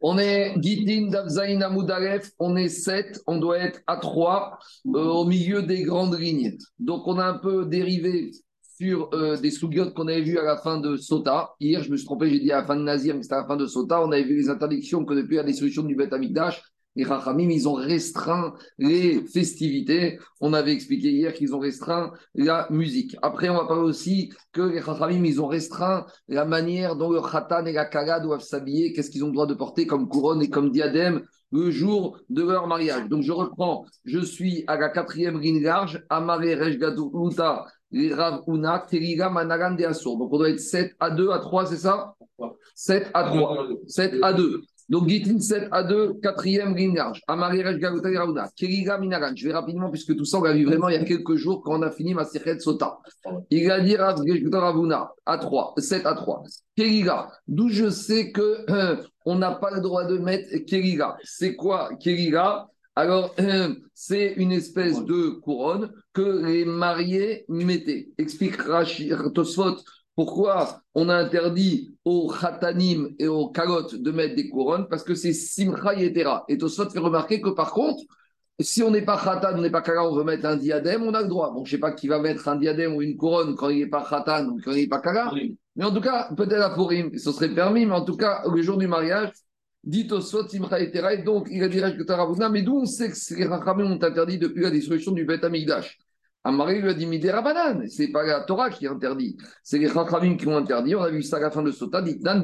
[0.00, 5.24] On est Gitin, Davzaïn, Amoudalef, on est 7, on doit être à 3 euh, au
[5.24, 6.56] milieu des grandes lignes.
[6.78, 8.30] Donc on a un peu dérivé
[8.78, 11.54] sur euh, des sougiotes qu'on avait vues à la fin de Sota.
[11.58, 13.40] Hier, je me suis trompé, j'ai dit à la fin de Nazir, mais c'était à
[13.40, 14.00] la fin de Sota.
[14.00, 16.62] On avait vu les interdictions que depuis la destruction du Beth Amikdash,
[16.98, 20.18] les Rachamim, ils ont restreint les festivités.
[20.40, 23.16] On avait expliqué hier qu'ils ont restreint la musique.
[23.22, 27.20] Après, on va parler aussi que les Rachamim, ils ont restreint la manière dont le
[27.20, 30.42] Khatan et la Kala doivent s'habiller, qu'est-ce qu'ils ont le droit de porter comme couronne
[30.42, 31.22] et comme diadème
[31.52, 33.08] le jour de leur mariage.
[33.08, 40.36] Donc, je reprends, je suis à la quatrième ligne large, Amare Rejgadou Uta, Donc, on
[40.36, 42.16] doit être 7 à 2 à 3, c'est ça?
[42.74, 43.68] 7 à 3.
[43.86, 44.62] 7 à 2.
[44.88, 47.20] Donc, Gitin 7 à 2, quatrième ligne large.
[47.28, 48.48] Amarirej Galuta Rauna.
[48.56, 49.32] Keriga Minagan.
[49.36, 51.62] Je vais rapidement, puisque tout ça, on l'a vu vraiment il y a quelques jours
[51.62, 52.98] quand on a fini ma de Sota.
[53.50, 56.42] Il a dit Ravuna à 3, 7 à 3.
[56.76, 61.16] Keriga, d'où je sais que euh, on n'a pas le droit de mettre Keriga.
[61.22, 62.66] C'est quoi Keriga
[62.98, 68.08] alors, euh, c'est une espèce de couronne que les mariés mettaient.
[68.18, 69.76] Explique Rachid Tosfot
[70.18, 74.88] pourquoi on a interdit aux khatanim et aux kalotes de mettre des couronnes?
[74.90, 76.44] Parce que c'est simcha yetera.
[76.48, 78.02] Et Tosfot fait remarquer que par contre,
[78.58, 81.14] si on n'est pas khatan, on n'est pas kala, on veut mettre un diadème, on
[81.14, 81.52] a le droit.
[81.52, 83.78] Bon, je ne sais pas qui va mettre un diadème ou une couronne quand il
[83.78, 85.30] n'est pas khatan ou quand il n'est pas kala.
[85.76, 88.60] Mais en tout cas, peut-être à Purim, ce serait permis, mais en tout cas, le
[88.60, 89.30] jour du mariage,
[89.84, 91.14] dit Tosfot, simcha yetera.
[91.14, 94.38] Et donc, il a dit que mais d'où on sait que les rachamim ont interdit
[94.38, 95.96] depuis la destruction du Beth Amigdash
[96.44, 100.36] Amari lui a dit Midera banane, c'est pas la Torah qui interdit, c'est les Chachamim
[100.36, 100.94] qui ont interdit.
[100.94, 102.42] On a vu ça à la fin de Sota, dit Dan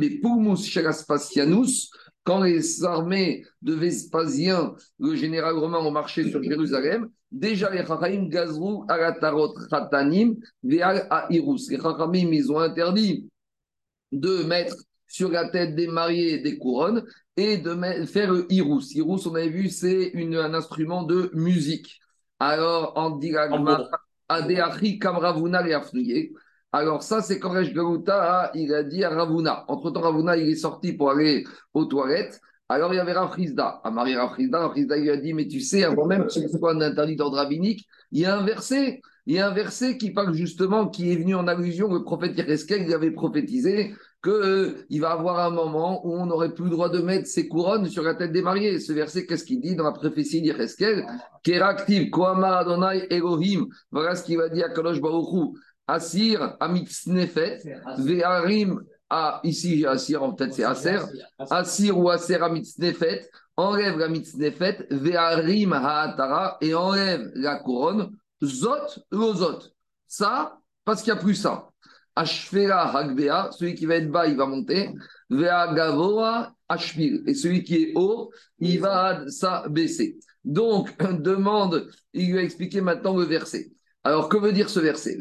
[0.56, 1.90] Shelaspasianus,
[2.24, 8.28] quand les armées de Vespasien, le général romain, ont marché sur Jérusalem, déjà les Chachamim
[8.28, 11.70] gazrou alatarot chatanim ve'al airus.
[11.70, 13.28] Les Chachamim, ils ont interdit
[14.12, 17.04] de mettre sur la tête des mariés des couronnes
[17.36, 17.74] et de
[18.06, 18.94] faire le irus.
[18.94, 22.00] Irus, on avait vu, c'est un instrument de musique.
[22.38, 23.34] Alors, on dit
[24.28, 26.32] Adeachi Kamravuna et
[26.72, 29.64] Alors, ça, c'est quand Resh Galuta, il a dit à Ravuna.
[29.68, 32.40] Entre-temps, Ravuna, il est sorti pour aller aux toilettes.
[32.68, 33.80] Alors, il y avait Rafrizda.
[33.84, 36.72] À Marie Rafrizda, Rafrizda lui a dit Mais tu sais, avant même que ce soit
[36.72, 39.00] un interdit d'ordre rabbinique, il y a un verset.
[39.26, 42.36] Il y a un verset qui parle justement, qui est venu en allusion, le prophète
[42.36, 46.70] Yereskel, il avait prophétisé qu'il euh, va avoir un moment où on n'aurait plus le
[46.70, 48.80] droit de mettre ses couronnes sur la tête des mariés.
[48.80, 51.04] Ce verset, qu'est-ce qu'il dit dans la prophétie d'Ireskel
[51.42, 53.66] Keraktiv, Koamar Adonai Elohim.
[53.90, 55.56] Voilà ce qu'il va dire à Kalosh Baruchou.
[55.86, 57.60] Asir, Amitsnefet,
[57.98, 58.80] Ve'arim,
[59.10, 60.98] ah, ici, Asir, en fait, c'est Aser.
[61.38, 69.60] Asir ou Aser Amitsnefet, enlève la Mitznefet, Ve'arim Ha'atara, et enlève la couronne, Zot, Lozot.
[70.06, 71.68] Ça, parce qu'il n'y a plus ça.
[72.16, 74.90] Ashfera Hagbea, celui qui va être bas, il va monter.
[75.30, 76.54] Vea Gavoa.
[76.96, 80.18] Et celui qui est haut, il va s'abaisser.
[80.44, 83.70] Donc, demande, il lui a expliqué maintenant le verset.
[84.02, 85.18] Alors, que veut dire ce verset?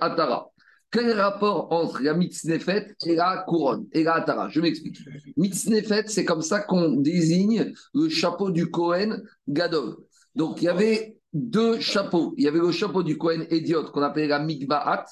[0.00, 0.50] Atara.
[0.90, 4.48] Quel rapport entre la mitznefet et la couronne et la atara?
[4.48, 4.98] Je m'explique.
[5.36, 9.96] Mitznefet, c'est comme ça qu'on désigne le chapeau du Kohen Gadol.
[10.34, 12.34] Donc, il y avait deux chapeaux.
[12.36, 15.04] Il y avait le chapeau du Cohen Ediot qu'on appelait la Mikbaat,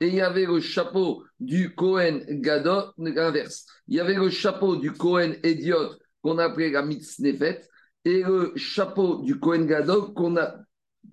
[0.00, 3.66] et il y avait le chapeau du Cohen Gadot, l'inverse.
[3.88, 7.60] Il y avait le chapeau du Cohen Ediot qu'on appelait la Mitznefet,
[8.04, 10.54] et le chapeau du Cohen Gadot qu'on a,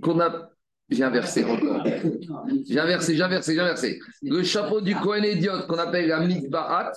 [0.01, 0.50] qu'on a
[0.89, 1.83] j'ai inversé encore.
[2.67, 3.99] J'ai inversé, j'ai inversé, j'ai inversé.
[4.21, 6.91] Le chapeau du Cohen idiot qu'on appelle la Mikbaat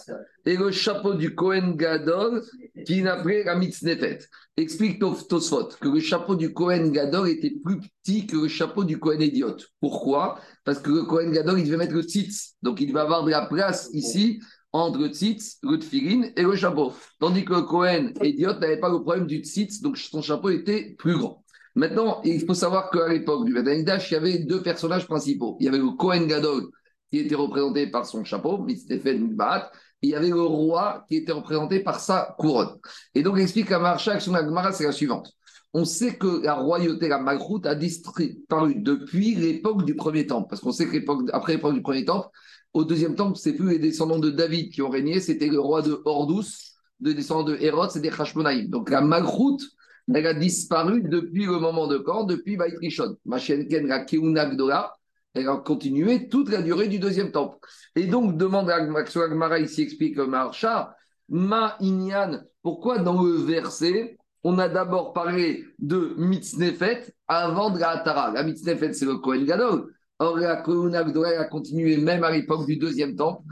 [0.44, 2.42] et le chapeau du Cohen Gadol
[2.84, 4.18] qui appelle la Mitznefet.
[4.56, 8.98] Explique Tosfot que le chapeau du Cohen Gadol était plus petit que le chapeau du
[8.98, 9.56] Cohen idiot.
[9.80, 10.40] Pourquoi?
[10.64, 12.56] Parce que le Cohen Gadol, il devait mettre le tzitz.
[12.62, 14.40] Donc il devait avoir de la place ici
[14.72, 16.92] entre le tzitz, le tfilin et le chapeau.
[17.18, 20.94] Tandis que le Cohen idiot n'avait pas le problème du tzitz, donc son chapeau était
[20.98, 21.44] plus grand.
[21.76, 25.58] Maintenant, il faut savoir qu'à l'époque du Betamikdash, il y avait deux personnages principaux.
[25.60, 26.70] Il y avait le Kohen Gadol,
[27.10, 29.70] qui était représenté par son chapeau, Mitznefen Mikbaat,
[30.02, 32.78] et il y avait le roi qui était représenté par sa couronne.
[33.14, 35.30] Et donc, explique à Marshak, son Agmara, c'est la suivante.
[35.74, 40.48] On sait que la royauté, la Malchut, a disparu depuis l'époque du premier temple.
[40.48, 42.28] Parce qu'on sait qu'après l'époque du premier temple,
[42.72, 45.82] au deuxième temple, c'est plus les descendants de David qui ont régné, c'était le roi
[45.82, 46.46] de Hordous,
[47.00, 48.70] des descendants de Hérode, des Hashmonaïm.
[48.70, 49.62] Donc la Malchut,
[50.14, 53.16] elle a disparu depuis le moment de quand Depuis Baït Rishon.
[53.24, 54.48] Machenken, la Keuna
[55.36, 57.58] elle a continué toute la durée du deuxième temple.
[57.94, 60.96] Et donc, demande à Agmara, ici explique Marcha,
[61.28, 67.90] Ma Inyan, pourquoi dans le verset, on a d'abord parlé de Mitznefet avant de la
[67.90, 69.92] Atara La Mitznefet, c'est le Kohen Gadol.
[70.18, 73.42] Or, la Kouna a continué même à l'époque du deuxième temple.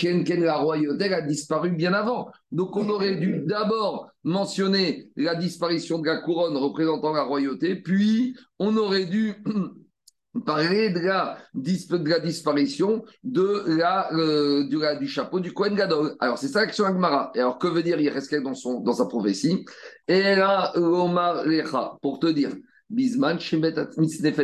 [0.00, 2.30] Ken, la royauté, a disparu bien avant.
[2.52, 8.36] Donc, on aurait dû d'abord mentionner la disparition de la couronne représentant la royauté, puis
[8.60, 9.34] on aurait dû
[10.46, 16.14] parler de la, disparition de la, euh, du, chapeau du Kohen Gadol.
[16.20, 17.32] Alors, c'est ça l'action Agmara.
[17.34, 19.64] Et alors, que veut dire Yereskel dans, son, dans sa prophétie?
[20.06, 22.54] Et là, Omar Lecha, pour te dire,
[22.88, 23.74] Bisman, Shemet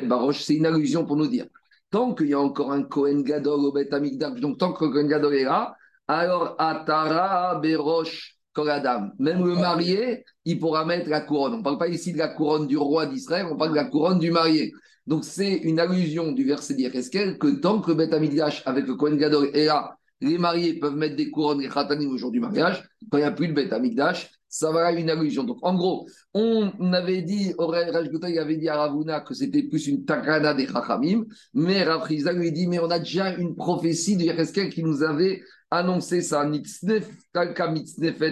[0.03, 1.47] Barosh, c'est une allusion pour nous dire
[1.91, 4.91] tant qu'il y a encore un Kohen Gadol au Bet Amikdash, donc tant que le
[4.91, 5.75] Kohen Gadol est là,
[6.09, 9.13] alors Atara Berosh Koradam.
[9.19, 11.55] Même le marié, il pourra mettre la couronne.
[11.55, 13.85] On ne parle pas ici de la couronne du roi d'Israël, on parle de la
[13.85, 14.73] couronne du marié.
[15.07, 18.95] Donc c'est une allusion du verset d'Yecheskel que tant que le Bet Amikdash avec le
[18.95, 22.41] Kohen Gadol est là, les mariés peuvent mettre des couronnes, les khatanim au jour du
[22.41, 22.83] mariage.
[23.11, 25.45] Quand il n'y a plus de Bet Amikdash, ça va une allusion.
[25.45, 29.87] Donc, en gros, on avait dit, Aurel il avait dit à Ravuna que c'était plus
[29.87, 31.25] une takana des Chachamim,
[31.55, 35.41] mais Rav lui dit, mais on a déjà une prophétie de Yereskel qui nous avait
[35.71, 36.45] annoncé ça.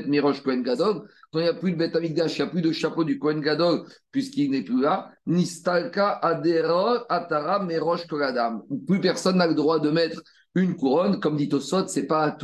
[0.07, 1.09] Mirosh Kohen Gadol.
[1.31, 3.19] Quand il n'y a plus de Beth Amikdash, il n'y a plus de chapeau du
[3.19, 5.13] Kohen Gadol, puisqu'il n'est plus là.
[5.27, 8.63] Nistalka Adero Atara Mirosh Koradam.
[8.87, 10.21] Plus personne n'a le droit de mettre
[10.61, 12.37] une couronne, comme dit Tosot, c'est pas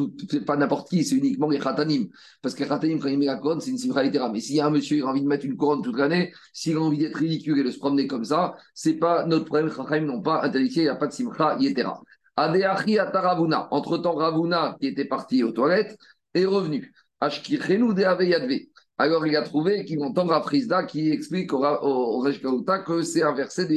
[0.47, 2.09] pas n'importe qui, c'est uniquement les khatanim.
[2.43, 4.61] Parce que les khatanim, quand il met la couronne, c'est une simra Mais s'il y
[4.61, 6.99] a un monsieur qui a envie de mettre une couronne toute l'année, s'il a envie
[6.99, 9.69] d'être ridicule et de se promener comme ça, c'est pas notre problème.
[9.69, 12.03] Les khatanim n'ont pas interdit, il n'y a pas de simra yetera.
[12.37, 13.69] Adeachi Ataravuna.
[13.71, 15.97] Entre-temps, Ravuna, qui était parti aux toilettes,
[16.35, 16.93] est revenu.
[17.21, 18.67] Ashkichenu de Aveyadve.
[18.97, 23.67] Alors il a trouvé qu'il entend Rafrizda qui explique au, au, que c'est un verset
[23.67, 23.75] de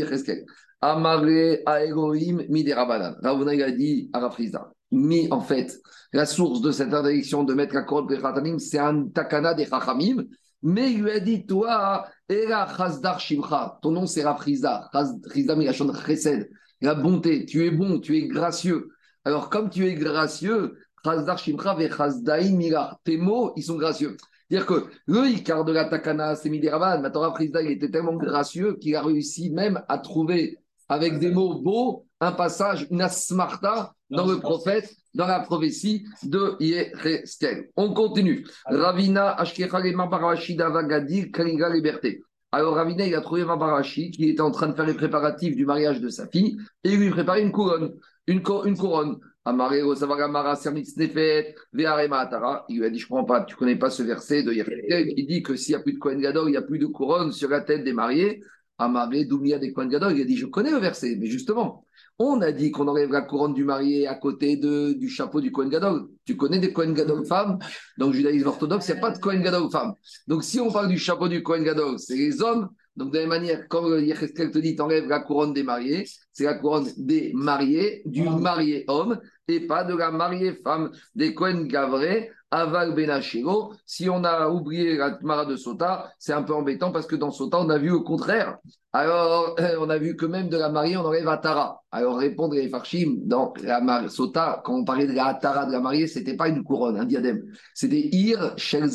[0.81, 0.81] Yecheskel.
[0.81, 3.17] Amare Aegoim Miderabanan.
[3.23, 4.71] Ravuna il a dit à Rafrizda.
[4.91, 5.79] Mi, en fait,
[6.13, 10.23] la source de cette interdiction de mettre la couronne de c'est un takana des Chachamim.
[10.63, 14.89] Mais il lui a dit, toi, Era Chazdar Shimcha, ton nom c'est Rafrizda.
[14.91, 16.49] Rafrizda Milachon Chesed,
[16.81, 18.89] la bonté, tu es bon, tu es gracieux.
[19.23, 24.17] Alors, comme tu es gracieux, Chazdar Shimcha ve tes mots, ils sont gracieux.
[24.49, 28.77] C'est-à-dire que le Icar de la Takana, c'est Midiraban, maintenant Rafrizda, il était tellement gracieux
[28.77, 30.57] qu'il a réussi même à trouver
[30.89, 36.55] avec des mots beaux, un passage, une asmarta dans le prophète, dans la prophétie de
[36.59, 37.69] Yecheskel.
[37.75, 38.45] On continue.
[38.65, 39.37] Ravina
[41.33, 42.21] Kaliga Liberté.
[42.51, 45.65] Alors Ravina, il a trouvé Mabarashi qui était en train de faire les préparatifs du
[45.65, 47.93] mariage de sa fille et il lui préparait une couronne.
[48.27, 49.19] Une, une couronne.
[49.43, 50.59] Amareo Savagamara
[51.73, 52.65] Vearema Atara.
[52.67, 54.53] Il lui a dit Je ne comprends pas, tu ne connais pas ce verset de
[54.53, 56.79] Yecheskel qui dit que s'il n'y a plus de Kohen Gadol, il n'y a plus
[56.79, 58.41] de couronne sur la tête des mariés.
[58.77, 61.85] Amaré, Doumia des Kohen Gadol, il a dit Je connais le verset, mais justement,
[62.19, 65.51] on a dit qu'on enlève la couronne du marié à côté de, du chapeau du
[65.51, 66.07] Kohen Gadol.
[66.25, 67.59] Tu connais des Kohen Gadol femmes?
[67.97, 69.93] Dans le judaïsme orthodoxe, il n'y a pas de Kohen Gadol femmes.
[70.27, 72.69] Donc si on parle du chapeau du Kohen Gadol, c'est les hommes.
[72.95, 76.45] Donc de la même manière, quand Yecheskel te dit t'enlèves la couronne des mariés, c'est
[76.45, 81.67] la couronne des mariés, du marié homme, et pas de la mariée femme des Kohen
[81.67, 83.73] Gavré Aval Benachiro.
[83.85, 87.31] Si on a oublié la Tmara de Sota, c'est un peu embêtant parce que dans
[87.31, 88.57] Sota, on a vu au contraire.
[88.93, 91.81] Alors, on a vu que même de la mariée, on enlève Atara.
[91.91, 95.81] Alors, répondre les Farshim, dans la Sota, quand on parlait de la Atara de la
[95.81, 97.43] mariée, c'était pas une couronne, un diadème.
[97.73, 98.89] C'était Ir Shel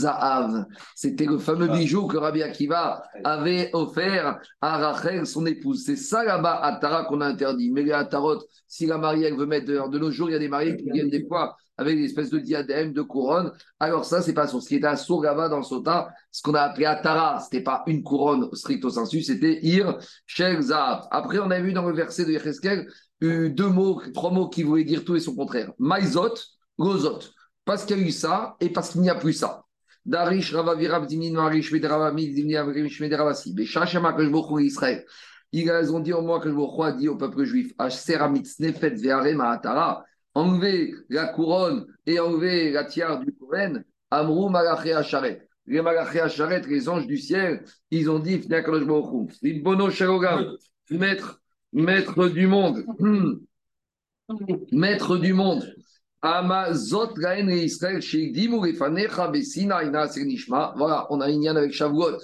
[0.97, 1.77] C'était le fameux ah.
[1.77, 5.85] bijou que Rabbi Akiva avait offert à Rachel, son épouse.
[5.85, 7.71] C'est ça là-bas, Atara, qu'on a interdit.
[7.71, 10.37] Mais les Atarot, si la mariée, elle veut mettre de, de nos jours, il y
[10.37, 13.53] a des mariés qui viennent des fois avec des espèces de diadèmes, de couronnes.
[13.81, 16.63] Alors ça, c'est pas Ce qui était à Sourgava dans le Sota, ce qu'on a
[16.63, 20.61] appelé Atara, c'était pas une couronne stricto sensu, c'était Ir Shel
[21.11, 22.89] Après, on a vu dans le verset de Yecheskel
[23.23, 25.73] euh, deux mots, trois mots qui voulaient dire tout et son contraire.
[25.79, 26.35] Maïzot,
[26.79, 27.21] Gozot.
[27.65, 29.63] Parce qu'il y a eu ça et parce qu'il n'y a plus ça.
[30.05, 33.55] Darish Ravavirab Dimin Marish Medravami Dimni Avrim Shmedravasi.
[33.55, 35.05] Beshachama Kajbochou Israël.
[35.53, 39.51] Ils ont dit au moins que je vous dit au peuple juif, Ashseramitz Nefet Ve'arema
[39.51, 45.49] Atara enlever la couronne et enlever la tiare du Kohen, Amrou Malaché Acharet.
[45.67, 48.39] Les Malaché Acharet, les anges du ciel, ils ont dit
[49.63, 49.91] Bono
[50.91, 51.41] maître,
[51.73, 52.85] maître du monde,
[54.73, 55.65] maître du monde.
[56.25, 58.01] Amazot Gaen et Israël,
[60.77, 62.19] Voilà, on a une yann avec Shavuot.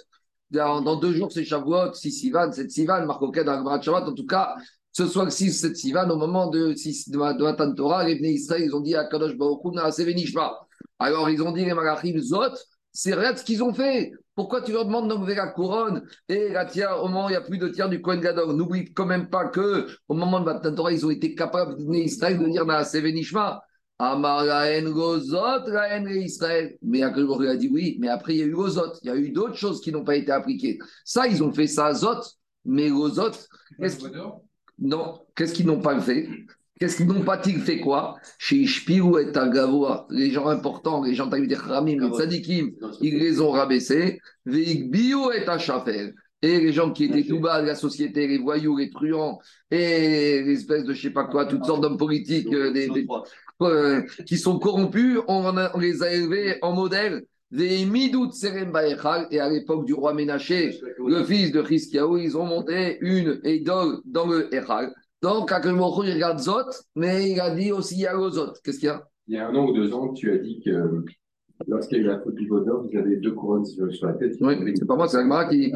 [0.51, 4.09] Dans, deux jours, c'est Shavuot, 6 Sivan, 7 Sivan, Marcoquet le Shabbat.
[4.09, 4.55] En tout cas,
[4.99, 8.33] ce soit le 6 7 Sivan, au moment de, de, de Matan Torah, les Bnei
[8.33, 9.63] Israël, ils ont dit à Kadosh Baruch
[10.99, 12.57] Alors ils ont dit les Malachim Zot,
[12.91, 14.11] c'est vrai ce qu'ils ont fait.
[14.35, 17.05] Pourquoi tu leur demandes d'enlever la couronne et la tiare?
[17.05, 19.29] Au moment où il n'y a plus de tiers du Kohen Gadol N'oublie quand même
[19.29, 22.67] pas que au moment de Matan Torah, ils ont été capables, les Israël, de dire
[22.67, 23.63] Naase Venishma.
[24.01, 26.77] Amar Laen Gozot, Laen Israël.
[26.83, 28.95] Mais Akadosh a dit oui, mais après il y a eu Gozot.
[29.03, 30.79] Il y a eu d'autres choses qui n'ont pas été appliquées.
[31.05, 32.23] Ça, ils ont fait ça à Zot,
[32.65, 33.31] mais Gozot.
[34.79, 36.29] Non, qu'est-ce qu'ils n'ont pas fait?
[36.79, 38.17] Qu'est-ce qu'ils n'ont pas-ils fait quoi?
[38.39, 42.71] Chez Ishpiru et Tagavoa, les gens importants, les gens des Khamim, les Tzadikim,
[43.01, 44.21] ils les ont rabaissés.
[44.47, 46.15] Veikbiu et Achafer.
[46.41, 49.41] Et les gens qui étaient tout bas de la société, les voyous, les truands,
[49.73, 52.89] et les espèces de je sais pas quoi, toutes sortes d'hommes politiques euh, des,
[53.63, 57.25] euh, qui sont corrompus, on, les a élevés en modèle.
[57.51, 64.01] Et à l'époque du roi Ménaché, le fils de Chiskiaou, ils ont monté une idole
[64.05, 64.93] dans le Echal.
[65.23, 68.53] Donc, Akamocho, il regarde Zot, mais il a dit aussi il y a Zot.
[68.63, 69.03] Qu'est-ce qu'il y a?
[69.27, 71.05] Il y a un an ou deux ans, tu as dit que
[71.67, 74.35] lorsqu'il y a eu la faute du bonheur, vous avez deux couronnes sur la tête.
[74.41, 75.73] Oui, c'est pas moi, c'est Agmara qui.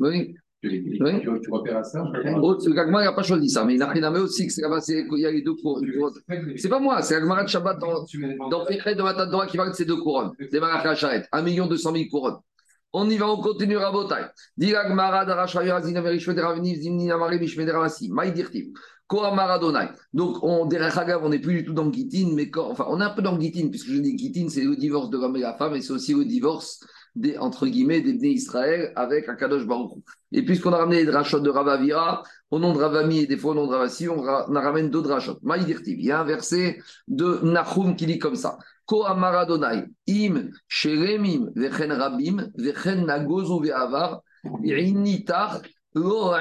[0.00, 0.34] Oui.
[0.60, 4.10] Tu, tu, repères à ça L'Agmara n'a pas choisi ça, mais il n'a rien à
[4.10, 5.88] voir aussi qu'il y a les deux couronnes.
[6.56, 8.04] C'est pas moi, c'est Agmara de Shabbat dans,
[8.50, 10.32] dans Pécret de Matadora qui parle de ces deux couronnes.
[10.50, 12.38] Des Malachia Charet, 1 million 200 000 couronnes.
[12.92, 14.24] On y va, on continue à Botaï.
[14.56, 18.72] Dilag Marad, Arashaya, Zinameri, Shmederavini, Zimnina Maïdirtiv.
[19.08, 19.88] Koa Maradonai.
[20.12, 23.04] Donc, on, derrière on n'est plus du tout dans Gitin, mais quand, enfin, on est
[23.04, 25.54] un peu dans Gitin, puisque je dis Gitin, c'est le divorce de l'homme et la
[25.54, 26.84] femme, et c'est aussi le divorce
[27.18, 29.92] des, entre guillemets, des nés Israël avec Akadosh Baruch.
[30.32, 33.52] Et puisqu'on a ramené les drachot de Ravavira, au nom de Ravami et des fois
[33.52, 35.38] au nom de Ravasi, on, on ramène d'autres drachot.
[35.42, 35.98] Maïdirtiv.
[35.98, 38.58] Il y a un verset de Nahum qui dit comme ça.
[38.90, 44.22] Maradonai, im sheremim vechen rabim vechen nagozu ve'avar
[44.62, 45.60] initar
[45.94, 46.32] lo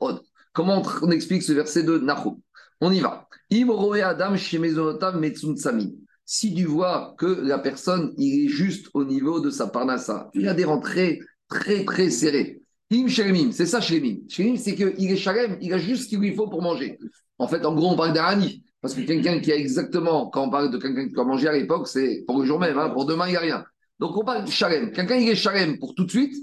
[0.00, 0.20] od.
[0.52, 2.40] Comment on explique ce verset de Nahum
[2.80, 3.28] On y va.
[3.50, 5.94] Im roe adam shemezonotav metzuntsami.
[6.28, 10.48] Si tu vois que la personne, il est juste au niveau de sa parnassa, il
[10.48, 12.62] a des rentrées très très serrées.
[12.92, 14.18] Im sheremim, c'est ça sheremim.
[14.28, 16.98] Sheremim, c'est qu'il est shalem, il a juste ce qu'il lui faut pour manger.
[17.38, 18.64] En fait, en gros, on parle d'Arani.
[18.80, 21.52] Parce que quelqu'un qui a exactement, quand on parle de quelqu'un qui doit manger à
[21.52, 23.64] l'époque, c'est pour le jour même, hein, pour demain, il n'y a rien.
[24.00, 24.90] Donc on parle de shalem.
[24.90, 26.34] Quelqu'un, il est shalem pour tout de suite,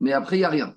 [0.00, 0.74] mais après, il n'y a rien.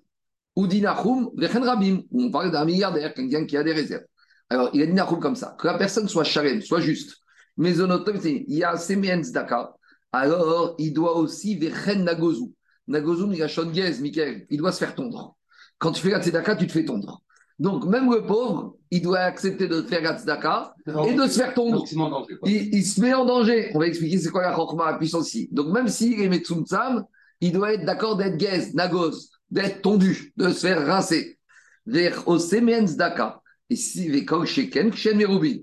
[0.56, 2.04] Ou dinachum, rabim.
[2.14, 4.04] On parle d'un milliardaire, quelqu'un qui a des réserves.
[4.50, 5.56] Alors, il a dinachum comme ça.
[5.60, 7.23] Que la personne soit shalem, soit juste.
[7.58, 9.74] Mais il y a semen daka.
[10.12, 12.52] Alors, il doit aussi vechen nagozu.
[12.88, 14.46] Nagozu, il a shongez, Michael.
[14.50, 15.36] Il doit se faire tondre.
[15.78, 17.22] Quand tu fais la tzedaka, tu te fais tondre.
[17.60, 20.74] Donc, même le pauvre, il doit accepter de faire Gatzdaka
[21.08, 21.84] et de se faire tondre.
[22.46, 23.72] Il, se met en danger.
[23.74, 25.36] On va expliquer c'est quoi la chokma, la puissance.
[25.52, 27.06] Donc, même s'il est Metsumtsam,
[27.42, 31.38] il doit être d'accord d'être gaze, nagos, d'être tondu, de se faire rincer.
[31.86, 32.24] Vers
[32.98, 33.42] Daka.
[33.70, 34.12] Et si
[34.46, 35.22] Sheken, Kshen.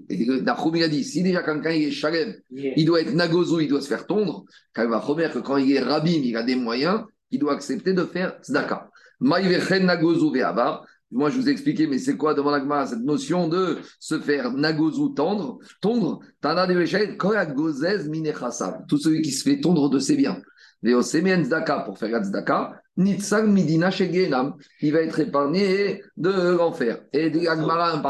[0.08, 3.80] Et Nachum a dit si déjà quelqu'un est Shalem, il doit être nagozo, il doit
[3.80, 4.44] se faire tondre.
[4.74, 7.92] Quand il va que quand il est Rabim, il a des moyens, il doit accepter
[7.92, 8.88] de faire Tzedaka.
[9.20, 10.84] Maïvechen Nagozo Ve'abar.
[11.12, 14.52] Moi, je vous ai expliqué, mais c'est quoi devant l'agma cette notion de se faire
[14.52, 16.74] nagozu tendre, tondre, tana de
[18.86, 20.40] tout celui qui se fait tondre de ses biens.
[20.82, 27.00] Daka pour faire Zdaka, Nitzag Midina Shegenam, il va être épargné de l'enfer.
[27.12, 28.00] Et l'agma,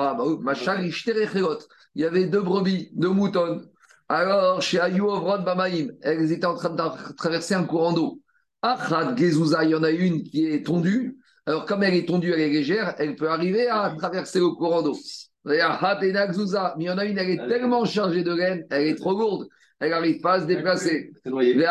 [1.94, 3.62] il y avait deux brebis, deux moutons.
[4.08, 5.06] Alors, chez Ayou
[5.44, 8.20] Bamaim, elles étaient en train de traverser un courant d'eau.
[8.62, 11.16] Achat Gezouza, il y en a une qui est tondue.
[11.46, 14.82] Alors, comme elle est tondue, elle est légère, elle peut arriver à traverser le courant
[14.82, 14.96] d'eau.
[15.44, 19.12] Mais il y en a une, elle est tellement chargée de laine, elle est trop
[19.12, 19.48] lourde,
[19.80, 21.10] elle n'arrive pas à se déplacer.
[21.24, 21.66] Donc, il y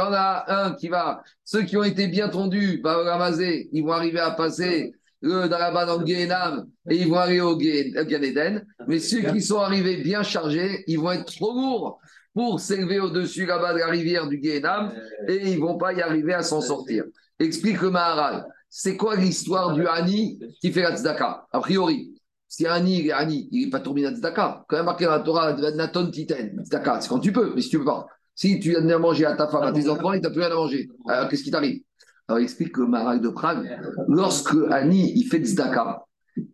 [0.00, 4.20] en a un qui va, ceux qui ont été bien tondus, ramasser, ils vont arriver
[4.20, 9.40] à passer le dans le Guénam et ils vont arriver au Gan Mais ceux qui
[9.40, 12.00] sont arrivés bien chargés, ils vont être trop lourds
[12.34, 14.92] pour s'élever au-dessus là-bas de la rivière du Guénam
[15.28, 17.04] et ils ne vont pas y arriver à s'en sortir.
[17.38, 18.46] Explique le Maharal.
[18.68, 22.11] C'est quoi l'histoire du Hani qui fait la tzedaka A priori,
[22.52, 24.66] si il est Hani, il n'est pas tourné tzedaka.
[24.68, 27.70] Quand même marqué dans la Torah, Naton Titen, tzedaka, c'est quand tu peux, mais si
[27.70, 28.06] tu ne peux pas.
[28.34, 30.50] Si tu as à manger à ta femme, à tes enfants, il t'a plus rien
[30.50, 30.86] à manger.
[31.08, 31.80] Alors qu'est-ce qui t'arrive?
[32.28, 33.80] Alors explique le Maharal de Prague.
[34.06, 36.04] Lorsque Hani, il fait tzedaka,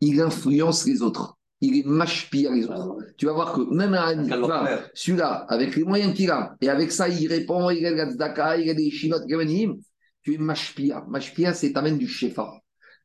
[0.00, 2.98] il influence les autres il est machpia les autres.
[3.16, 4.24] Tu vas voir que même un
[4.94, 8.58] celui-là, avec les moyens qu'il a, et avec ça, il répond, il a des tzedaka,
[8.58, 9.16] il a des shivot
[10.22, 11.04] tu es mashpia.
[11.08, 12.52] Mashpia, c'est t'amène du shefa.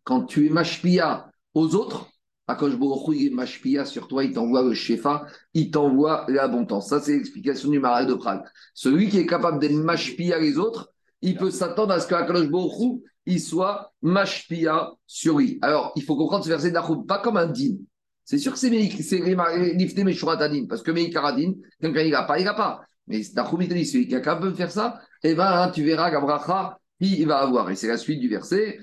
[0.04, 2.13] Quand tu es mashpia aux autres,
[2.48, 3.40] Akosh Baruch il
[3.78, 6.90] est sur toi, il t'envoie le shefa, il t'envoie l'abondance.
[6.90, 8.44] Ça, c'est l'explication du maral de Prague.
[8.74, 13.02] Celui qui est capable d'être mashpia les autres, il peut s'attendre à ce qu'Akadosh Baruch
[13.26, 15.58] il soit mashpia sur lui.
[15.62, 17.78] Alors, il faut comprendre ce verset d'Achoub, pas comme un din.
[18.26, 22.54] C'est sûr que c'est lifté Meshuratadin, parce que Meikaradin, quelqu'un il n'a pas, il n'a
[22.54, 22.82] pas.
[23.08, 25.72] Mais Dachoum, il te dit, celui qui est capable de faire ça, eh ben, hein,
[25.74, 28.80] tu verras qu'Abracha, il va avoir, et c'est la suite du verset,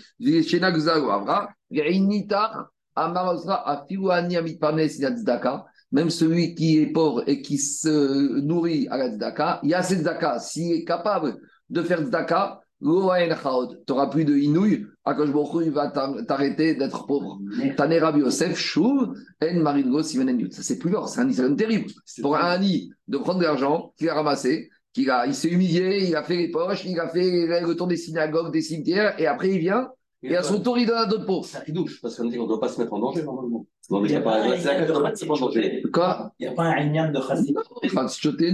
[5.92, 9.82] même celui qui est pauvre et qui se nourrit à la tzedaka, il y a
[9.82, 11.36] cette tzedaka, s'il est capable
[11.68, 15.28] de faire tzedaka, tu n'auras plus de inouï, Akash
[15.64, 17.38] il va t'arrêter d'être pauvre.
[17.76, 21.90] Tane Rabbi Yosef, En Maringo, Simen Ça, c'est plus lourd, c'est un Israël terrible.
[22.22, 26.06] Pour un Ani de prendre de l'argent qu'il a ramassé, qu'il a, il s'est humilié,
[26.08, 29.26] il a fait les poches, il a fait le tour des synagogues, des cimetières, et
[29.26, 29.88] après il vient,
[30.22, 31.46] et à son tour, il donne à d'autres pauvres.
[31.46, 33.66] Ça douche, parce qu'on dit qu'on ne doit pas se mettre en danger normalement.
[33.88, 35.82] Non, mais il n'y a pas de danger.
[35.92, 36.32] Quoi?
[36.38, 37.56] Il n'y a pas un lien de chassid.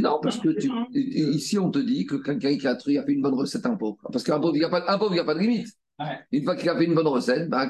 [0.00, 3.22] Non, parce que tu, ici, on te dit que quelqu'un qui a, a fait une
[3.22, 3.98] bonne recette, un pauvre.
[4.12, 5.68] Parce qu'un pauvre, il n'y a, pas, un pauvre, il a pas de limite.
[5.98, 6.18] Ouais.
[6.30, 7.68] Une fois qu'il a fait une bonne recette, ben,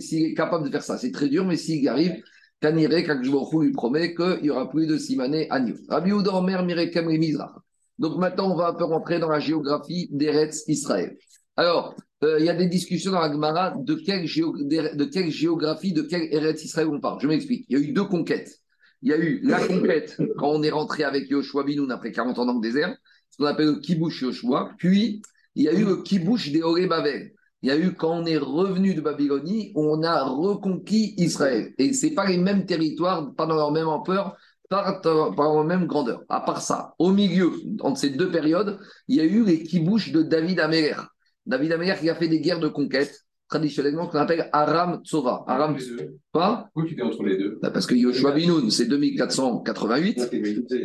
[0.00, 2.22] s'il est capable de faire ça, c'est très dur, mais s'il y arrive,
[2.60, 5.76] Kanire, Kakjbochou lui promet qu'il n'y aura plus de Simané à New.
[5.88, 7.52] Rabbi Omer, Mirekem et Mizrach.
[7.98, 11.16] Donc maintenant, on va un peu rentrer dans la géographie d'Eretz Israël.
[11.56, 11.94] Alors,
[12.24, 16.02] euh, il y a des discussions dans la Gemara de quelle, de quelle géographie, de
[16.02, 17.20] quelle Eretz Israël on parle.
[17.20, 17.66] Je m'explique.
[17.68, 18.60] Il y a eu deux conquêtes.
[19.02, 22.38] Il y a eu la conquête quand on est rentré avec Yoshua Binoun après 40
[22.40, 22.96] ans dans le désert,
[23.30, 24.70] ce qu'on appelle le Kibush Yoshua.
[24.78, 25.22] Puis,
[25.54, 26.88] il y a eu le Kibush des Horé.
[27.62, 31.72] Il y a eu quand on est revenu de Babylonie, on a reconquis Israël.
[31.78, 34.36] Et ce n'est pas les mêmes territoires, pas dans leur même ampleur,
[34.68, 36.22] par, par leur même grandeur.
[36.28, 40.10] À part ça, au milieu, entre ces deux périodes, il y a eu les Kibush
[40.10, 40.94] de David Améler.
[41.48, 45.44] David Améler qui a fait des guerres de conquête traditionnellement qu'on appelle Aram Tsova.
[45.46, 45.76] Aram
[46.32, 47.58] Quoi Pourquoi tu dis entre les deux?
[47.62, 50.30] Bah, Parce que Yoshua Binoun, c'est 2488.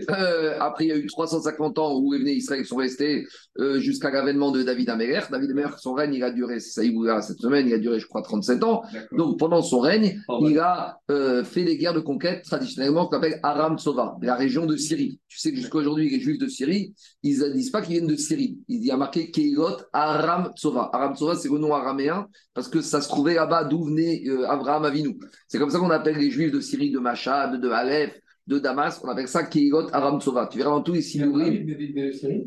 [0.10, 3.26] Euh, après, il y a eu 350 ans où les Israël sont restés
[3.60, 5.20] euh, jusqu'à l'avènement de David Améler.
[5.30, 6.82] David Améler, son règne, il a duré, ça
[7.22, 8.84] cette semaine, il a duré, je crois, 37 ans.
[9.12, 13.40] Donc, pendant son règne, il a euh, fait des guerres de conquête traditionnellement qu'on appelle
[13.44, 15.20] Aram Tsova, la région de Syrie.
[15.28, 18.08] Tu sais que jusqu'à aujourd'hui, les Juifs de Syrie, ils ne disent pas qu'ils viennent
[18.08, 18.60] de Syrie.
[18.70, 20.90] Il y a marqué Keilot Aram Tsova.
[20.94, 24.50] Aram Tsova, c'est le nom araméen parce que ça se trouvait là-bas d'où venait euh,
[24.50, 25.18] Abraham Avinu.
[25.48, 29.00] C'est comme ça qu'on appelle les Juifs de Syrie, de Machad, de Aleph, de Damas,
[29.04, 30.48] on appelle ça Keilot Aram Tsova.
[30.48, 31.66] Tu verras dans tous les Silourim.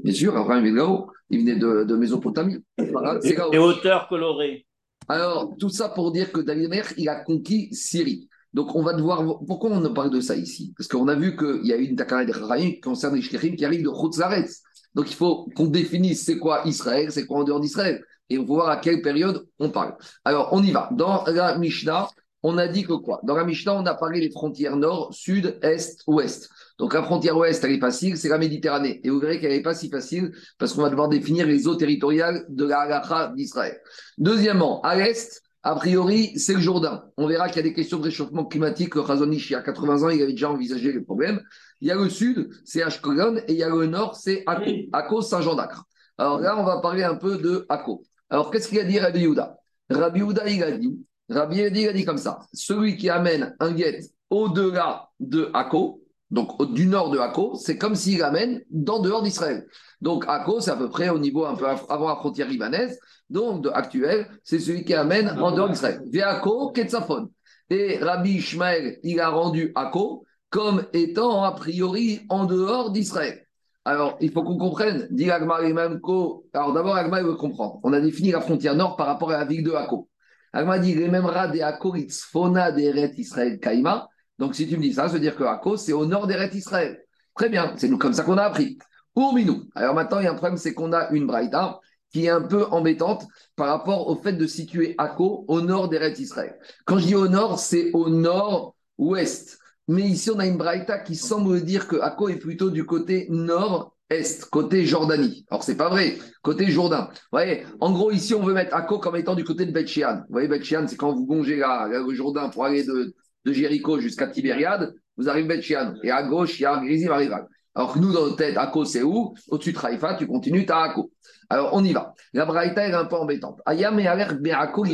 [0.02, 1.10] Bien sûr, Abraham là-haut.
[1.30, 2.58] Il venait de, de Mésopotamie.
[2.78, 3.18] Voilà,
[3.52, 4.66] Et hauteurs colorées.
[5.08, 8.28] Alors, tout ça pour dire que David Mer, il a conquis Syrie.
[8.52, 9.24] Donc, on va devoir.
[9.46, 10.74] Pourquoi on ne parle de ça ici?
[10.76, 13.64] Parce qu'on a vu qu'il y a une Takana de Rahim qui concerne les qui
[13.64, 14.62] arrivent de Chutzaretz.
[14.94, 18.02] Donc, il faut qu'on définisse c'est quoi Israël, c'est quoi en dehors d'Israël.
[18.30, 19.96] Et on va voir à quelle période on parle.
[20.24, 20.88] Alors, on y va.
[20.92, 22.08] Dans la Mishnah,
[22.42, 23.20] on a dit que quoi?
[23.24, 26.48] Dans la Mishnah, on a parlé des frontières nord, sud, est, ouest.
[26.78, 29.00] Donc la frontière ouest, elle est facile, c'est la Méditerranée.
[29.02, 31.74] Et vous verrez qu'elle n'est pas si facile parce qu'on va devoir définir les eaux
[31.74, 33.80] territoriales de la halakha d'Israël.
[34.18, 37.02] Deuxièmement, à l'est, a priori, c'est le Jourdain.
[37.16, 38.94] On verra qu'il y a des questions de réchauffement climatique.
[38.94, 41.40] Razonich, il y a 80 ans, il avait déjà envisagé les problèmes.
[41.80, 44.70] Il y a le sud, c'est Ashkelon, et il y a le nord, c'est Akko,
[44.92, 45.84] Akko Saint-Jean d'Acre.
[46.18, 48.04] Alors là, on va parler un peu de Akko.
[48.30, 49.56] Alors, qu'est-ce qu'il a dit Rabbi Yehuda?
[49.90, 53.54] Rabbi Yehuda, il a dit, Rabbi Yehuda, il a dit comme ça, celui qui amène
[53.60, 58.98] un guet au-delà de Akko, donc du nord de Akko, c'est comme s'il amène dans
[58.98, 59.66] dehors d'Israël.
[60.00, 62.98] Donc Akko, c'est à peu près au niveau un peu avant la frontière libanaise,
[63.30, 66.02] donc de, actuel, c'est celui qui amène en dehors d'Israël.
[66.22, 67.30] Akko, Ketzafon.
[67.70, 73.45] Et Rabbi Ishmael, il a rendu Akko comme étant a priori en dehors d'Israël.
[73.86, 76.44] Alors, il faut qu'on comprenne, dit Mamko.
[76.52, 77.78] Alors d'abord, Agmar, il veut comprendre.
[77.84, 80.08] On a défini la frontière nord par rapport à la ville de Akko.
[80.52, 81.64] Agmar dit, les mêmes rats des
[82.10, 84.08] Fona des Israël, Kaima.
[84.40, 86.34] Donc, si tu me dis ça, ça veut dire que Akko, c'est au nord des
[86.52, 87.00] Israël.
[87.36, 88.76] Très bien, c'est nous comme ça qu'on a appris.
[89.14, 89.62] Ourminou.
[89.76, 91.78] Alors maintenant, il y a un problème, c'est qu'on a une braïta
[92.12, 96.20] qui est un peu embêtante par rapport au fait de situer Akko au nord des
[96.20, 96.58] Israël.
[96.86, 99.60] Quand je dis au nord, c'est au nord-ouest.
[99.88, 103.28] Mais ici, on a une braïta qui semble dire que Akko est plutôt du côté
[103.30, 105.46] nord-est, côté Jordanie.
[105.48, 107.08] Alors, c'est pas vrai, côté Jourdain.
[107.12, 109.88] Vous voyez, en gros, ici, on veut mettre Akko comme étant du côté de beth
[109.94, 114.00] Vous voyez, beth c'est quand vous gongez là, le Jourdain pour aller de, de Jéricho
[114.00, 115.70] jusqu'à Tibériade, vous arrivez beth
[116.02, 117.46] Et à gauche, il y a Grizim Arival.
[117.76, 119.34] Alors que nous, dans notre tête, Akko, c'est où?
[119.48, 121.12] Au-dessus de Haïfa, tu continues, tu as Akko.
[121.48, 122.14] Alors, on y va.
[122.32, 123.60] La Braïta est un peu embêtante.
[123.66, 124.84] Ayam et Aler Be'ako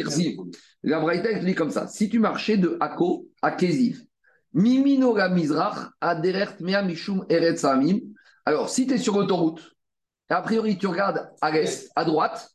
[0.82, 1.86] La Braïta, elle dit comme ça.
[1.86, 4.04] Si tu marchais de Akko à Kéziv,
[4.54, 7.64] Mimino Mizrach, Aderert Mea Mishum Eretz
[8.44, 9.72] Alors, si tu es sur l'autoroute,
[10.28, 12.50] a priori, tu regardes à l'est, à droite,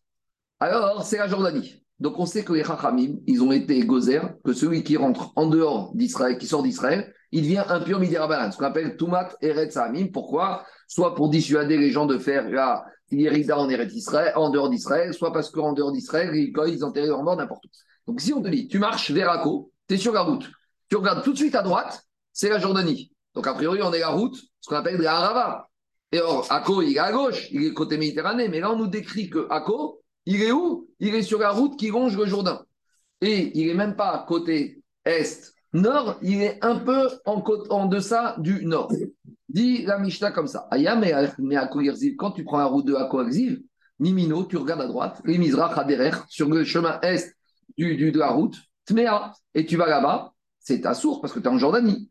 [0.60, 1.83] alors c'est la Jordanie.
[1.99, 5.47] Donc, on sait que les Chachamim, ils ont été gozer, que celui qui rentre en
[5.47, 10.07] dehors d'Israël, qui sort d'Israël, il devient impur midirabanan, ce qu'on appelle Tumat Eretz Samim.
[10.12, 10.63] Pourquoi?
[10.88, 15.33] Soit pour dissuader les gens de faire la Yerida en, Israël, en dehors d'Israël, soit
[15.33, 17.69] parce qu'en dehors d'Israël, ils enterrent leur mort n'importe où.
[18.07, 20.49] Donc, si on te dit, tu marches vers Akko, tu es sur la route,
[20.89, 23.12] tu regardes tout de suite à droite, c'est la Jordanie.
[23.34, 25.67] Donc, a priori, on est la route, ce qu'on appelle la Harava.
[26.12, 28.88] Et or, Akko, il est à gauche, il est côté Méditerranée, mais là, on nous
[28.88, 30.89] décrit que Akko, il est où?
[31.00, 32.63] Il est sur la route qui longe le Jourdain.
[33.21, 38.65] Et il n'est même pas côté est, nord, il est un peu en, deçà du
[38.65, 38.91] nord.
[39.50, 40.67] Dit la Mishnah comme ça.
[40.71, 41.13] mais
[42.17, 43.23] quand tu prends la route de Akko
[44.00, 45.76] Mimino, tu regardes à droite, les Mizrach
[46.30, 47.34] sur le chemin est
[47.78, 50.34] du, de la route, Tmea, et tu vas là-bas,
[50.67, 52.10] c'est ta source parce que tu es en Jordanie.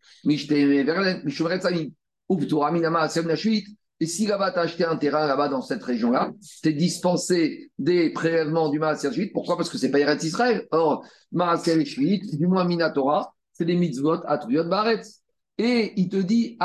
[3.99, 7.71] Et si là-bas, tu as acheté un terrain là-bas dans cette région-là, tu es dispensé
[7.79, 9.27] des prélèvements du Maaser Shvit.
[9.27, 9.59] Pourquoi?
[9.59, 10.67] Parce que c'est pas Eretz Israël.
[10.71, 15.21] Or, Maaser du moins Minatora, c'est des mitzvot à Tuyot Baretz.
[15.59, 16.57] Et il te dit,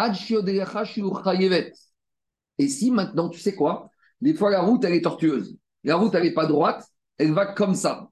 [2.57, 3.89] Et si maintenant, tu sais quoi?
[4.21, 5.57] Des fois, la route, elle est tortueuse.
[5.83, 6.85] La route, elle n'est pas droite,
[7.17, 8.09] elle va comme ça.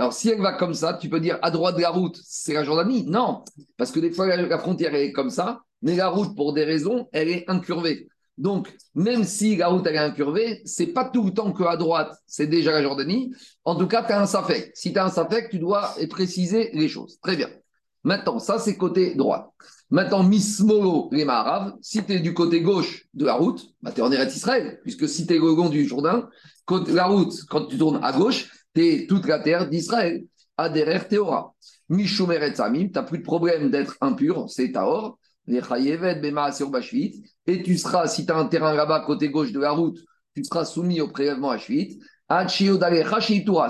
[0.00, 2.54] Alors, si elle va comme ça, tu peux dire à droite de la route, c'est
[2.54, 3.44] la Jordanie Non,
[3.76, 7.10] parce que des fois, la, frontière est comme ça, mais la route, pour des raisons,
[7.12, 8.08] elle est incurvée.
[8.38, 12.16] Donc, même si la route elle est incurvée, c'est pas tout le temps qu'à droite,
[12.26, 13.34] c'est déjà la Jordanie.
[13.64, 14.70] En tout cas, tu as un safek.
[14.74, 17.18] Si tu as un safek, tu dois préciser les choses.
[17.20, 17.50] Très bien.
[18.02, 19.54] Maintenant, ça, c'est côté droit.
[19.90, 24.00] Maintenant, Mismolo, les Maharav, si tu es du côté gauche de la route, bah, tu
[24.00, 26.30] es en Eretz Israël, puisque si tu es le long du Jourdain,
[26.88, 28.48] la route, quand tu tournes à gauche,
[29.08, 30.24] toute la terre d'Israël.
[30.56, 31.54] Aderer Théora.
[31.88, 35.18] Mishumeret Samim, tu n'as plus de problème d'être impur, c'est Taor.
[35.46, 35.62] Et
[37.62, 39.98] tu seras, si tu as un terrain là-bas, côté gauche de la route,
[40.36, 41.98] tu seras soumis au prélèvement à Shvit.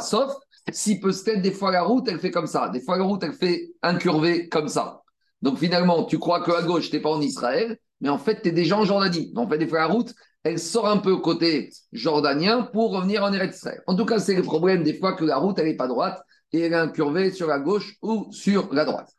[0.00, 0.32] Sauf
[0.70, 2.68] si peut-être des fois la route, elle fait comme ça.
[2.68, 5.00] Des fois la route, elle fait incurvée comme ça.
[5.42, 8.48] Donc finalement, tu crois qu'à gauche, tu n'es pas en Israël, mais en fait, tu
[8.48, 9.32] es déjà en Jordanie.
[9.32, 13.22] Donc en fait, des fois la route, elle sort un peu côté jordanien pour revenir
[13.24, 13.82] en Eretz Israël.
[13.86, 16.22] En tout cas, c'est le problème des fois que la route, elle n'est pas droite
[16.52, 19.10] et elle est incurvée sur la gauche ou sur la droite.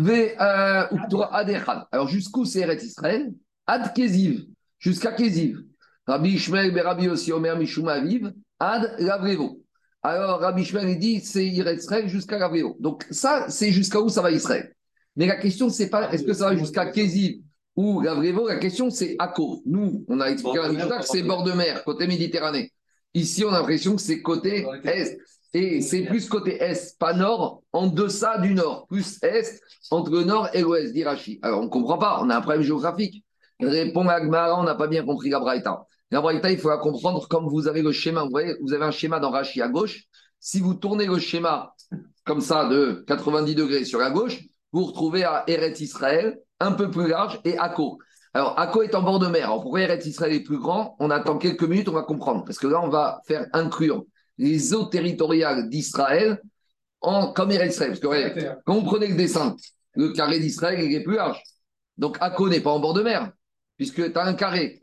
[0.00, 0.86] Euh,
[1.92, 3.32] Alors jusqu'où c'est Eretz Israël?
[3.66, 4.46] Ad Keziv,
[4.78, 5.58] jusqu'à Keziv.
[6.06, 9.60] Rabbi Ishmael, Rabbi aussi Omer Mishuma Viv, Ad Lavrevo.
[10.02, 12.74] Alors, Rabbi Shmuel, il dit, c'est Israël jusqu'à Gavréo.
[12.80, 14.74] Donc, ça, c'est jusqu'à où ça va Israël?
[15.20, 17.42] Mais la question, c'est pas, est-ce que ça va jusqu'à Kéziv
[17.76, 19.60] ou Gavréo La question, c'est Akko.
[19.66, 22.72] Nous, on a expliqué à que c'est bord de mer, côté Méditerranée.
[23.12, 25.18] Ici, on a l'impression que c'est côté Est.
[25.52, 30.24] Et c'est plus côté Est, pas Nord, en deçà du Nord, plus Est, entre le
[30.24, 31.38] Nord et l'Ouest, d'Irachi.
[31.42, 33.22] Alors, on ne comprend pas, on a un problème géographique.
[33.60, 35.84] Répond Agmara, on n'a pas bien compris la Braïta.
[36.10, 38.22] La Braïta, il faut la comprendre comme vous avez le schéma.
[38.22, 40.04] Vous voyez, vous avez un schéma dans Rachi à gauche.
[40.38, 41.74] Si vous tournez le schéma
[42.24, 44.40] comme ça de 90 degrés sur la gauche,
[44.72, 47.98] vous, retrouvez à Eret Israël, un peu plus large, et Akko.
[48.32, 49.46] Alors, Akko est en bord de mer.
[49.46, 50.96] Alors, pourquoi Eret Israël est plus grand?
[51.00, 52.44] On attend quelques minutes, on va comprendre.
[52.44, 54.04] Parce que là, on va faire inclure
[54.38, 56.40] les eaux territoriales d'Israël
[57.00, 57.90] en, comme Eret Israël.
[57.90, 59.56] Parce que, quand vous prenez le dessin,
[59.94, 61.42] le carré d'Israël, il est plus large.
[61.98, 63.32] Donc, Akko n'est pas en bord de mer,
[63.76, 64.80] puisque tu as un carré.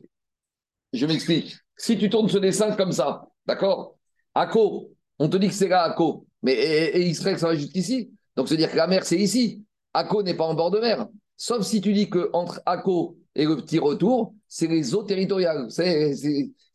[0.92, 1.56] Je m'explique.
[1.78, 3.96] Si tu tournes ce dessin comme ça, d'accord?
[4.36, 8.12] Akko, on te dit que c'est là Akko, mais et, Israël, ça va jusqu'ici?
[8.36, 9.64] Donc, c'est dire que la mer, c'est ici.
[9.98, 11.08] Akko n'est pas en bord de mer.
[11.38, 15.68] Sauf si tu dis que entre Akko et le petit retour, c'est les eaux territoriales.
[15.70, 16.14] C'est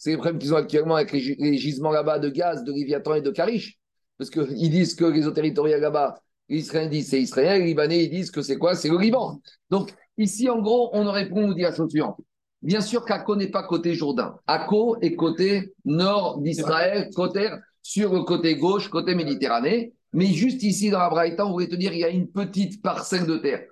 [0.06, 3.30] les problèmes qu'ils ont actuellement avec les, gisements là-bas de gaz, de Léviathan et de
[3.30, 3.78] Karish.
[4.18, 8.08] Parce qu'ils disent que les eaux territoriales là-bas, les Israéliens disent c'est Israël, les Libanais
[8.08, 8.74] disent que c'est quoi?
[8.74, 9.40] C'est le Liban.
[9.70, 12.18] Donc, ici, en gros, on aurait pu nous dire la chose suivante.
[12.60, 14.34] Bien sûr qu'Akko n'est pas côté Jourdain.
[14.48, 17.48] Akko est côté nord d'Israël, côté
[17.82, 19.92] sur le côté gauche, côté Méditerranée.
[20.12, 22.82] Mais juste ici, dans la Braïta, on voulait te dire il y a une petite
[22.82, 23.64] parcelle de terre.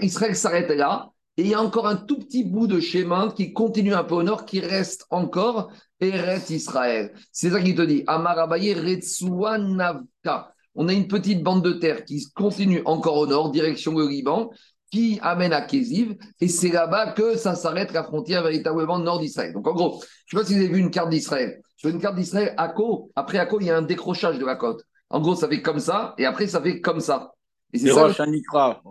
[0.00, 1.10] Israël s'arrête là.
[1.36, 4.14] Et il y a encore un tout petit bout de chemin qui continue un peu
[4.14, 5.72] au nord, qui reste encore
[6.10, 7.12] reste Israël.
[7.32, 8.04] C'est ça qui te dit.
[8.06, 10.52] Amarabaye Navka.
[10.74, 14.50] On a une petite bande de terre qui continue encore au nord, direction le Liban,
[14.90, 19.52] qui amène à Kéziv, et c'est là-bas que ça s'arrête la frontière véritablement nord d'Israël.
[19.52, 21.62] Donc en gros, je ne sais pas si vous avez vu une carte d'Israël.
[21.76, 24.84] Sur une carte d'Israël, Akko, après Akko, il y a un décrochage de la côte.
[25.10, 27.32] En gros, ça fait comme ça, et après, ça fait comme ça.
[27.72, 28.82] Et c'est Roche Anikra.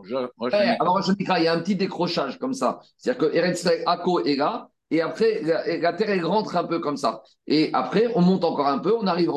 [0.80, 2.80] alors Roche Anikra, il y a un petit décrochage comme ça.
[2.98, 6.98] C'est-à-dire que Eretz Akko est là, et après, la, terre, elle rentre un peu comme
[6.98, 7.24] ça.
[7.48, 9.32] Et après, on monte encore un peu, on arrive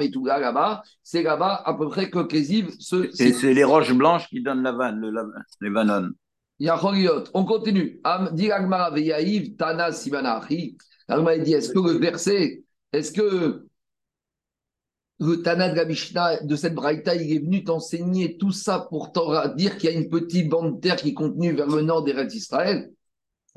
[0.00, 0.82] et tout là, là-bas.
[1.04, 3.08] C'est là-bas à peu près que Kéziv se.
[3.22, 5.12] Et c'est les roches blanches qui donnent la vanne, le,
[5.60, 6.78] les a
[7.34, 8.00] On continue.
[8.02, 10.76] Agmara Veyaïv, Tana Simanachi.
[11.06, 13.66] Agmara dit est-ce que le verset, est-ce que
[15.20, 19.12] le Tana de de cette Braïta, il est venu t'enseigner tout ça pour
[19.54, 22.02] dire qu'il y a une petite bande de terre qui est contenue vers le nord
[22.02, 22.90] des rêves d'Israël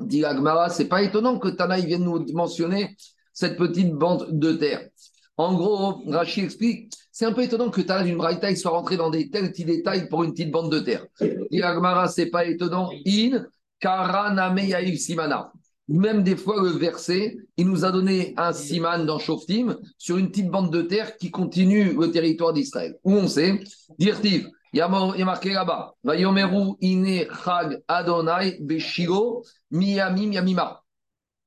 [0.00, 2.96] Dit Agmara, c'est pas étonnant que Tana vienne nous mentionner
[3.32, 4.88] cette petite bande de terre.
[5.36, 9.10] En gros, Rachid explique, c'est un peu étonnant que Tana d'une Braïta soit rentré dans
[9.10, 11.06] des tels petits détails pour une petite bande de terre.
[11.50, 12.90] Dit Agmara, c'est pas étonnant.
[13.06, 13.46] In
[13.80, 14.58] Karaname
[14.96, 15.52] Simana.
[15.88, 20.30] Même des fois, le verset, il nous a donné un siman dans Shoftim sur une
[20.30, 22.96] petite bande de terre qui continue le territoire d'Israël.
[23.04, 23.60] Où on sait,
[23.98, 25.94] Dirtiv, il y a marqué là-bas.
[26.04, 30.82] Chag Adonai beshiro miyamim yamima.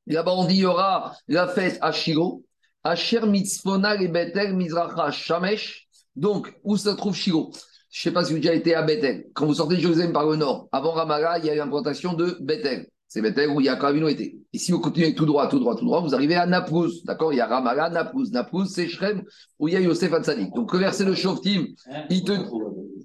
[0.05, 2.45] Là-bas, on dit il y aura la fête à Shiro
[2.83, 5.87] Asher mitzvona et Betel mizracha shamesh.
[6.15, 7.51] Donc, où se trouve Shiro
[7.91, 9.25] Je ne sais pas si vous avez déjà été à Bethel.
[9.33, 12.37] Quand vous sortez de Jérusalem par le nord, avant Ramallah, il y a l'implantation de
[12.39, 12.87] Bethel.
[13.07, 14.35] C'est Bethel où Yaakov Avinu était.
[14.51, 17.03] Et si vous continuez tout droit, tout droit, tout droit, vous arrivez à Naplouz.
[17.05, 17.31] D'accord?
[17.31, 18.31] Il y a Ramallah, Naplouz.
[18.31, 19.23] Naplouz, c'est Shrem
[19.59, 20.53] où il y a Yosef Hatzadik.
[20.53, 21.67] Donc, le verset de Shoftim,
[22.09, 22.33] il te.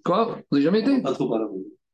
[0.05, 0.39] Quoi?
[0.51, 1.01] Vous n'avez jamais été?
[1.03, 1.29] Pas trop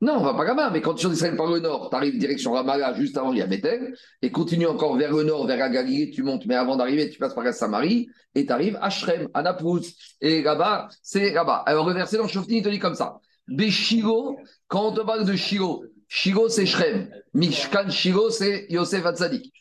[0.00, 2.16] non, on va pas là-bas, mais quand tu sors d'Israël par le nord, tu arrives
[2.18, 5.56] direction Ramallah, juste avant, il y a Bethel, et continue encore vers le nord, vers
[5.56, 8.78] la Galilée, tu montes, mais avant d'arriver, tu passes par la Samarie, et tu arrives
[8.80, 9.96] à Shrem, à Naplouz.
[10.20, 11.64] Et là-bas, c'est là-bas.
[11.66, 13.18] Alors, le verset dans Shoftim, il te dit comme ça.
[13.48, 17.10] Béchiro, quand on te parle de Shiro, Shiro, c'est Shrem.
[17.34, 19.52] Mishkan Shiro, c'est Yosef Hatzadik.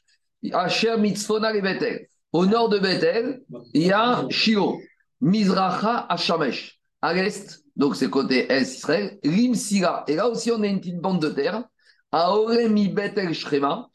[0.54, 2.08] Asher Mitzvona et Bethel.
[2.32, 3.42] Au nord de Bethel,
[3.74, 4.80] il y a Shiro.
[5.22, 6.80] Mizracha Hashamesh.
[7.02, 10.04] À l'est, donc c'est côté est Israël, Rimsira.
[10.08, 11.64] Et là aussi, on a une petite bande de terre.
[12.12, 13.90] Aore mi Bethel Shrema,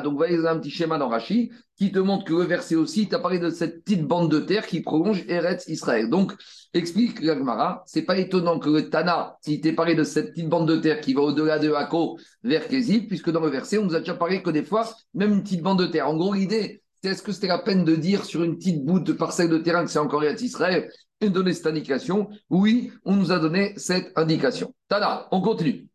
[0.00, 3.14] Donc, voyez, un petit schéma dans Rashi qui te montre que le verset aussi, tu
[3.14, 6.08] as parlé de cette petite bande de terre qui prolonge Eretz Israël.
[6.08, 6.32] Donc,
[6.72, 10.68] explique l'Agmara, c'est pas étonnant que le Tana, s'il t'ait parlé de cette petite bande
[10.68, 13.94] de terre qui va au-delà de Hako vers Kézib, puisque dans le verset, on nous
[13.94, 16.08] a déjà parlé que des fois, même une petite bande de terre.
[16.08, 19.00] En gros, l'idée, c'est est-ce que c'était la peine de dire sur une petite bout
[19.00, 20.88] de parcelle de terrain que c'est encore Eretz Israël
[21.20, 24.74] et de donner cette indication Oui, on nous a donné cette indication.
[24.88, 25.88] Tana, on continue.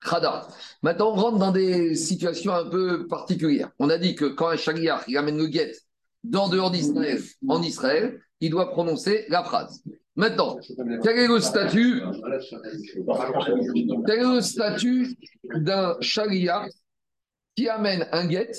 [0.00, 0.46] Khada.
[0.82, 3.70] Maintenant, on rentre dans des situations un peu particulières.
[3.78, 5.72] On a dit que quand un chagriar il amène le guet
[6.24, 9.82] dans dehors d'Israël, en Israël, il doit prononcer la phrase.
[10.16, 10.58] Maintenant,
[11.02, 12.02] quel est le statut,
[14.06, 16.66] quel est d'un chagriar
[17.54, 18.50] qui amène un guet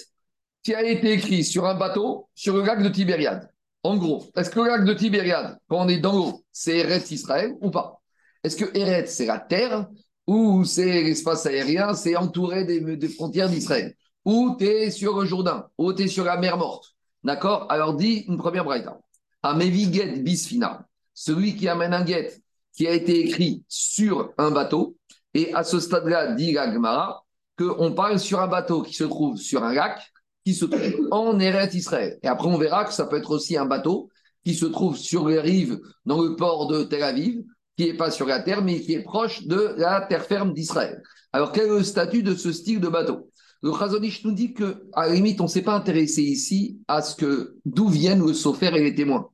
[0.63, 3.49] qui a été écrit sur un bateau sur le lac de Tibériade?
[3.87, 7.09] En gros, est-ce que le lac de Tibériade, quand on est dans l'eau, c'est Eretz
[7.09, 8.01] Israël ou pas?
[8.43, 9.87] Est-ce que Eretz, c'est la terre
[10.27, 13.95] ou c'est l'espace aérien, c'est entouré des, frontières d'Israël,
[14.25, 16.83] ou tu es sur le Jourdain, ou tu es sur la mer morte?
[17.23, 17.65] D'accord?
[17.69, 18.99] Alors dis une première braïta.
[19.41, 22.41] Amevi get bisfina, celui qui amène un guet
[22.73, 24.97] qui a été écrit sur un bateau,
[25.33, 27.23] et à ce stade-là, dit la Gemara,
[27.57, 30.11] qu'on parle sur un bateau qui se trouve sur un lac,
[30.47, 32.17] qui se trouve en Eretz Israël.
[32.23, 34.09] Et après, on verra que ça peut être aussi un bateau
[34.45, 37.43] qui se trouve sur les rives, dans le port de Tel Aviv,
[37.75, 41.03] qui n'est pas sur la terre, mais qui est proche de la terre ferme d'Israël.
[41.33, 43.29] Alors, quel est le statut de ce style de bateau?
[43.61, 47.01] Le Chazonish nous dit que, à la limite, on ne s'est pas intéressé ici à
[47.01, 49.27] ce que d'où viennent le sofer et les témoins.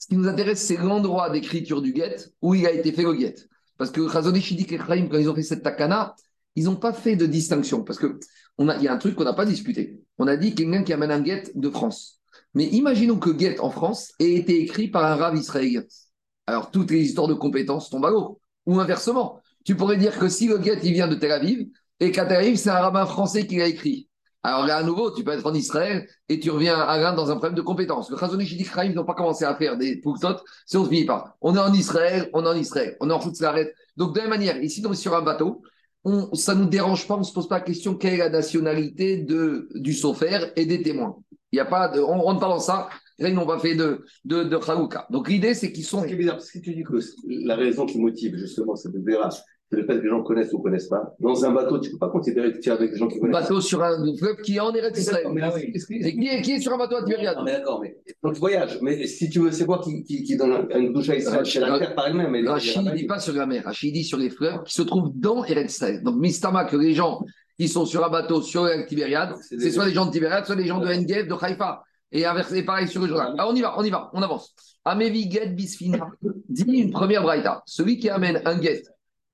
[0.00, 3.14] Ce qui nous intéresse, c'est l'endroit d'écriture du guet où il a été fait le
[3.14, 3.36] guet.
[3.78, 6.16] Parce que Chazonish dit que quand ils ont fait cette takana,
[6.60, 7.82] ils n'ont pas fait de distinction.
[7.82, 8.14] Parce qu'il
[8.58, 10.02] y a un truc qu'on n'a pas discuté.
[10.18, 12.20] On a dit quelqu'un qui amène un guet de France.
[12.52, 15.82] Mais imaginons que guet en France ait été écrit par un rave israélien.
[16.46, 18.40] Alors, toutes les histoires de compétences tombent à l'eau.
[18.66, 21.66] Ou inversement, tu pourrais dire que si le guet il vient de Tel Aviv
[21.98, 24.10] et qu'à Tel Aviv, c'est un rabbin français qui l'a écrit.
[24.42, 27.30] Alors là, à nouveau, tu peux être en Israël et tu reviens à l'un dans
[27.30, 28.10] un problème de compétences.
[28.10, 30.90] Le Chazonish dit que n'ont pas commencé à faire des pouktot si on ne se
[30.90, 31.36] finit pas.
[31.40, 33.74] On est en Israël, on est en Israël, on est en arrête.
[33.96, 35.62] Donc, de la même manière, ici, on est sur un bateau,
[36.04, 38.18] on, ça ne nous dérange pas, on ne se pose pas la question quelle est
[38.18, 39.26] la nationalité
[39.74, 41.16] du sofer et des témoins.
[41.52, 42.88] Il y a pas de, on ne rentre pas dans ça.
[43.18, 45.12] Là, n'ont pas fait de, de, de.
[45.12, 46.00] Donc l'idée, c'est qu'ils sont.
[46.02, 48.96] Ce qui est bizarre, parce que tu dis que la raison qui motive justement cette
[49.04, 49.44] dérace, c'est
[49.76, 51.14] le fait que les gens connaissent ou ne connaissent pas.
[51.20, 53.20] Dans un bateau, tu ne peux pas considérer que tu es avec des gens qui
[53.20, 53.40] connaissent.
[53.40, 55.26] Bateau sur un fleuve qui est en Eretz Israël.
[55.86, 58.40] Qui, est, qui est sur un bateau à Tibériade Non, mais d'accord, mais donc tu
[58.40, 58.78] voyages.
[58.82, 61.46] Mais si tu veux, c'est quoi qui, qui, qui donne une douche à Israël?
[61.46, 62.34] C'est la terre par elle-même.
[62.48, 65.12] Rachid ne dit pas sur la mer, Rachid dit sur les fleuves qui se trouvent
[65.14, 66.02] dans Eretz Israël.
[66.02, 67.20] Donc Mistama, que les gens
[67.58, 70.66] qui sont sur un bateau sur Tibériade, C'est soit les gens de Tibériade, soit les
[70.66, 71.82] gens de Engev, de Haïfa.
[72.12, 73.34] Et inversé, pareil sur le Jourdain.
[73.38, 74.52] Alors on y va, on y va, on avance.
[74.84, 76.08] Amevi get bisfina
[76.48, 77.62] dit une première braïta.
[77.66, 78.82] Celui qui amène un get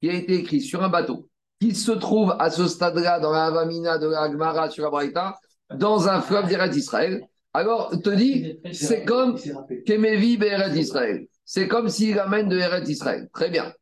[0.07, 1.29] qui a été écrit sur un bateau,
[1.61, 5.35] qui se trouve à ce stade-là dans la Avamina de la Gemara sur la braïta,
[5.75, 7.27] dans un fleuve d'Eretz Israël.
[7.53, 9.37] Alors, te dit, c'est comme
[9.85, 11.27] Kemevi Be'Eretz Israël.
[11.45, 13.29] C'est comme s'il amène de Eretz Israël.
[13.33, 13.73] Très bien.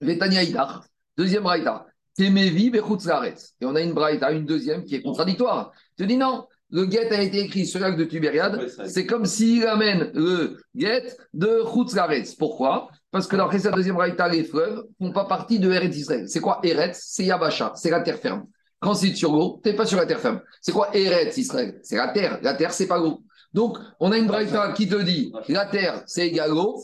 [0.00, 0.80] Vetania Idach.
[1.16, 1.86] Deuxième braïta.
[2.18, 3.54] Kemevi Bechutz Laaretz.
[3.60, 5.70] Et on a une braïta, une deuxième qui est contradictoire.
[5.96, 6.46] te dis non.
[6.70, 8.56] Le guet a été écrit sur l'acte de Tibériade.
[8.56, 12.34] Ouais, C'est comme s'il amène le guet de Chutz Laaretz.
[12.34, 12.88] Pourquoi?
[13.14, 16.28] Parce que dans la deuxième braïta, les fleuves ne font pas partie de Eretz Israël.
[16.28, 17.00] C'est quoi Eretz?
[17.00, 17.70] C'est Yabasha.
[17.76, 18.46] C'est la terre ferme.
[18.80, 20.40] Quand c'est sur l'eau, tu n'es pas sur la terre ferme.
[20.60, 21.78] C'est quoi Eretz Israël?
[21.84, 22.40] C'est la terre.
[22.42, 23.22] La terre, c'est pas l'eau.
[23.52, 26.82] Donc, on a une braïta qui te dit la terre, c'est égal l'eau.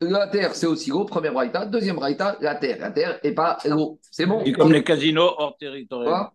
[0.00, 1.04] La terre, c'est aussi l'eau.
[1.04, 1.64] Première braïta.
[1.64, 2.78] Deuxième braïta, la terre.
[2.80, 4.00] La terre et pas l'eau.
[4.10, 4.40] C'est bon?
[4.40, 6.10] Et comme les casinos hors territoriaux.
[6.10, 6.32] Quoi?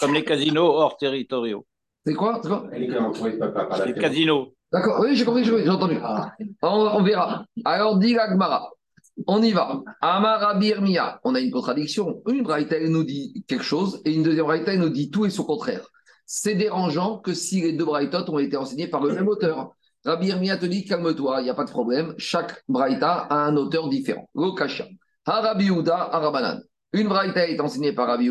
[0.00, 1.64] Comme les casinos hors territoriaux.
[2.04, 2.40] C'est quoi,
[2.74, 4.52] Les casinos.
[4.72, 5.98] D'accord, oui, j'ai compris, j'ai compris, j'ai entendu.
[6.02, 6.32] Ah.
[6.62, 7.44] On, on verra.
[7.64, 8.68] Alors, dit la Gemara.
[9.26, 9.82] On y va.
[10.00, 11.20] Amar Mia.
[11.24, 12.22] On a une contradiction.
[12.28, 15.44] Une braïta, nous dit quelque chose et une deuxième braïta, nous dit tout et son
[15.44, 15.86] contraire.
[16.26, 19.72] C'est dérangeant que si les deux braïtot ont été enseignés par le même auteur.
[20.04, 22.14] Rabbi Mia te dit calme-toi, il n'y a pas de problème.
[22.16, 24.28] Chaque braïta a un auteur différent.
[24.34, 24.86] Lokasha.
[25.26, 26.60] Harabi Arabanan.
[26.92, 28.30] Une braïta est enseignée par Rabbi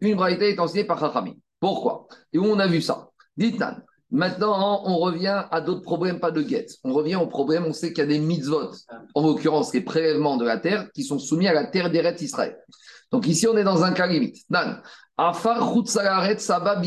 [0.00, 1.38] une braïta est enseignée par Chachami.
[1.60, 2.08] Pourquoi?
[2.32, 3.08] Et où on a vu ça?
[3.36, 3.82] Dites Nan.
[4.10, 6.76] Maintenant, on revient à d'autres problèmes, pas de guette.
[6.84, 8.70] On revient au problème, on sait qu'il y a des mitzvot,
[9.14, 12.56] en l'occurrence les prélèvements de la terre, qui sont soumis à la terre d'Eretz Israël.
[13.10, 14.38] Donc ici, on est dans un cas limite.
[14.48, 14.80] Nan,
[15.18, 15.72] Afar
[16.38, 16.82] Saba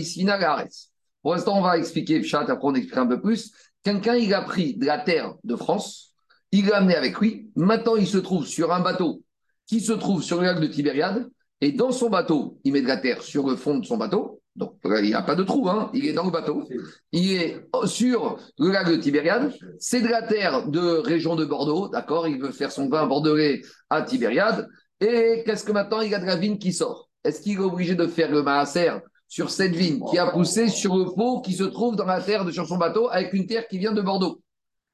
[1.21, 3.51] Pour l'instant, on va expliquer, chat, après on expliquera un peu plus.
[3.83, 6.13] Quelqu'un, il a pris de la terre de France,
[6.51, 7.49] il l'a amené avec lui.
[7.55, 9.23] Maintenant, il se trouve sur un bateau
[9.67, 11.29] qui se trouve sur le lac de Tibériade.
[11.61, 14.41] Et dans son bateau, il met de la terre sur le fond de son bateau.
[14.55, 15.89] Donc, il n'y a pas de trou, hein.
[15.93, 16.67] il est dans le bateau.
[17.11, 19.53] Il est sur le lac de Tibériade.
[19.77, 23.61] C'est de la terre de région de Bordeaux, d'accord Il veut faire son vin bordelais
[23.89, 24.67] à Tibériade.
[24.99, 27.09] Et qu'est-ce que maintenant Il a de la vigne qui sort?
[27.23, 28.91] Est-ce qu'il est obligé de faire le maaser
[29.27, 32.43] sur cette vigne qui a poussé sur le pot qui se trouve dans la terre
[32.43, 34.41] de, sur son bateau avec une terre qui vient de Bordeaux?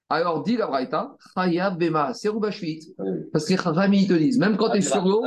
[0.09, 5.03] Alors, dit la Braïta, Bema, Parce que les te disent, même quand tu es sur
[5.03, 5.23] l'eau,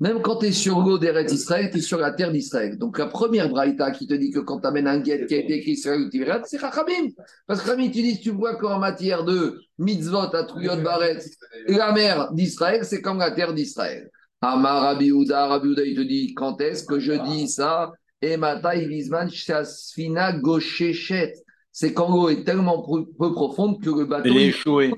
[0.00, 2.78] même quand tu es sur l'eau d'Eretz Israël, tu es sur la terre d'Israël.
[2.78, 5.38] Donc, la première Braïta qui te dit que quand tu amènes un guet qui a
[5.38, 7.10] été écrit sur la c'est Chachamim.
[7.46, 11.18] Parce que Chachamim, tu dis, tu vois qu'en matière de mitzvot, à Truyot, Baret,
[11.66, 14.10] la mer d'Israël, c'est comme la terre d'Israël.
[14.40, 17.92] Amar Rabbi Rabbi il te dit, quand est-ce que je dis ça?
[18.22, 21.34] Et Matai Vizman Shasfina Goshechet
[21.72, 24.28] c'est quand l'eau est tellement peu profonde que le bateau.
[24.28, 24.90] Il est.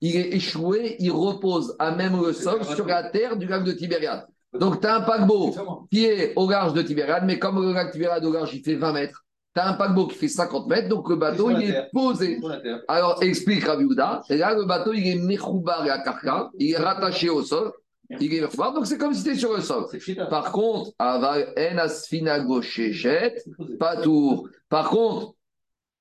[0.00, 3.72] Il est échoué, il repose à même le sol sur la terre du lac de
[3.72, 4.26] Tibériade.
[4.58, 5.54] Donc, tu as un paquebot
[5.90, 8.62] qui est au large de Tibériade, mais comme le lac de Tibériade au large, il
[8.62, 11.70] fait 20 mètres, tu as un paquebot qui fait 50 mètres, donc le bateau, il
[11.70, 12.40] est posé.
[12.86, 13.86] Alors, explique Rabbi
[14.30, 17.72] Et là, le bateau, il est mechoubar et à carca, il est rattaché au sol.
[18.20, 19.84] Il est donc c'est comme si tu étais sur le sol.
[20.30, 20.92] Par contre,
[23.78, 24.48] pas tour.
[24.70, 25.34] Par contre,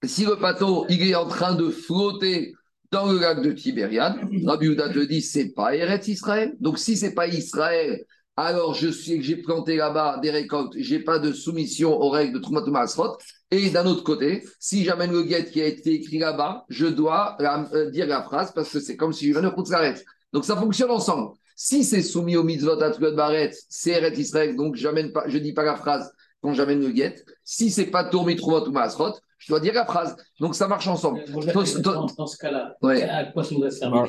[0.03, 2.53] si le bateau il est en train de flotter
[2.91, 6.55] dans le lac de Tibériade, Rabbi Houda te dit c'est pas Eretz Israël.
[6.59, 10.99] Donc si c'est pas Israël, alors je sais que j'ai planté là-bas des récoltes, j'ai
[10.99, 13.17] pas de soumission aux règles de Trumat Masrot.
[13.49, 17.37] Et d'un autre côté, si j'amène le guet qui a été écrit là-bas, je dois
[17.41, 20.05] euh, dire la phrase parce que c'est comme si je venais de s'arrête.
[20.33, 21.31] Donc ça fonctionne ensemble.
[21.55, 25.53] Si c'est soumis au mitzvot à Baret, c'est Eretz Israël, donc j'amène pas, je dis
[25.53, 27.15] pas la phrase quand j'amène le guet.
[27.43, 29.15] Si c'est pas Tourmi Trumat Masrot,
[29.47, 30.17] je dois dire la phrase.
[30.41, 31.23] Donc ça marche ensemble.
[31.31, 34.05] Dans, ce cas-là, à quoi ça nous servir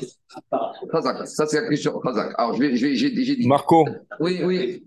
[1.27, 2.01] Ça, c'est la question.
[2.37, 3.47] Alors, je vais, je vais, j'ai, dit.
[3.47, 3.87] Marco.
[4.19, 4.85] Oui, oui.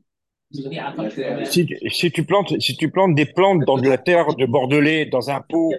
[1.45, 5.05] Si, si, tu plantes, si tu plantes des plantes dans de la terre de Bordelais,
[5.05, 5.73] dans un pot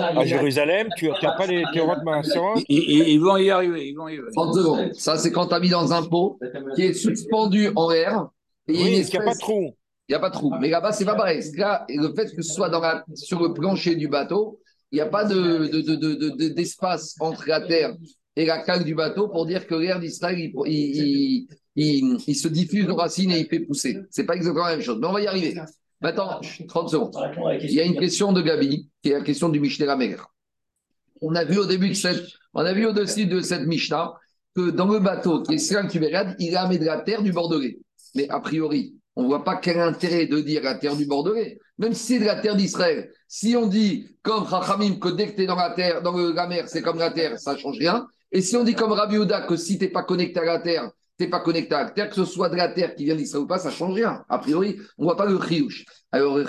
[0.00, 3.90] à Jérusalem, tu n'as pas les théories de ils, ils, vont y arriver.
[3.90, 4.32] Ils vont y arriver.
[4.34, 4.94] 30 secondes.
[4.94, 6.40] Ça, c'est quand tu as mis dans un pot
[6.74, 8.26] qui est suspendu en l'air.
[8.66, 9.76] Et oui, il n'y a pas de trou.
[10.08, 10.52] Il n'y a pas de trou.
[10.60, 11.42] Mais là-bas, c'est pas pareil.
[11.56, 14.60] Là, le fait que ce soit dans la, sur le plancher du bateau,
[14.92, 17.96] il n'y a pas d'espace de, de, de, entre la terre
[18.36, 22.88] et la cale du bateau pour dire que l'air d'Israël, il, il, il, se diffuse
[22.88, 23.98] aux racines et il fait pousser.
[24.10, 24.98] Ce n'est pas exactement la même chose.
[25.00, 25.60] Mais on va y arriver.
[26.00, 27.16] Maintenant, 30 secondes.
[27.62, 30.16] Il y a une question de Gabi, qui est la question du Mishnah Rameler.
[31.20, 34.12] On a vu au début de cette, on a vu au-dessus de cette Mishnah
[34.54, 35.80] que dans le bateau qui est sur
[36.38, 37.78] il a mis de la terre du Bordelais.
[38.14, 41.58] Mais a priori, on ne voit pas quel intérêt de dire la terre du Bordelais,
[41.78, 43.10] même si c'est de la terre d'Israël.
[43.26, 46.46] Si on dit, comme Chachamim, que dès que tu es dans la terre, dans la
[46.46, 48.06] mer, c'est comme la terre, ça ne change rien.
[48.30, 50.58] Et si on dit comme Rabbi Oda que si tu n'es pas connecté à la
[50.58, 53.04] terre, tu n'es pas connecté à la terre, que ce soit de la terre qui
[53.04, 54.22] vient d'Israël ou pas, ça ne change rien.
[54.28, 55.86] A priori, on ne voit pas le chidouche.
[56.12, 56.46] Alors, le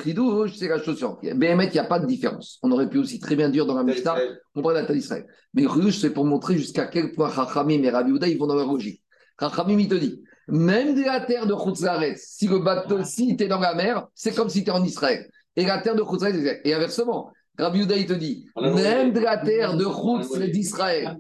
[0.54, 1.20] c'est la chose suivante.
[1.22, 2.60] BMT, il n'y a pas de différence.
[2.64, 4.18] On aurait pu aussi très bien dire dans la Mishnah,
[4.56, 5.26] on parle de la terre d'Israël.
[5.54, 8.56] Mais le c'est pour montrer jusqu'à quel point Chachamim et Rabbi Oda, ils vont dans
[8.56, 9.02] leur logique.
[9.40, 13.44] Chachamim, il te dit, même de la terre de Khutzaret, si le bateau, si tu
[13.44, 15.30] es dans la mer, c'est comme si tu es en Israël.
[15.56, 17.32] Et la terre de Khutzaret, et inversement.
[17.60, 21.18] Rabbi Yuda, il te dit, même de la terre de Khutz d'Israël.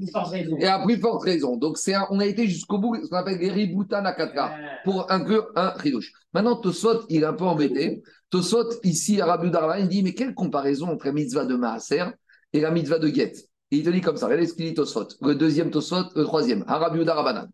[0.59, 1.57] Et à plus forte raison.
[1.57, 4.51] Donc, c'est on a été jusqu'au bout, ce qu'on appelle les Ribouta Nakatra,
[4.83, 6.11] pour inclure un ridouche.
[6.33, 8.03] Maintenant, Tosot, il est un peu embêté.
[8.29, 12.05] Tosot, ici, à Rabbi Yuda, il dit, mais quelle comparaison entre la mitzvah de Maaser
[12.53, 13.33] et la mitzvah de Get
[13.71, 15.07] Et il te dit comme ça, regardez ce qu'il dit Tosot.
[15.21, 17.47] Le deuxième Tosot, le troisième, Rabbi Yuda Rabanan.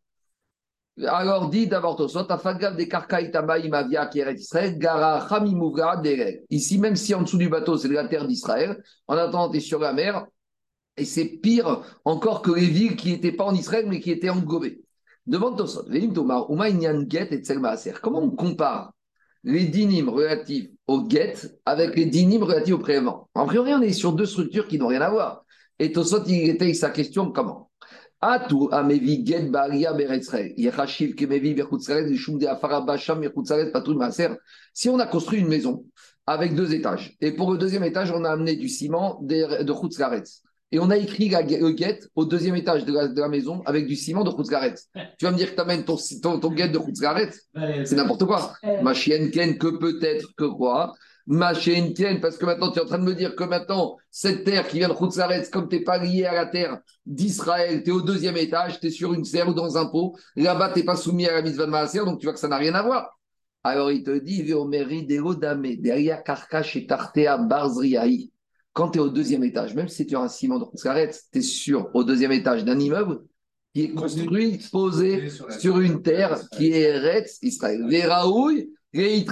[1.01, 2.87] Alors dit d'abord Tosot, Afagav des
[3.63, 5.27] Imavia qui est Israël, Gara
[6.51, 9.57] Ici, même si en dessous du bateau, c'est de la terre d'Israël, en attendant, tu
[9.57, 10.27] es sur la mer,
[10.95, 14.29] et c'est pire encore que les villes qui n'étaient pas en Israël, mais qui étaient
[14.29, 14.81] englobées.
[15.25, 15.85] Demande Tosot,
[18.01, 18.93] Comment on compare
[19.43, 21.33] les dynimes relatifs au get
[21.65, 23.29] avec les dynimes relatifs au prélèvement?
[23.33, 25.43] En priori, on est sur deux structures qui n'ont rien à voir.
[25.79, 27.71] Et Tosot, il était sa question comment?
[28.23, 30.53] Atu amevi get baria beretzre.
[30.55, 34.37] Yechashiv kemevi berchutzeret shum de afara basham berchutzeret patul maser.
[34.73, 35.83] Si on a construit une maison
[36.25, 39.73] avec deux étages, et pour le deuxième étage, on a amené du ciment de, de.
[40.71, 44.23] Et on a écrit le guet au deuxième étage de la, maison avec du ciment
[44.23, 44.87] de chutzkaretz.
[45.19, 47.49] Tu vas me dire que tu amènes ton, ton, ton guet de chutzkaretz
[47.83, 48.53] C'est n'importe quoi.
[48.81, 50.93] Ma chienne ken que peut-être que quoi?
[51.25, 54.43] Ma tienne, parce que maintenant tu es en train de me dire que maintenant, cette
[54.43, 57.91] terre qui vient de Khoutzaretz, comme tu n'es pas lié à la terre d'Israël, tu
[57.91, 60.79] es au deuxième étage, tu es sur une serre ou dans un pot, là-bas tu
[60.79, 62.73] n'es pas soumis à la mise de Maaser, donc tu vois que ça n'a rien
[62.73, 63.17] à voir.
[63.63, 64.43] Alors il te dit,
[65.77, 68.29] derrière Karkash et Tartea Barzriaï,
[68.73, 71.39] quand tu es au deuxième étage, même si tu as un ciment de Khoutzaretz, tu
[71.39, 73.21] es sur au deuxième étage d'un immeuble
[73.73, 77.87] qui est construit, posé sur une terre qui est Eretz Israël.
[77.87, 79.25] Véraouille, Tandis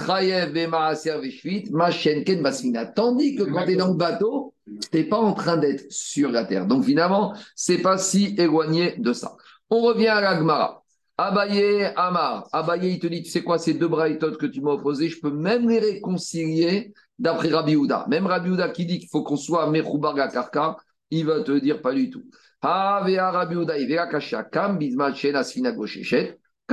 [3.36, 6.44] que quand tu es dans le bateau, tu n'es pas en train d'être sur la
[6.44, 6.66] terre.
[6.66, 9.36] Donc finalement, c'est pas si éloigné de ça.
[9.70, 10.82] On revient à l'Agmara.
[11.16, 12.48] Abaye, Amar.
[12.52, 15.20] Abaye, il te dit, tu sais quoi, ces deux braïtotes que tu m'as opposés, je
[15.20, 18.06] peux même les réconcilier d'après Rabbi Houda.
[18.08, 20.76] Même Rabbi Houda qui dit qu'il faut qu'on soit Mechoubar Karka,
[21.10, 22.24] il va te dire pas du tout.
[22.60, 24.08] Rabbi Houda, il va
[24.44, 25.42] Kam, Bisma, Shena,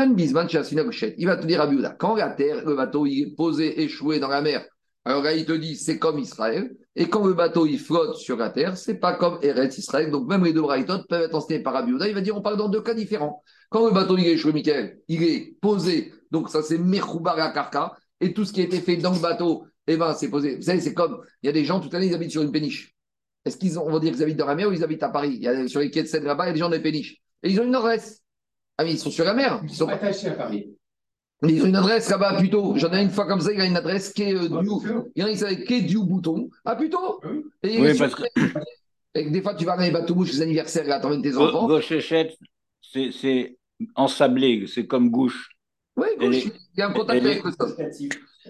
[0.05, 4.41] il va te dire à quand la terre, le bateau est posé, échoué dans la
[4.41, 4.65] mer,
[5.05, 8.37] alors là il te dit c'est comme Israël, et quand le bateau il flotte sur
[8.37, 10.11] la terre, c'est pas comme Eretz Israël.
[10.11, 12.57] Donc même les deux braïtot peuvent être enseignés par Rabbi Il va dire on parle
[12.57, 13.41] dans deux cas différents.
[13.69, 17.93] Quand le bateau il est échoué, Michael, il est posé, donc ça c'est Mechoubar Karka,
[18.19, 20.57] et tout ce qui a été fait dans le bateau, eh ben, c'est posé.
[20.57, 22.51] Vous savez, c'est comme il y a des gens toute l'année ils habitent sur une
[22.51, 22.95] péniche.
[23.45, 25.09] Est-ce qu'ils ont, on va dire qu'ils habitent dans la mer ou ils habitent à
[25.09, 25.31] Paris?
[25.35, 26.81] Il y a, Sur les quais de Seine là-bas, il y a des gens des
[26.81, 27.17] péniches.
[27.41, 28.21] Et ils ont une adresse.
[28.80, 29.59] Ah, mais ils sont sur la mer.
[29.63, 30.73] Ils sont attachés à Paris.
[31.43, 32.77] Ils ont une adresse là-bas plutôt.
[32.77, 34.69] J'en ai une fois comme ça, il a une adresse qui est euh, du.
[35.15, 36.49] Il y en a qui savent qui est du bouton.
[36.63, 37.19] Ah, plutôt
[37.61, 38.23] Et, oui, parce que...
[39.15, 41.67] et des fois, tu vas dans les bateaux mouches les anniversaires, là, t'emmènes tes enfants.
[41.67, 41.93] Gauche
[42.82, 43.57] c'est
[43.95, 45.49] ensablé, c'est comme gauche.
[45.97, 46.45] Oui, gauche.
[46.45, 47.75] Il y a un contact avec le sol.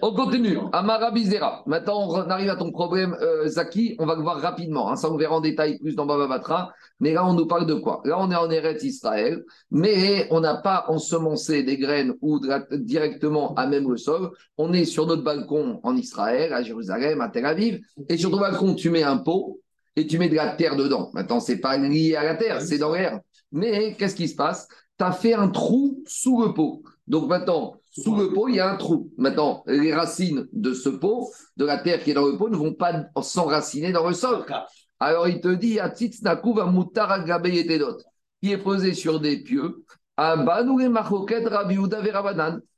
[0.00, 0.58] On continue.
[0.72, 1.64] Amara Bizera.
[1.66, 3.96] Maintenant, on arrive à ton problème, euh, Zaki.
[3.98, 4.92] On va le voir rapidement.
[4.92, 4.96] Hein.
[4.96, 6.72] Ça, on verra en détail plus dans Baba Batra.
[7.00, 8.02] Mais là, on nous parle de quoi?
[8.04, 12.38] Là, on est en Eretz Israël, mais on n'a pas ensemencé des graines ou
[12.72, 14.30] directement à même le sol.
[14.58, 17.80] On est sur notre balcon en Israël, à Jérusalem, à Tel Aviv.
[18.08, 19.60] Et sur ton balcon, tu mets un pot
[19.96, 21.10] et tu mets de la terre dedans.
[21.14, 23.20] Maintenant, c'est pas lié à la terre, c'est dans l'air.
[23.50, 24.68] Mais qu'est-ce qui se passe?
[24.98, 26.82] Tu as fait un trou sous le pot.
[27.08, 29.10] Donc maintenant, sous le pot, il y a un trou.
[29.16, 32.56] Maintenant, les racines de ce pot, de la terre qui est dans le pot, ne
[32.56, 34.44] vont pas s'enraciner dans le sol.
[35.00, 35.78] Alors il te dit,
[38.42, 39.84] qui est posé sur des pieux.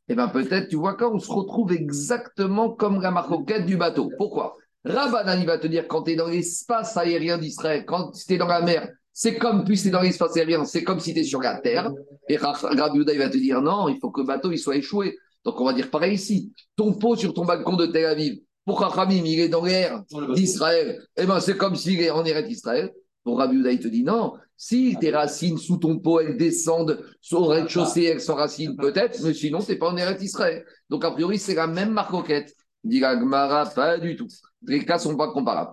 [0.09, 4.11] Et bien peut-être, tu vois, quand on se retrouve exactement comme la maroquette du bateau.
[4.17, 4.57] Pourquoi?
[4.85, 8.39] Rabbanan, il va te dire, quand tu es dans l'espace aérien d'Israël, quand tu es
[8.39, 11.25] dans la mer, c'est comme, puis c'est dans l'espace aérien, c'est comme si tu es
[11.25, 11.91] sur la terre.
[12.29, 15.19] Et Rabbi il va te dire non, il faut que le bateau il soit échoué.
[15.45, 16.53] Donc on va dire pareil ici.
[16.77, 20.03] Ton pot sur ton balcon de Tel Aviv, pour Rachamim, il est dans l'air
[20.35, 22.93] d'Israël, eh ben c'est comme s'il est en air d'Israël.
[23.25, 24.35] Pour Rabbi il te dit non.
[24.57, 29.35] Si tes racines sous ton pot, elles descendent le rez-de-chaussée, elles sont racines peut-être, mais
[29.35, 30.65] sinon, tu n'es pas en air d'Israël.
[30.89, 32.55] Donc a priori, c'est la même marcoquette.
[32.85, 34.27] Dit Gmara, pas du tout.
[34.67, 35.73] Les cas ne sont pas comparables.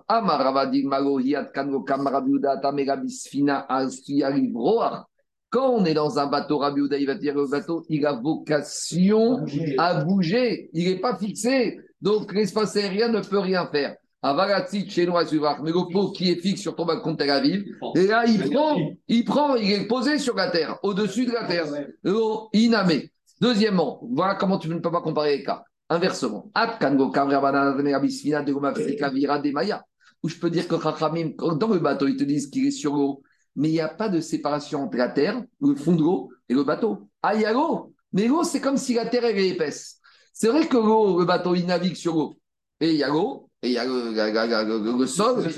[5.50, 9.44] Quand on est dans un bateau, Rabbi il va dire le bateau, il a vocation
[9.78, 10.70] à bouger.
[10.72, 11.80] Il n'est pas fixé.
[12.00, 13.96] Donc l'espace aérien ne peut rien faire.
[14.22, 17.64] chez nous, mais le pot qui est fixe sur ton balcon de Tel Aviv,
[17.96, 18.76] et là, il prend,
[19.08, 21.66] il prend, il est posé sur la terre, au-dessus de la terre.
[22.52, 23.10] Inamé.
[23.40, 25.64] Deuxièmement, voilà comment tu ne peux pas comparer les cas.
[25.88, 26.50] Inversement,
[30.22, 33.22] où je peux dire que dans le bateau, ils te disent qu'il est sur l'eau,
[33.56, 36.54] mais il n'y a pas de séparation entre la terre, le fond de l'eau et
[36.54, 37.08] le bateau.
[37.22, 39.99] Ah, il y a l'eau, mais l'eau, c'est comme si la terre est épaisse.
[40.40, 42.34] C'est vrai que l'eau, le bateau, il navigue sur l'eau,
[42.80, 43.90] et il y a l'eau, et il y a le,
[45.06, 45.52] sol, il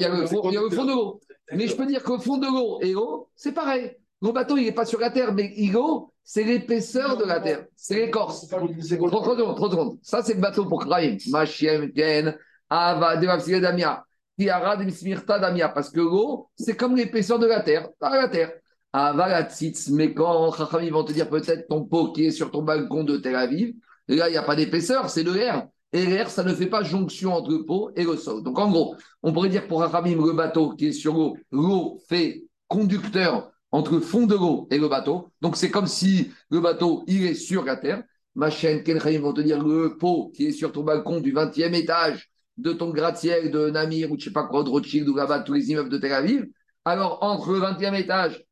[0.00, 1.20] y a le, fond de l'eau.
[1.52, 3.90] Mais je peux dire que le fond de l'eau et l'eau, c'est pareil.
[4.22, 7.64] Le bateau, il n'est pas sur la terre, mais l'eau, c'est l'épaisseur de la terre,
[7.74, 8.46] c'est l'écorce.
[8.46, 9.98] Trop secondes, trop secondes.
[10.00, 11.18] Ça, c'est le bateau pour Kraïm.
[11.30, 14.04] Machem, Ken, Ava, Damia.
[14.38, 15.68] Damia.
[15.70, 18.52] Parce que l'eau, c'est comme l'épaisseur de la terre, à la terre.
[18.92, 19.48] Ava, la
[19.90, 23.16] mais quand Chachami vont te dire peut-être ton pot qui est sur ton balcon de
[23.16, 23.74] Tel Aviv,
[24.16, 25.66] là, il n'y a pas d'épaisseur, c'est de l'air.
[25.92, 28.42] Et l'air, ça ne fait pas jonction entre le pot et le sol.
[28.42, 32.00] Donc, en gros, on pourrait dire pour Chachamim, le bateau qui est sur l'eau, l'eau
[32.08, 35.30] fait conducteur entre le fond de l'eau et le bateau.
[35.40, 38.02] Donc c'est comme si le bateau, il est sur la terre.
[38.34, 41.74] Ma chaîne, Kenraïm vont te dire le pot qui est sur ton balcon du 20e
[41.74, 45.40] étage de ton gratte-ciel de Namir ou je sais pas quoi, de Rothschild ou là-bas,
[45.40, 46.46] tous les immeubles de Tel Aviv.
[46.84, 48.44] Alors entre le 20e étage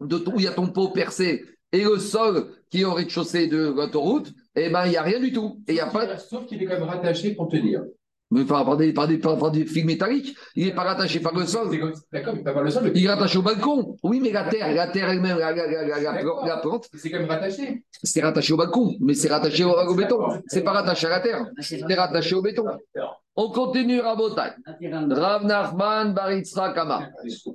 [0.00, 3.68] où il y a ton pot percé et le sol qui est au rez-de-chaussée de
[3.68, 5.60] l'autoroute, eh ben, il n'y a rien du tout.
[5.66, 6.18] Et y a pas...
[6.18, 7.82] Sauf qu'il est quand même rattaché pour tenir.
[8.30, 10.36] Mais par, par, des, par, des, par, des fils métalliques.
[10.54, 11.70] Il n'est pas rattaché par le sol.
[12.12, 12.92] D'accord, pas le sol.
[12.94, 13.96] Il est rattaché au balcon.
[14.02, 16.88] Oui, mais la terre, la terre elle-même, la, la, la, la, plante.
[16.94, 17.84] C'est quand même rattaché.
[18.02, 20.18] C'est rattaché au balcon, mais c'est rattaché au, au béton.
[20.46, 21.46] C'est pas rattaché à la terre.
[21.60, 22.64] C'est rattaché au béton.
[23.34, 24.50] On continue Rabotai.
[25.10, 27.08] Rav Nachman Baritzra Kama.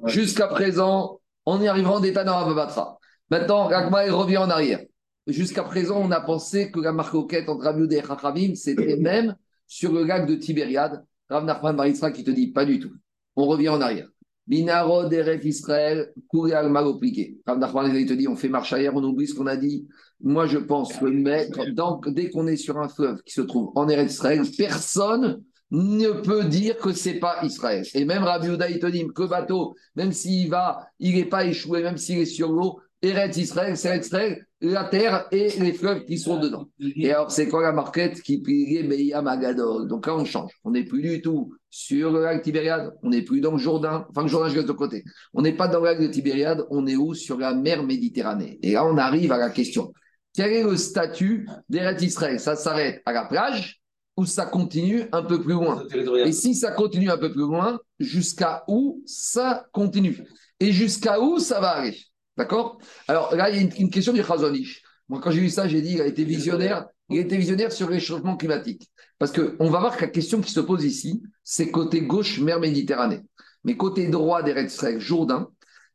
[0.05, 2.97] Jusqu'à présent, on y arrivera en détail dans Rababatra.
[3.29, 4.79] Maintenant, Ragma revient en arrière.
[5.27, 9.35] Jusqu'à présent, on a pensé que la marque entre Rabbi et Chachamim, c'était même
[9.67, 11.03] sur le lac de Tibériade.
[11.29, 12.91] Rav Nachman Baritra qui te dit pas du tout.
[13.35, 14.09] On revient en arrière.
[14.45, 17.37] Binaro Deref Israël, Kourial Malopliqué.
[17.47, 19.87] Rav Nachman il te dit on fait marche arrière, on oublie ce qu'on a dit.
[20.21, 23.71] Moi, je pense que maître, donc, dès qu'on est sur un fleuve qui se trouve
[23.75, 27.83] en Eretz Israël, personne ne peut dire que c'est pas Israël.
[27.95, 31.81] Et même Rabbi il te dit que bateau, même s'il va, il n'est pas échoué,
[31.81, 36.17] même s'il est sur l'eau, Eretz Israël, c'est Israël, la terre et les fleuves qui
[36.17, 36.69] sont dedans.
[36.79, 40.51] Et alors, c'est quoi la marquette qui pliait Beya Magadol Donc là, on change.
[40.63, 44.05] On n'est plus du tout sur le lac Tibériade, on n'est plus dans le Jourdain,
[44.09, 45.03] enfin, le Jourdain, je reste de côté.
[45.33, 47.13] On n'est pas dans le lac de Tibériade, on est où?
[47.13, 48.57] Sur la mer Méditerranée.
[48.63, 49.91] Et là, on arrive à la question.
[50.33, 52.39] Quel est le statut d'Eretz Israël?
[52.39, 53.81] Ça s'arrête à la plage
[54.15, 55.83] ou ça continue un peu plus loin?
[56.25, 60.23] Et si ça continue un peu plus loin, jusqu'à où ça continue?
[60.61, 61.97] Et jusqu'à où ça va aller?
[62.37, 62.79] D'accord?
[63.07, 64.81] Alors là, il y a une, question du Khazonish.
[65.09, 66.85] Moi, quand j'ai vu ça, j'ai dit il a été visionnaire.
[67.09, 68.89] Il a été visionnaire sur les changements climatiques.
[69.19, 72.59] Parce qu'on va voir que la question qui se pose ici, c'est côté gauche, mer
[72.59, 73.21] Méditerranée.
[73.63, 75.49] Mais côté droit des Red Jourdain,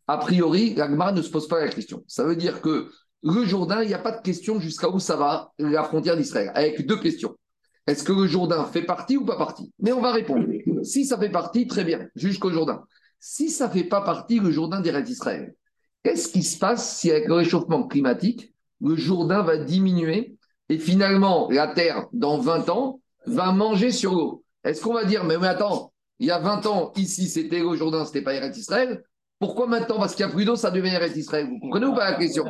[0.06, 2.04] a priori, l'Agmar ne se pose pas la question.
[2.06, 2.90] Ça veut dire que
[3.22, 6.50] le Jourdain, il n'y a pas de question jusqu'à où ça va, la frontière d'Israël,
[6.54, 7.36] avec deux questions.
[7.86, 9.72] Est-ce que le Jourdain fait partie ou pas partie?
[9.80, 10.46] Mais on va répondre.
[10.82, 12.84] Si ça fait partie, très bien, jusqu'au Jourdain.
[13.18, 15.54] Si ça ne fait pas partie, le Jourdain des d'Israël,
[16.02, 20.36] Qu'est-ce qui se passe si avec le réchauffement climatique, le Jourdain va diminuer
[20.68, 24.44] et finalement la Terre, dans 20 ans, va manger sur l'eau?
[24.64, 28.04] Est-ce qu'on va dire, mais, attends, il y a 20 ans, ici c'était le Jourdain,
[28.04, 29.02] ce n'était pas Eretz Israël.
[29.38, 29.98] Pourquoi maintenant?
[29.98, 31.46] Parce qu'il n'y a plus d'eau, ça devient Eretz Israël.
[31.48, 32.44] Vous comprenez ou pas la question?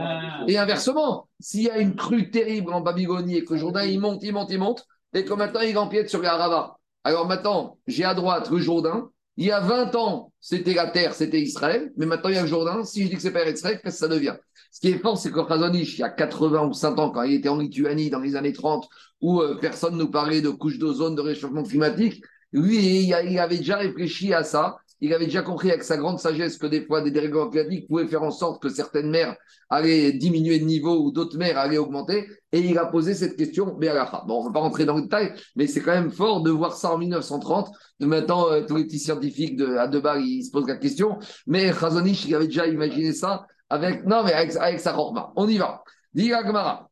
[0.46, 4.00] Et inversement, s'il y a une crue terrible en Babylonie et que le Jourdain il
[4.00, 8.04] monte, il monte, il monte, et que maintenant il empiète sur la alors maintenant j'ai
[8.04, 12.06] à droite le Jourdain, il y a 20 ans, c'était la terre, c'était Israël, mais
[12.06, 12.82] maintenant il y a le Jourdain.
[12.82, 14.34] Si je dis que c'est pas Israël, qu'est-ce que ça devient?
[14.72, 17.22] Ce qui est fort, c'est que Khazonich, il y a 80 ou 100 ans, quand
[17.22, 18.88] il était en Lituanie dans les années 30,
[19.20, 22.20] où euh, personne ne nous parlait de couches d'ozone, de réchauffement climatique,
[22.52, 26.58] lui, il, avait déjà réfléchi à ça il avait déjà compris avec sa grande sagesse
[26.58, 29.36] que des fois, des dérèglements climatiques pouvaient faire en sorte que certaines mers
[29.70, 32.26] allaient diminuer de niveau ou d'autres mers allaient augmenter.
[32.52, 35.34] Et il a posé cette question, Bon, on ne va pas rentrer dans le détail,
[35.54, 37.70] mais c'est quand même fort de voir ça en 1930.
[38.00, 41.18] De maintenant, euh, tous les petits scientifiques de, à Debar, ils se posent la question.
[41.46, 45.20] Mais Khazonich, il avait déjà imaginé ça avec, non, mais avec, sa robe.
[45.36, 45.82] On y va.
[46.14, 46.88] Gamara.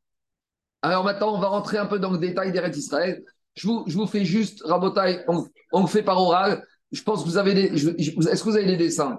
[0.83, 3.25] Alors maintenant, on va rentrer un peu dans le détail des rêves d'Israël.
[3.55, 6.63] Je vous, je vous fais juste, Rabotai, on, on le fait par oral
[6.97, 7.67] je pense que vous avez des.
[7.67, 9.19] Est-ce que vous avez des dessins?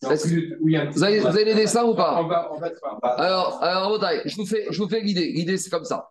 [0.00, 2.24] Vous, avez, vous, avez, des dessins ou pas?
[3.02, 5.32] Alors, alors je vous fais, je vous fais l'idée.
[5.32, 6.08] L'idée, c'est comme ça.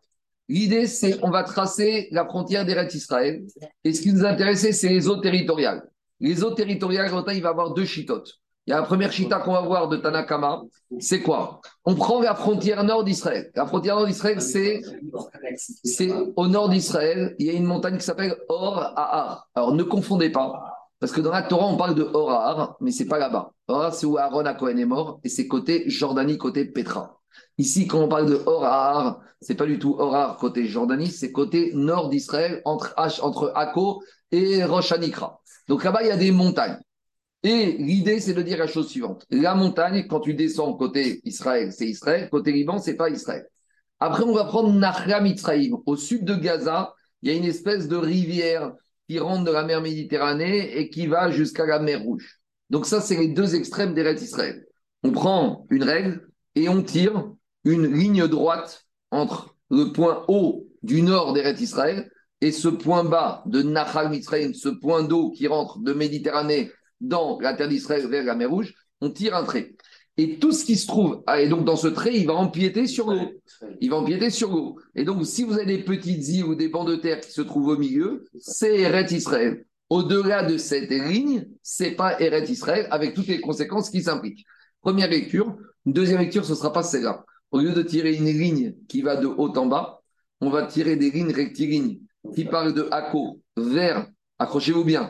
[0.49, 3.43] L'idée, c'est on va tracer la frontière des Israël.
[3.83, 5.83] Et ce qui nous intéresse, c'est les eaux territoriales.
[6.19, 8.39] Les eaux territoriales, il va y avoir deux chitotes.
[8.67, 10.61] Il y a la première chita qu'on va voir de Tanakama,
[10.99, 11.61] c'est quoi?
[11.85, 13.49] On prend la frontière nord d'Israël.
[13.55, 14.81] La frontière nord d'Israël, c'est,
[15.85, 19.47] c'est au nord d'Israël, il y a une montagne qui s'appelle Or Ahar.
[19.55, 20.76] Alors ne confondez pas.
[20.99, 23.53] Parce que dans la Torah, on parle de Horar, mais c'est pas là-bas.
[23.67, 27.19] Horar, c'est où Aaron à est mort, et c'est côté Jordanie, côté Petra.
[27.57, 31.71] Ici, quand on parle de Horar, c'est pas du tout Horar côté Jordanie, c'est côté
[31.75, 35.39] nord d'Israël, entre, H, entre Akko et Rosh Hanikra.
[35.67, 36.79] Donc là-bas, il y a des montagnes.
[37.43, 39.25] Et l'idée, c'est de dire la chose suivante.
[39.29, 42.29] La montagne, quand tu descends côté Israël, c'est Israël.
[42.29, 43.47] Côté Liban, c'est pas Israël.
[43.99, 44.71] Après, on va prendre
[45.21, 45.77] Mitzraïm.
[45.85, 48.73] Au sud de Gaza, il y a une espèce de rivière
[49.07, 52.39] qui rentre de la mer Méditerranée et qui va jusqu'à la mer Rouge.
[52.69, 54.65] Donc ça, c'est les deux extrêmes des rêves d'Israël.
[55.03, 57.31] On prend une règle et on tire
[57.63, 63.03] une ligne droite entre le point haut du nord des rêves d'Israël et ce point
[63.03, 68.07] bas de Nahal Mitzrayim, ce point d'eau qui rentre de Méditerranée dans la terre d'Israël
[68.07, 69.75] vers la mer Rouge, on tire un trait.
[70.19, 72.87] Et tout ce qui se trouve, ah, et donc dans ce trait, il va empiéter
[72.87, 73.31] sur l'eau.
[73.81, 74.79] Il va empiéter sur l'eau.
[74.95, 77.41] Et donc, si vous avez des petites îles ou des bancs de terre qui se
[77.41, 79.65] trouvent au milieu, c'est Eret Israël.
[79.89, 84.45] Au-delà de cette ligne, c'est pas Eret Israël, avec toutes les conséquences qui s'impliquent.
[84.81, 85.55] Première lecture.
[85.85, 87.23] deuxième lecture, ce ne sera pas celle-là.
[87.51, 90.01] Au lieu de tirer une ligne qui va de haut en bas,
[90.41, 91.99] on va tirer des lignes rectilignes
[92.33, 94.07] qui parlent de Akko vers,
[94.39, 95.09] accrochez-vous bien,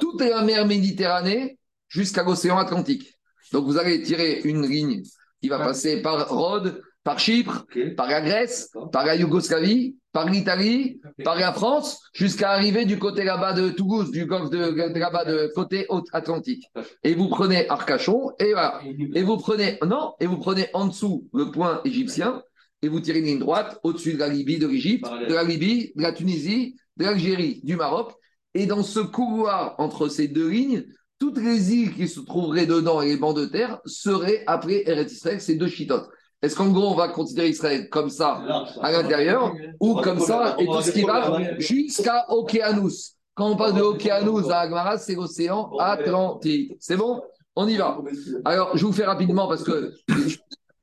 [0.00, 3.15] toute la mer Méditerranée jusqu'à l'océan Atlantique.
[3.52, 5.02] Donc vous allez tirer une ligne
[5.40, 7.64] qui va passer par Rhodes, par Chypre,
[7.96, 13.22] par la Grèce, par la Yougoslavie, par l'Italie, par la France, jusqu'à arriver du côté
[13.22, 16.64] là-bas de Toulouse, du golfe de, là-bas de côté Atlantique.
[17.04, 18.80] Et vous prenez Arcachon, et voilà.
[19.14, 22.42] Et vous prenez, non, et vous prenez en dessous le point égyptien,
[22.82, 25.92] et vous tirez une ligne droite au-dessus de la Libye, de l'Égypte, de la Libye,
[25.94, 28.12] de la Tunisie, de l'Algérie, du Maroc.
[28.54, 30.86] Et dans ce couloir entre ces deux lignes,
[31.18, 35.12] toutes les îles qui se trouveraient dedans et les bancs de terre seraient appelées Eretz
[35.12, 36.08] Israël, ces deux chitotes.
[36.42, 38.42] Est-ce qu'en gros, on va considérer Israël comme ça
[38.82, 43.14] à l'intérieur ou comme ça et tout ce qui va jusqu'à Océanus?
[43.34, 46.76] Quand on parle de Océanus à Agmara, c'est l'océan Atlantique.
[46.78, 47.22] C'est bon?
[47.54, 47.98] On y va.
[48.44, 49.94] Alors, je vous fais rapidement parce que.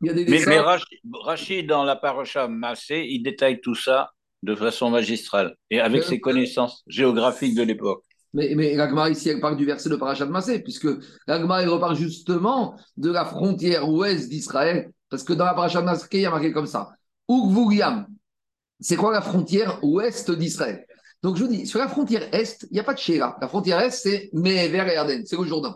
[0.01, 0.59] Il y a des mais,
[1.23, 4.11] Rachid, dans la paracha Massé, il détaille tout ça
[4.41, 8.03] de façon magistrale et avec ses connaissances géographiques de l'époque.
[8.33, 10.87] Mais, mais l'Agmar ici, elle parle du verset de Parachat Massé, puisque
[11.27, 16.07] l'Agmar, elle repart justement de la frontière ouest d'Israël, parce que dans la Parachat Massé,
[16.13, 16.89] il y a marqué comme ça.
[17.29, 18.07] Ugvuriam,
[18.79, 20.85] c'est quoi la frontière ouest d'Israël?
[21.21, 23.37] Donc je vous dis, sur la frontière est, il n'y a pas de Shéla.
[23.39, 25.75] La frontière est, c'est Mever et Yarden, c'est le Jourdain.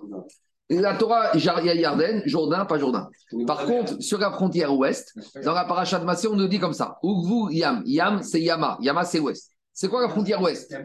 [0.69, 3.07] La Torah, il y a Yarden, Jourdain, pas Jourdain.
[3.45, 5.13] Par contre, sur la frontière ouest,
[5.45, 6.97] dans la paracha de Massé, on nous dit comme ça.
[7.01, 7.83] Ugvu Yam.
[7.85, 8.77] Yam, c'est Yama.
[8.81, 9.53] Yama, c'est ouest.
[9.79, 10.75] C'est quoi la frontière ouest?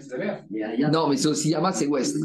[0.93, 2.19] Non, mais c'est aussi Yama, c'est ouest.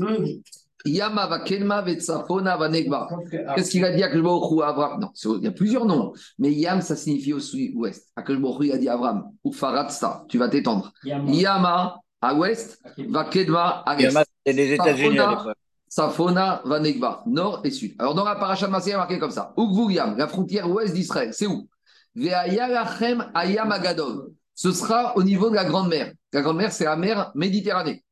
[0.84, 3.08] Yama va Kenma Vetsafona va Negba.
[3.56, 5.00] Qu'est-ce qu'il a dit à Akashbaruch Avram?
[5.00, 6.12] Non, il y a plusieurs noms.
[6.38, 8.10] Mais Yam, ça signifie aussi ouest.
[8.18, 10.92] Akashbaruch a dit Avram, ou Faratsa, tu vas t'étendre.
[11.06, 15.56] Yama, à ouest, va Kedma à est Yama, c'est les États-Unis à l'époque.
[15.88, 17.96] Safona, Vanegba, nord et sud.
[17.98, 19.54] Alors dans la paracha Massé, il y a marqué comme ça.
[19.58, 21.70] Ugvuyam, la frontière ouest d'Israël, c'est où?
[22.14, 24.34] Ve'ayalachem ayam agadol.
[24.54, 26.12] Ce sera au niveau de la Grande Mer.
[26.34, 28.04] La Grande Mer, c'est la mer Méditerranée.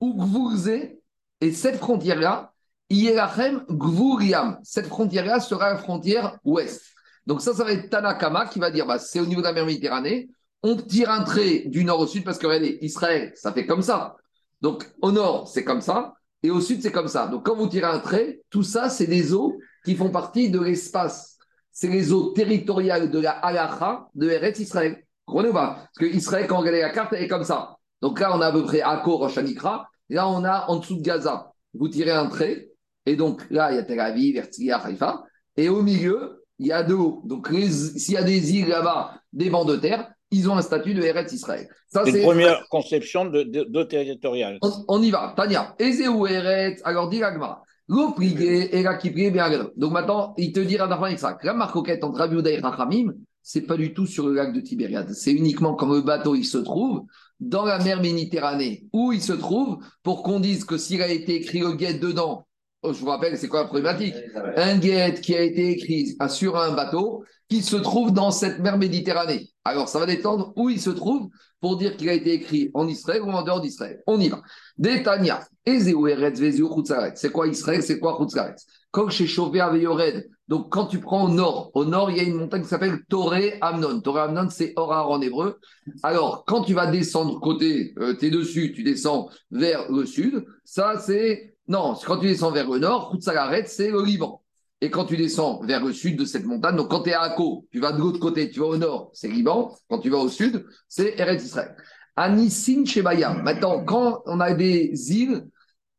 [0.00, 0.70] Ugvurze,
[1.40, 2.52] et cette frontière-là,
[2.90, 4.58] Yelachem Gvuriam.
[4.62, 6.82] Cette frontière-là sera la frontière ouest.
[7.26, 9.52] Donc ça, ça va être Tanakama qui va dire, bah, c'est au niveau de la
[9.52, 10.28] mer Méditerranée.
[10.62, 13.82] On tire un trait du nord au sud parce que regardez, Israël, ça fait comme
[13.82, 14.16] ça.
[14.60, 16.14] Donc au nord, c'est comme ça.
[16.42, 17.26] Et au sud, c'est comme ça.
[17.26, 20.60] Donc, quand vous tirez un trait, tout ça, c'est des eaux qui font partie de
[20.60, 21.38] l'espace.
[21.72, 25.04] C'est les eaux territoriales de la halacha de Eretz Israël.
[25.30, 25.76] Comprenez pas?
[25.76, 27.76] Parce que Israël, quand on regarde la carte, elle est comme ça.
[28.02, 30.96] Donc là, on a à peu près Akko, Rosh Et là, on a en dessous
[30.96, 31.52] de Gaza.
[31.74, 32.70] Vous tirez un trait.
[33.06, 35.22] Et donc là, il y a Tel Aviv, Herzliya, Haïfa.
[35.56, 37.22] Et au milieu, il y a deux eaux.
[37.24, 40.94] Donc s'il y a des îles là-bas, des vents de terre, ils ont un statut
[40.94, 41.68] de Eretz Israël.
[41.88, 44.58] C'est une première conception de, de, territoriale.
[44.88, 45.34] On, y va.
[45.36, 45.74] Tania.
[45.78, 46.80] Ezeu Eretz?
[46.84, 51.36] Alors, dit et la bien Donc maintenant, il te dira d'abord ça.
[51.42, 53.12] La marcoquette entre Rabiouda et Rachamim,
[53.42, 55.12] c'est pas du tout sur le lac de Tibériade.
[55.12, 57.04] C'est uniquement quand le bateau il se trouve
[57.40, 61.36] dans la mer Méditerranée, où il se trouve, pour qu'on dise que s'il a été
[61.36, 62.46] écrit le guet dedans,
[62.82, 64.14] oh, je vous rappelle, c'est quoi la problématique?
[64.56, 68.76] Un guet qui a été écrit sur un bateau qui se trouve dans cette mer
[68.78, 69.48] Méditerranée.
[69.64, 71.28] Alors, ça va détendre où il se trouve
[71.60, 74.00] pour dire qu'il a été écrit en Israël ou en dehors d'Israël.
[74.06, 74.42] On y va.
[74.78, 75.46] Détania.
[75.66, 77.82] C'est quoi Israël?
[77.82, 80.28] C'est quoi Chutzaretz Comme chez Chauvé Yored.
[80.48, 83.04] Donc, quand tu prends au nord, au nord, il y a une montagne qui s'appelle
[83.08, 84.00] Toré Amnon.
[84.00, 85.60] Toré Amnon, c'est Orar en hébreu.
[86.02, 90.44] Alors, quand tu vas descendre côté, euh, tu es dessus, tu descends vers le sud.
[90.64, 91.54] Ça, c'est.
[91.68, 94.42] Non, quand tu descends vers le nord, Chutzaretz, c'est le Liban.
[94.80, 97.20] Et quand tu descends vers le sud de cette montagne, donc quand tu es à
[97.20, 99.72] Akko, tu vas de l'autre côté, tu vas au nord, c'est Liban.
[99.88, 101.76] Quand tu vas au sud, c'est Eretz Israël.
[102.16, 103.34] Anissin Shebaya.
[103.34, 105.46] Maintenant, quand on a des îles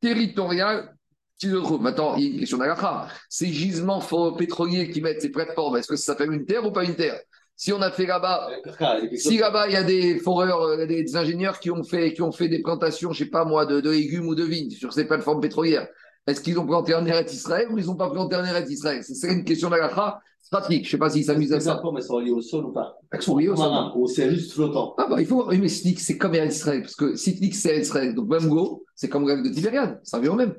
[0.01, 0.93] territoriales
[1.41, 3.07] qui se trouvent, maintenant, il y a une question d'Agacha.
[3.29, 4.01] Ces gisements
[4.37, 7.19] pétroliers qui mettent ces plateformes, est-ce que ça s'appelle une terre ou pas une terre?
[7.55, 8.49] Si on a fait là-bas,
[9.15, 12.47] si là-bas il y a des foreurs, des, ingénieurs qui ont fait, qui ont fait
[12.47, 15.41] des plantations, je sais pas moi, de, de légumes ou de vignes sur ces plateformes
[15.41, 15.87] pétrolières,
[16.27, 19.03] est-ce qu'ils ont planté en Eretz Israël ou ils n'ont pas planté en Eretz Israël?
[19.03, 20.21] C'est une question d'Agacha
[20.51, 20.83] pratique.
[20.83, 21.81] Je ne sais pas s'ils s'amusent à ça.
[21.93, 22.97] mais sont reliés au sol ou pas?
[23.13, 23.71] Ils sont reliés au sol.
[23.95, 25.45] Ou c'est juste flottant Ah bah il faut.
[25.49, 28.47] Mais si c'est comme Israël, parce que si tu dis que c'est Israël, donc même
[28.47, 30.53] go, c'est comme le de Tibériade, ça revient au même.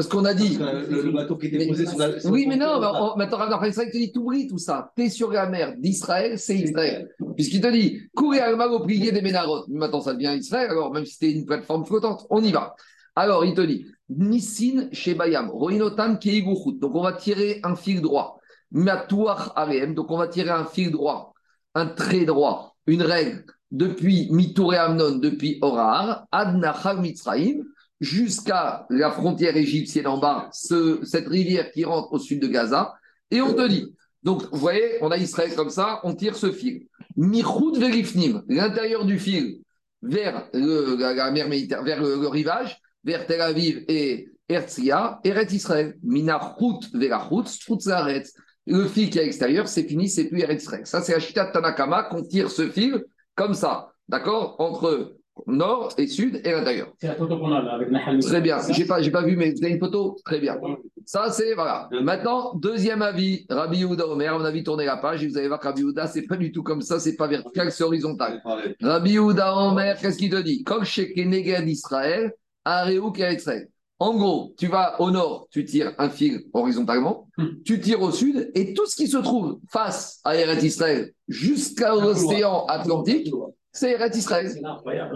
[0.00, 0.56] Parce qu'on a dit.
[0.56, 2.08] le, bateau qui était posé sur la.
[2.24, 2.80] oui, mais non,
[3.16, 4.90] maintenant, Rav Israël te dit tout brille tout ça.
[4.96, 7.10] Tu es sur la mer d'Israël, c'est Israël.
[7.36, 9.66] Puisqu'il te dit, courez à au plié des Ménarot.
[9.68, 12.74] Maintenant, ça devient Israël, alors même si c'était une plateforme flottante, on y va.
[13.14, 16.78] Alors, il te dit, Nissin Shebayam, Roinotam Keiguchut.
[16.80, 18.40] Donc, on va tirer un fil droit.
[18.70, 19.92] Matouach Arem.
[19.92, 21.34] Donc, on va tirer un fil droit,
[21.74, 27.64] un trait droit, une règle depuis Mitouré Amnon, depuis Orar, Adnachal Mitzraïm,
[28.00, 32.94] jusqu'à la frontière égyptienne en bas, cette rivière qui rentre au sud de Gaza.
[33.30, 36.50] Et on te dit, donc, vous voyez, on a Israël comme ça, on tire ce
[36.50, 36.86] fil.
[37.16, 39.60] Michoud Verifnim, l'intérieur du fil,
[40.02, 45.96] vers la, mer Méditerranée, vers le rivage, vers Tel Aviv et Herzliya, Eretz Israël.
[46.02, 48.24] Minachut Verachut, Strutzaret.
[48.66, 50.86] le fil qui est à l'extérieur, c'est fini, c'est plus Eretz Israël.
[50.86, 54.56] Ça, c'est la Chita Tanakama qu'on tire ce fil comme ça, d'accord?
[54.58, 55.16] Entre
[55.46, 56.88] nord et sud et l'intérieur.
[57.00, 58.18] C'est la photo qu'on a là avec Nahal.
[58.20, 58.58] Très bien.
[58.70, 60.58] J'ai pas, pas vu, mais vous avez une photo Très bien.
[61.04, 61.88] Ça, c'est, voilà.
[62.02, 65.48] Maintenant, deuxième avis, Rabbi Yehuda Omer, on a vu tourner la page et vous allez
[65.48, 68.42] voir que Rabbi Yehuda, c'est pas du tout comme ça, c'est pas vertical, c'est horizontal.
[68.80, 70.62] Rabbi Yehuda Omer, qu'est-ce qu'il te dit?
[70.64, 72.32] Comme chez Keneged d'Israël,
[72.64, 73.68] Aréou Israël.
[73.98, 77.28] En gros, tu vas au nord, tu tires un fil horizontalement,
[77.66, 81.94] tu tires au sud, et tout ce qui se trouve face à Eretz Israël jusqu'à
[81.94, 83.30] l'océan Atlantique,
[83.72, 84.50] c'est Eretz Israël.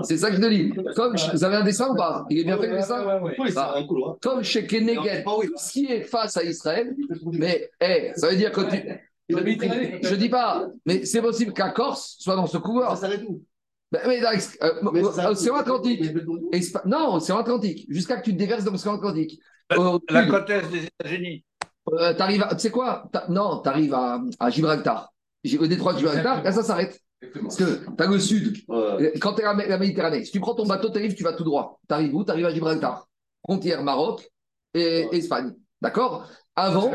[0.03, 0.73] C'est ça que je te dis.
[0.95, 2.25] Comme vous avez un dessin ou pas?
[2.31, 3.05] Il est bien fait le dessin?
[3.55, 3.75] Bah,
[4.23, 6.95] Comme chez Keneged, tout ce qui est face à Israël,
[7.33, 8.83] mais eh, ça veut dire que tu.
[9.29, 12.95] Je dis pas, mais c'est possible qu'à Corse soit dans ce couloir.
[12.97, 13.43] Ça s'arrête où?
[13.91, 16.03] Ben, mais euh, Océan Atlantique.
[16.85, 17.87] Non, océan Atlantique.
[17.89, 19.41] Jusqu'à que tu te déverses dans l'océan Atlantique.
[20.11, 21.45] La, côte est des États-Unis.
[21.93, 22.55] euh, t'arrives à.
[22.55, 23.09] Tu sais quoi?
[23.29, 25.13] Non, t'arrives à, à Gibraltar.
[25.45, 27.01] Gi- Au détroit de Gibraltar, là, ça s'arrête.
[27.43, 28.57] Parce que t'as le sud.
[28.68, 29.12] Ouais.
[29.20, 31.81] Quand t'es à la Méditerranée, si tu prends ton bateau, t'arrives, tu vas tout droit.
[31.89, 32.25] T'arrives où?
[32.25, 33.09] T'arrives à Gibraltar.
[33.43, 34.31] Frontière Maroc
[34.75, 35.53] et Espagne.
[35.81, 36.27] D'accord?
[36.57, 36.89] Avant,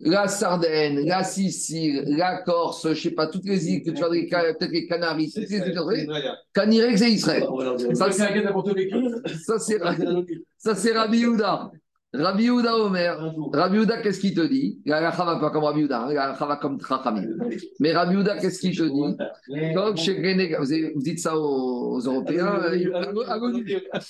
[0.00, 4.10] la Sardaigne, la Sicile, la Corse, je sais pas, toutes les îles que tu vas
[4.10, 5.72] peut-être les Canaries, toutes les îles
[6.52, 7.44] Canirek, c'est Israël.
[10.58, 11.70] Ça, c'est- Rabbi Yehuda.
[12.12, 13.18] Rabbi Yehuda Omer.
[13.52, 14.80] Rabbi Yehuda, qu'est-ce qu'il te dit?
[14.86, 17.36] La halakha va pas comme Rabbi Yehuda, hein, la halakha va comme Trachamim.
[17.80, 19.74] Mais Rabbi Yehuda, qu'est-ce qu'il te dit?
[19.74, 22.78] Comme chez vous, dites ça aux, Européens, euh.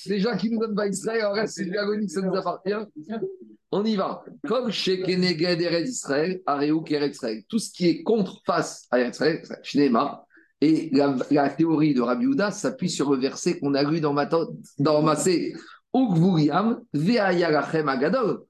[0.07, 2.75] Les gens qui nous donnent pas Israël, en reste, c'est de l'agonique, ça nous appartient.
[3.73, 4.25] On y va.
[4.47, 7.43] Comme chez Keneged Eretz Israël, Areouk Eretz Israël.
[7.49, 10.23] Tout ce qui est contre face à Eretz Israël, Shnema.
[10.63, 10.91] Et
[11.31, 15.03] la, théorie de Rabbi Yehuda s'appuie sur le verset qu'on a lu dans, Matot, dans
[15.03, 15.55] Massé.
[15.97, 16.83] Ugvuriam,
[17.89, 18.45] agadol.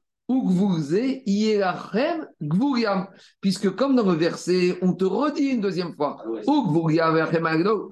[2.43, 3.07] Gvuriam.
[3.41, 6.23] Puisque comme dans le verset, on te redit une deuxième fois.
[6.47, 7.89] Ugvuriam, ve'ayarachem agadol.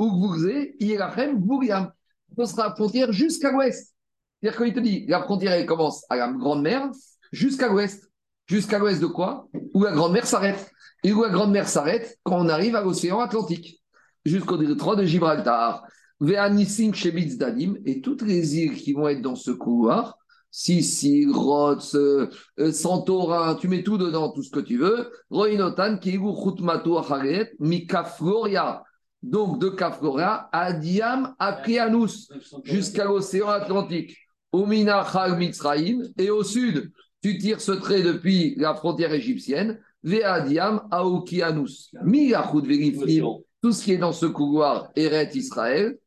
[1.38, 1.92] Gvuriam.
[2.36, 3.94] Ce sera la frontière jusqu'à l'ouest.
[4.40, 6.90] C'est-à-dire qu'il te dit, la frontière, elle commence à la Grande Mer
[7.30, 8.10] jusqu'à l'ouest.
[8.46, 9.48] Jusqu'à l'ouest de quoi?
[9.72, 10.70] Où la Grande Mer s'arrête.
[11.04, 13.80] Et où la Grande Mer s'arrête Quand on arrive à l'océan Atlantique.
[14.24, 15.86] Jusqu'au détroit de Gibraltar.
[16.20, 20.16] Et toutes les îles qui vont être dans ce couloir,
[20.56, 22.28] Sicile, Rhodes, euh,
[22.70, 25.10] Santorin, tu mets tout dedans, tout ce que tu veux.
[25.28, 28.84] Roinotan, Kigu, Chutmatu, Acharet, Mikafloria.
[29.24, 32.28] Donc de Kafloria, Adiam, Aprianus
[32.62, 34.16] jusqu'à l'océan Atlantique.
[34.52, 40.86] Omina Chal Mitzraïm, et au sud, tu tires ce trait depuis la frontière égyptienne, Ve'adiam
[40.92, 41.90] Aokianus.
[42.04, 43.24] Milachut Verifnim,
[43.60, 45.98] tout ce qui est dans ce couloir, Eret Israël,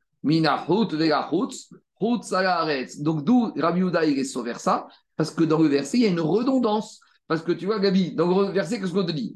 [2.99, 6.09] Donc d'où Rabbi il est sauvé ça, parce que dans le verset, il y a
[6.09, 6.99] une redondance.
[7.27, 9.35] Parce que tu vois, Gabi, dans le verset, qu'est-ce qu'on te dit?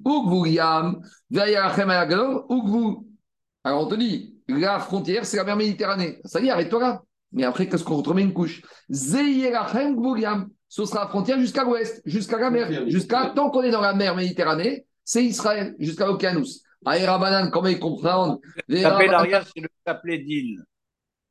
[3.64, 6.22] Alors on te dit, la frontière, c'est la mer Méditerranée.
[6.24, 7.02] Ça y est, arrête-toi là.
[7.34, 8.62] Mais après, qu'est-ce qu'on remet une couche?
[8.90, 12.70] Ce sera la frontière jusqu'à l'ouest, jusqu'à la mer.
[12.90, 16.64] Jusqu'à tant qu'on est dans la mer Méditerranée, c'est Israël, jusqu'à l'Oceanus.
[16.86, 18.38] Aïrabanan, comment ils comprennent?
[18.70, 20.64] Taper Rabanan- l'arrière, c'est le chapelet d'île.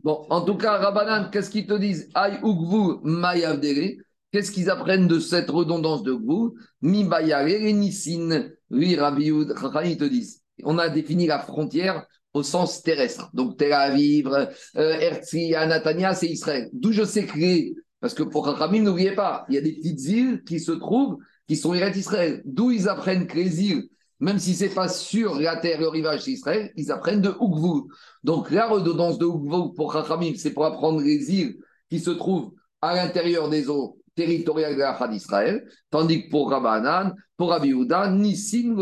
[0.03, 2.09] Bon, en tout cas, Rabanan, qu'est-ce qu'ils te disent?
[2.14, 3.96] Aï Ugvu Mayavdere.
[4.32, 6.53] Qu'est-ce qu'ils apprennent de cette redondance de Ugvu?
[6.82, 8.51] Mi Bayare Nissin.
[8.70, 10.42] Oui, Rabbi ils te disent.
[10.62, 13.28] On a défini la frontière au sens terrestre.
[13.34, 14.46] Donc Tel Aviv, euh,
[14.76, 16.68] Herzliya, Natania, c'est Israël.
[16.72, 20.03] D'où je sais les- Parce que pour Chachamim, n'oubliez pas, il y a des petites
[20.05, 22.40] îles qui se trouvent, qui sont Eretz Israël.
[22.44, 23.88] D'où ils apprennent que les îles,
[24.20, 27.88] même si c'est pas sur la terre, le rivage, c'est Israël, ils apprennent de Ugvu.
[28.22, 31.58] Donc la redondance de Ugvu pour Chachamim, c'est pour apprendre les îles
[31.88, 32.52] qui se trouvent
[32.82, 38.10] à l'intérieur des eaux territoriales de la d'Israël, tandis que pour Rabbanan, pour Rabbi Yehuda,
[38.10, 38.76] Nissim.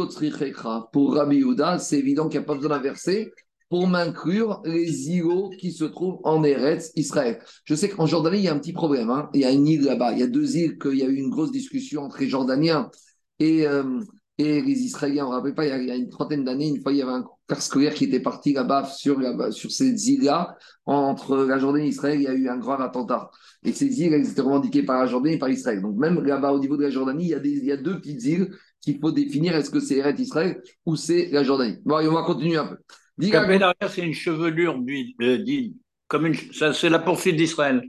[0.93, 1.45] Pour Rabbi
[1.79, 3.33] c'est évident qu'il n'y a pas besoin d'inverser
[3.69, 7.39] pour m'inclure les îlots qui se trouvent en Eretz Israël.
[7.65, 9.11] Je sais qu'en Jordanie, il y a un petit problème.
[9.11, 9.29] hein.
[9.35, 10.13] Il y a une île là-bas.
[10.13, 12.91] Il y a deux îles qu'il y a eu une grosse discussion entre les Jordaniens
[13.39, 14.01] et, euh,
[14.39, 15.27] et les Israéliens.
[15.27, 17.13] On ne rappelle pas, il y, a, une trentaine d'années, une fois, il y avait
[17.13, 20.57] un car scolaire qui était parti là-bas sur, là sur ces îles-là.
[20.87, 23.31] Entre la Jordanie et Israël, il y a eu un grave attentat.
[23.65, 25.83] Et ces îles, elles étaient revendiquées par la Jordanie et par Israël.
[25.83, 27.77] Donc même là-bas, au niveau de la Jordanie, il y a, des, il y a
[27.77, 29.57] deux petites îles qu'il faut définir.
[29.57, 31.79] Est-ce que c'est Eretz Israël ou c'est la Jordanie?
[31.85, 32.77] Bon, allez, on va continuer un peu.
[33.21, 34.79] C'est une chevelure
[35.21, 35.75] euh, d'île.
[36.07, 37.83] Comme une, ça, c'est la poursuite d'Israël.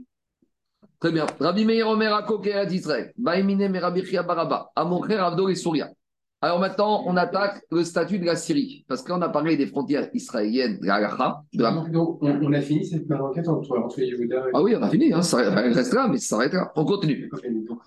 [0.98, 1.26] Très bien.
[1.38, 3.12] Rabbi Meir Omer Akok Eretz Israël.
[3.16, 4.70] Baimine me Rabbi Chia Baraba.
[4.74, 5.88] Amoncher Avdo et Souria.
[6.42, 10.08] Alors maintenant, on attaque le statut de la Syrie, parce qu'on a parlé des frontières
[10.14, 10.98] israéliennes, de la
[11.52, 14.50] on, a fini cette enquête entre, entre Yehuda et...
[14.54, 16.72] Ah oui, on a fini, hein, ça restera, mais ça s'arrêtera.
[16.76, 17.30] On continue.
[17.68, 17.80] Donc,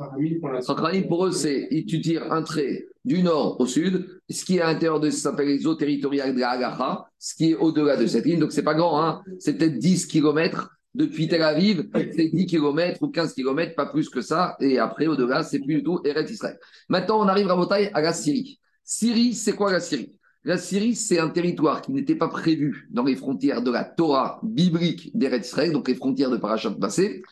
[1.07, 4.67] pour eux, c'est tu tires un trait du nord au sud, ce qui est à
[4.67, 8.25] l'intérieur de ça s'appelle les eaux territoriales de la ce qui est au-delà de cette
[8.25, 12.45] ligne, donc c'est pas grand, hein, c'est peut-être 10 km depuis Tel Aviv, c'est 10
[12.45, 14.55] km ou 15 km, pas plus que ça.
[14.59, 16.57] Et après, au-delà, c'est plus du tout Eretz Israël.
[16.89, 18.59] Maintenant, on arrive à Motaï, à la Syrie.
[18.83, 20.13] Syrie, c'est quoi la Syrie?
[20.43, 24.39] La Syrie, c'est un territoire qui n'était pas prévu dans les frontières de la Torah
[24.43, 27.23] biblique d'Eretz Israël, donc les frontières de Parashat passé.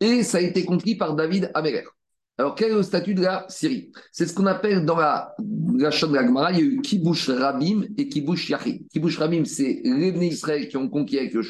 [0.00, 1.84] Et ça a été conquis par David Améler.
[2.38, 3.92] Alors, quel est le statut de la Syrie?
[4.12, 5.34] C'est ce qu'on appelle dans la,
[5.78, 8.88] la de il y a eu Kibush Rabim et Kibush Yachid.
[8.88, 11.40] Kibush Rabim, c'est les Israël qui ont conquis avec le.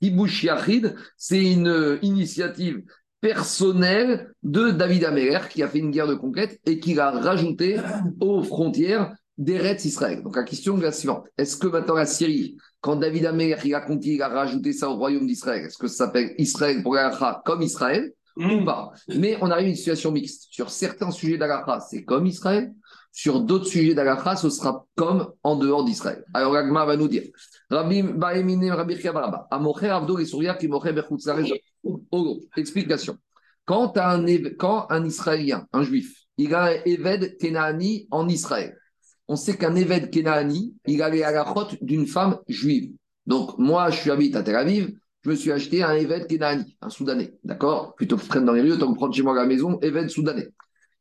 [0.00, 2.82] Kibush Yachid, c'est une initiative
[3.20, 7.78] personnelle de David Améler qui a fait une guerre de conquête et qui l'a rajouté
[8.20, 10.22] aux frontières d'Eretz Israël.
[10.22, 11.26] Donc la question est la suivante.
[11.36, 14.96] Est-ce que maintenant la Syrie, quand David Améler il a il a rajouté ça au
[14.96, 18.92] royaume d'Israël, est-ce que ça s'appelle Israël pour la comme Israël ou pas?
[19.16, 20.46] Mais on arrive à une situation mixte.
[20.50, 22.72] Sur certains sujets d'Alaha, c'est comme Israël.
[23.12, 26.24] Sur d'autres sujets d'Alaha, ce sera comme en dehors d'Israël.
[26.34, 27.24] Alors Agma va nous dire
[32.56, 33.18] Explication.
[33.66, 34.24] Quand un,
[34.58, 38.74] quand un Israélien, un Juif, il a un Eved Kenani en Israël,
[39.26, 42.92] on sait qu'un Eved Kenani, il a les halachot d'une femme juive.
[43.26, 44.90] Donc, moi, je suis habite à Tel Aviv,
[45.22, 47.34] je me suis acheté un Eved Kenani, un Soudanais.
[47.44, 47.94] D'accord?
[47.94, 49.78] Plutôt que je traîne dans les rues, autant que prendre chez moi à la maison,
[49.82, 50.48] Eved Soudanais.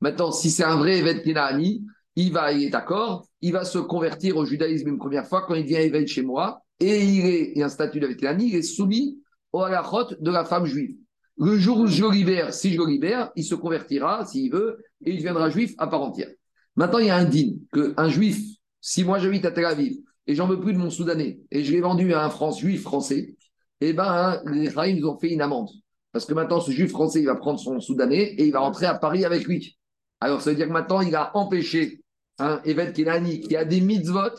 [0.01, 1.85] Maintenant, si c'est un vrai Eved Kenani,
[2.17, 5.55] il va, il est d'accord, il va se convertir au judaïsme une première fois quand
[5.55, 9.19] il vient évêque chez moi, et il est, un statut l'année, il est soumis
[9.51, 10.95] au halachot de la femme juive.
[11.37, 14.83] Le jour où je le libère, si je le libère, il se convertira, s'il veut,
[15.05, 16.29] et il deviendra juif à part entière.
[16.75, 18.39] Maintenant, il y a un digne, qu'un juif,
[18.81, 21.71] si moi j'habite à Tel Aviv, et j'en veux plus de mon Soudanais, et je
[21.71, 23.35] l'ai vendu à un France, juif français,
[23.81, 25.69] eh ben, hein, les Raïms ont fait une amende.
[26.11, 28.87] Parce que maintenant, ce juif français, il va prendre son Soudanais et il va rentrer
[28.87, 29.77] à Paris avec lui.
[30.19, 32.01] Alors, ça veut dire que maintenant, il a empêché
[32.39, 34.35] un évêque Kenani qui a des mitzvot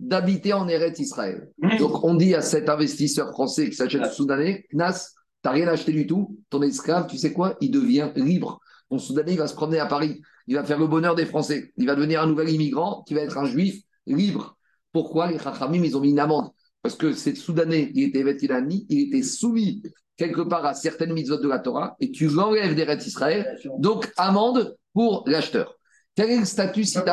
[0.00, 1.48] d'habiter en Eretz Israël.
[1.58, 1.76] Mmh.
[1.78, 6.06] Donc on dit à cet investisseur français qui s'achète Soudanais, Knas, t'as rien acheté du
[6.06, 8.60] tout, ton esclave, tu sais quoi, il devient libre.
[8.90, 11.72] Ton Soudanais, il va se promener à Paris, il va faire le bonheur des Français,
[11.76, 14.56] il va devenir un nouvel immigrant qui va être un juif libre.
[14.92, 16.50] Pourquoi les Chachamim, ils ont mis une amende?
[16.82, 19.82] Parce que ce Soudanais, il était évêque Kenani, il était soumis
[20.16, 24.76] quelque part à certaines mitzvot de la Torah, et tu l'enlèves d'Eretz Israël, donc amende
[24.92, 25.78] pour l'acheteur.
[26.14, 27.10] Quel est le statut si tu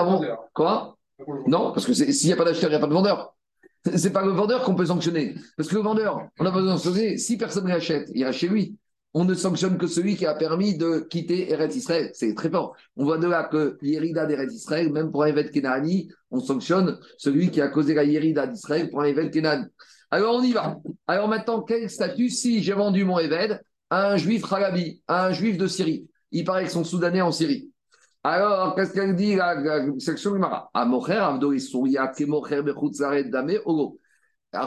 [0.54, 0.98] Quoi
[1.48, 3.36] Non, parce que s'il n'y a pas d'acheteur, il n'y a pas de vendeur.
[3.96, 5.36] C'est pas le vendeur qu'on peut sanctionner.
[5.56, 7.18] Parce que le vendeur, on a besoin de sanctionner.
[7.18, 8.78] Si personne ne l'achète, il reste chez lui.
[9.14, 12.12] On ne sanctionne que celui qui a permis de quitter Eretz Israël.
[12.14, 12.76] C'est très fort.
[12.96, 17.00] On voit de là que l'Yérida d'Eretz Israël, même pour un évêque Kenani, on sanctionne
[17.18, 19.66] celui qui a causé la Yérida d'Israël pour un évêque Kenani.
[20.12, 20.78] Alors on y va.
[21.08, 23.54] Alors maintenant, quel statut si j'ai vendu mon évêque
[23.90, 26.08] à un juif Halabi, à un juif de Syrie?
[26.32, 27.72] Il paraît qu'ils sont soudanais en Syrie.
[28.24, 31.06] Alors, qu'est-ce qu'elle dit la, section Gemara Alors,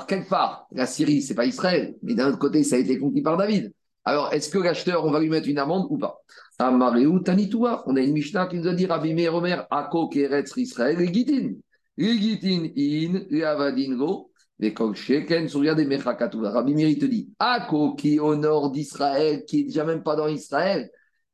[0.07, 3.21] quelque part, la Syrie, c'est pas Israël, mais d'un autre côté, ça a été conquis
[3.21, 3.75] par David.
[4.05, 6.19] Alors, est-ce que l'acheteur, on va lui mettre une amende ou pas?
[6.59, 11.53] On a une Mishnah qui nous a dit Rabbi Omer, Ako Keretz Israël, Legitin.
[11.97, 16.51] Legitin in, Leavadin go, les Sheken, Souria des Mechakatouva.
[16.51, 20.17] Rabbi il te dit Ako qui est au nord d'Israël, qui est déjà même pas
[20.17, 20.91] dans Israël.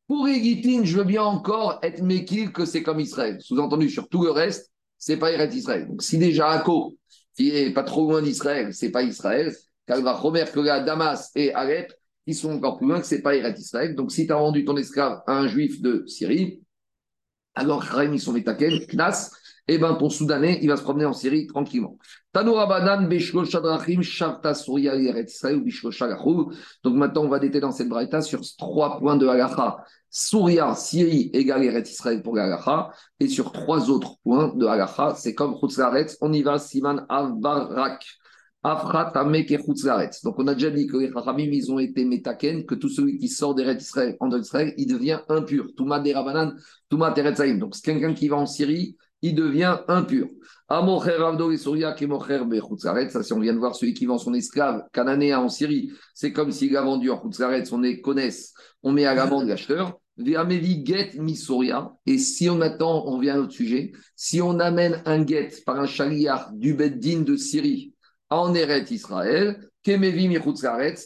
[0.08, 3.36] Pour Egitin, je veux bien encore être méquille que c'est comme Israël.
[3.40, 5.86] Sous-entendu, sur tout le reste, c'est pas Israël.
[5.86, 6.96] Donc, si déjà Akko,
[7.36, 9.54] qui est pas trop loin d'Israël, c'est pas Israël,
[9.86, 11.92] car il va remettre que Damas et Alep,
[12.26, 13.94] qui sont encore plus loin que c'est pas Israël.
[13.94, 16.62] Donc, si tu as vendu ton esclave à un juif de Syrie,
[17.54, 19.30] alors Khaim, ils sont Knas,
[19.68, 21.98] eh ben ton Soudanais, il va se promener en Syrie tranquillement.
[22.34, 22.46] Donc
[26.94, 29.84] maintenant, on va déter dans cette braïta sur trois points de halacha.
[30.10, 32.90] Souria, Syrie égale Eretz Israël pour halacha.
[33.20, 38.04] Et sur trois autres points de halacha, c'est comme Chutzlaretz, on y va, Siman Avarak.
[38.64, 43.16] Donc on a déjà dit que les Chachamim, ils ont été métaken, que tout celui
[43.16, 45.68] qui sort d'Eretz Israël, en Israël, il devient impur.
[45.76, 46.56] Touma des Rabanan,
[46.88, 47.10] Touma.
[47.10, 50.28] Donc c'est quelqu'un qui va en Syrie, il devient impur.
[50.68, 50.84] Ça,
[53.22, 56.52] si on vient de voir celui qui vend son esclave cananéen en Syrie, c'est comme
[56.52, 58.52] s'il a vendu en Khutzaretz, on est connaisse,
[58.82, 59.98] on met à l'amende l'acheteur.
[62.06, 65.78] Et si on attend, on vient à notre sujet, si on amène un get par
[65.78, 67.94] un chaliar du Beddin de Syrie
[68.28, 70.38] en Eret Israël, Kemevi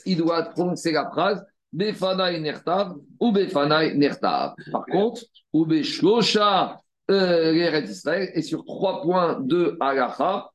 [0.06, 4.54] il doit prononcer la phrase Befanai Nertav ou Befanai Nertav.
[4.72, 8.30] Par contre, ou Beshlosha euh, Israël.
[8.34, 10.50] Et sur trois points de Halacha,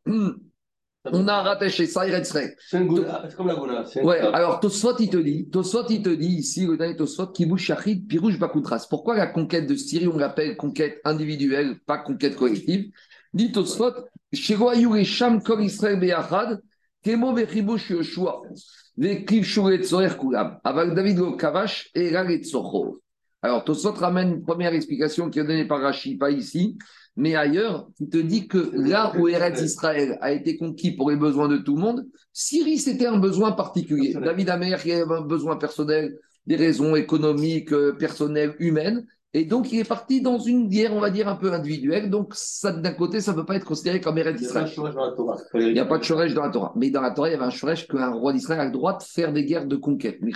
[1.09, 2.55] on a rattaché ça Eretz Israël.
[2.59, 2.85] C'est
[3.35, 3.85] comme la Goula.
[4.03, 7.65] Ouais, alors Tosfot, il te dit, Tosfot, il te dit ici, le dernier Tosfot, Kibush
[7.65, 8.87] Shachid, Pirouche Bakoutras.
[8.89, 12.91] Pourquoi la conquête de Syrie, on l'appelle conquête individuelle, pas conquête collective?
[13.33, 13.93] Dit Tosfot,
[14.33, 16.61] Sheroayou et Sham Kol Israël Beyachad,
[17.03, 18.41] Kemo Bechibush Yoshua,
[18.97, 22.99] Vekiv Shuret Zoher Kulam, avec David Kavash et Raget Socho.
[23.47, 26.77] Alors, Tosfot ramène une première explication qui est donnée par Rashi, pas ici,
[27.15, 31.15] mais ailleurs, il te dit que là où Eretz Israël a été conquis pour les
[31.15, 34.13] besoins de tout le monde, Syrie, c'était un besoin particulier.
[34.13, 39.05] David Amer, il avait un besoin personnel, des raisons économiques, euh, personnelles, humaines.
[39.33, 42.09] Et donc, il est parti dans une guerre, on va dire, un peu individuelle.
[42.09, 42.33] Donc,
[42.63, 44.69] d'un côté, ça ne peut pas être considéré comme Eretz Israël.
[45.53, 46.73] Il n'y a pas de Shoresh dans la Torah.
[46.75, 48.97] Mais dans la Torah, il y avait un Shoresh qu'un roi d'Israël a le droit
[48.97, 50.19] de faire des guerres de conquête.
[50.21, 50.31] Mais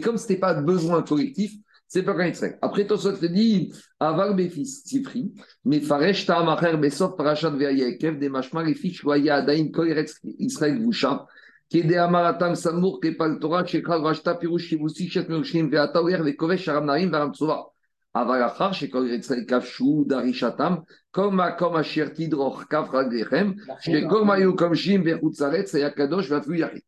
[0.00, 1.54] comme ce n'était pas de besoin collectif,
[1.86, 5.32] c'est pas quand il Après, Tosot te dit, Aval Befis, Sifri,
[5.64, 10.78] mais Faresh Ta'amacher Besov Parashat Ve'ayekev, des Mashma Refich, Waya Adain Koyeretz Israël
[11.68, 16.86] qui est Amaratam Samour, Kepal Torah, Shekal Rashta Pirush Shivusi, Shet Merushim, Ve'atawer, Ve'kovesh Aram
[16.86, 17.64] Narim, Varam Tsova.
[18.14, 24.72] Aval Achar, Shekal Yetzrel Kafshu, Darishatam, comme Akom Asher Tidroch Kaf Raglechem, Shekol Mayu Kom
[24.74, 26.84] Shim, Ve'chutzaretz, Yakadosh, Ve'afu Yachit.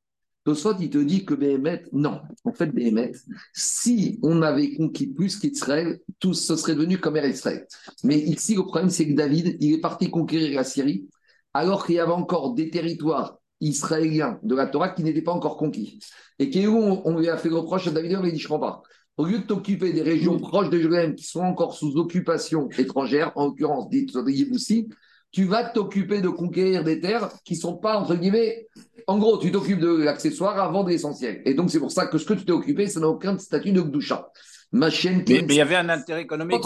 [0.46, 2.20] Tosfot, il te dit que Béhémet, non.
[2.44, 3.10] En fait, Béhémet,
[3.52, 7.66] si on avait conquis plus qu'Israël, tout ce serait devenu comme Israël.
[8.04, 11.08] Mais ici, le problème, c'est que David, il est parti conquérir la Syrie,
[11.52, 15.56] alors qu'il y avait encore des territoires israéliens de la Torah qui n'étaient pas encore
[15.56, 15.98] conquis.
[16.38, 18.38] Et qui, on, on lui a fait le reproche à David, on lui a dit,
[18.38, 18.82] je ne comprends pas.
[19.16, 23.32] Au lieu de t'occuper des régions proches de Jérusalem qui sont encore sous occupation étrangère,
[23.34, 24.06] en l'occurrence des
[24.52, 24.88] aussi,
[25.32, 28.68] tu vas t'occuper de conquérir des terres qui ne sont pas, entre guillemets,
[29.06, 31.42] en gros, tu t'occupes de l'accessoire avant de l'essentiel.
[31.44, 33.72] Et donc, c'est pour ça que ce que tu t'es occupé, ça n'a aucun statut
[33.72, 34.28] de Gdusha.
[34.72, 36.62] Ma chaîne mais, il y avait un intérêt économique.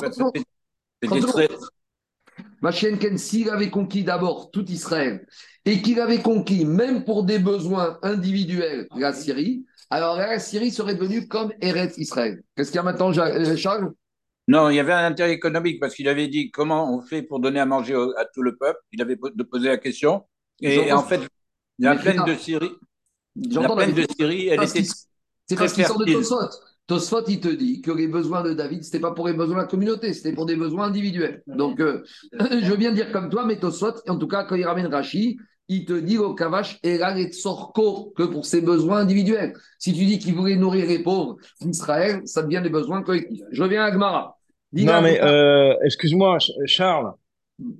[2.62, 5.26] Ma chaîne Ken, s'il avait conquis d'abord tout Israël
[5.64, 10.94] et qu'il avait conquis, même pour des besoins individuels, la Syrie, alors la Syrie serait
[10.94, 12.42] devenue comme Eretz Israël.
[12.56, 13.92] Qu'est-ce qu'il y a maintenant, euh, Charles?
[14.48, 17.40] Non, il y avait un intérêt économique parce qu'il avait dit comment on fait pour
[17.40, 18.78] donner à manger à tout le peuple.
[18.92, 20.26] Il avait posé la question.
[20.60, 21.20] Et en fait,
[21.80, 22.72] la plaine de Syrie,
[23.36, 24.82] la plaine de Syrie, elle était.
[25.46, 26.48] C'est parce qu'il sort de Tosfot.
[26.86, 29.56] Tosfot, il te dit que les besoins de David, ce n'était pas pour les besoins
[29.56, 31.42] de la communauté, c'était pour des besoins individuels.
[31.46, 32.02] Donc, euh,
[32.32, 35.38] je veux bien dire comme toi, mais Tosfot, en tout cas, quand il ramène Rashi,
[35.68, 36.98] il te dit au Kavash et
[37.32, 39.54] Sorko que pour ses besoins individuels.
[39.78, 43.44] Si tu dis qu'il voulait nourrir les pauvres d'Israël, ça devient des besoins collectifs.
[43.52, 44.36] Je reviens à Gmara.
[44.72, 47.12] Non, mais euh, excuse-moi, Charles,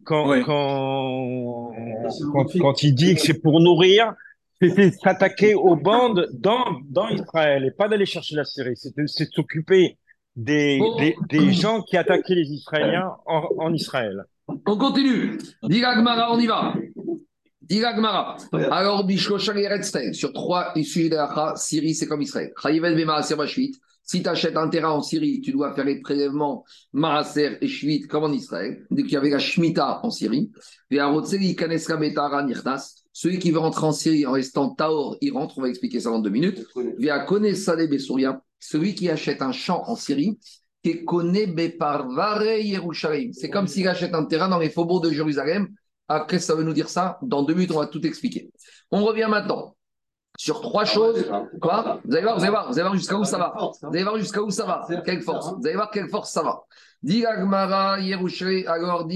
[0.04, 1.72] quand, quand,
[2.60, 4.14] quand, il dit que c'est pour nourrir,
[4.60, 8.76] c'était s'attaquer aux bandes dans, dans Israël et pas d'aller chercher la Syrie.
[8.76, 9.98] C'est s'occuper
[10.36, 14.24] des, des, des, gens qui attaquaient les Israéliens en, en Israël.
[14.48, 15.38] On continue.
[15.62, 16.74] Gmara, on y va.
[17.70, 18.36] Gmara.
[18.70, 19.06] Alors,
[20.12, 22.52] sur trois issues de la Syrie, c'est comme Israël.
[24.10, 28.08] Si tu achètes un terrain en Syrie, tu dois faire les prélèvements Maaser et Shvit
[28.08, 28.84] comme en Israël.
[28.90, 30.50] Dès qu'il y avait la Shemitah en Syrie.
[33.12, 35.58] Celui qui veut rentrer en Syrie en restant Taor, il rentre.
[35.58, 36.66] On va expliquer ça dans deux minutes.
[38.58, 40.40] Celui qui achète un champ en Syrie,
[40.84, 41.32] c'est comme
[43.68, 45.68] s'il achète un terrain dans les faubourgs de Jérusalem.
[46.08, 48.50] Après, ça veut nous dire ça Dans deux minutes, on va tout expliquer.
[48.90, 49.76] On revient maintenant
[50.40, 51.30] sur trois choses.
[51.60, 53.54] Quoi Vous allez voir, vous allez voir, vous allez voir jusqu'à où ça va.
[53.58, 54.88] Vous allez voir jusqu'à où ça va.
[55.04, 56.62] Quelle force Vous allez voir quelle force ça va.
[58.66, 59.06] alors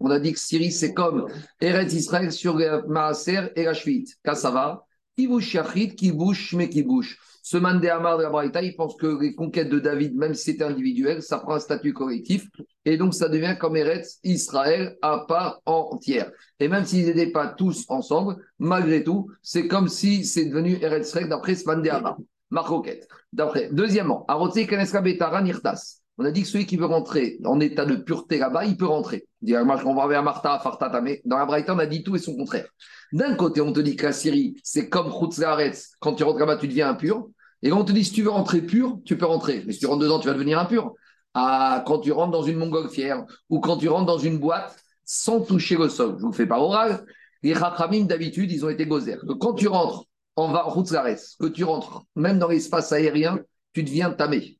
[0.00, 1.28] On a dit que Syrie, c'est comme
[1.60, 2.56] Eretz Israël sur
[2.88, 4.06] Maaser et la Shvit.
[4.34, 4.84] ça va.
[5.16, 7.16] Kibush Yachid, Kibush, mais Kibush.
[7.48, 10.64] Ce Mandé de la Braïta, il pense que les conquêtes de David, même si c'était
[10.64, 12.48] individuel, ça prend un statut collectif.
[12.84, 16.32] Et donc, ça devient comme Eretz Israël à part entière.
[16.58, 21.06] Et même s'ils n'étaient pas tous ensemble, malgré tout, c'est comme si c'est devenu Eretz
[21.06, 22.16] Israël d'après ce Mandé Amar.
[22.50, 23.06] Marroquette.
[23.32, 23.68] D'après.
[23.70, 26.00] Deuxièmement, Arotse Kaneska Betara Nirtas.
[26.18, 28.86] On a dit que celui qui veut rentrer en état de pureté là-bas, il peut
[28.86, 29.24] rentrer.
[29.48, 32.34] On va vers Martha, Fartata, mais dans la Braïta, on a dit tout et son
[32.34, 32.66] contraire.
[33.12, 36.56] D'un côté, on te dit que la Syrie, c'est comme Khutzlaretz, quand tu rentres là-bas,
[36.56, 37.28] tu deviens impur.
[37.62, 39.62] Et quand on te dit si tu veux rentrer pur, tu peux rentrer.
[39.66, 40.94] Mais si tu rentres dedans, tu vas devenir impur.
[41.34, 45.40] Ah, quand tu rentres dans une montgolfière ou quand tu rentres dans une boîte sans
[45.40, 47.04] toucher le sol, je ne vous fais pas oral,
[47.42, 49.18] les Rachamim d'habitude, ils ont été gozer.
[49.40, 50.04] quand tu rentres
[50.36, 53.38] en Routzlares, que tu rentres même dans l'espace aérien,
[53.72, 54.58] tu deviens tamé.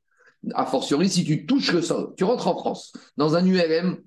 [0.53, 3.97] A fortiori, si tu touches le sol, tu rentres en France, dans un ULM,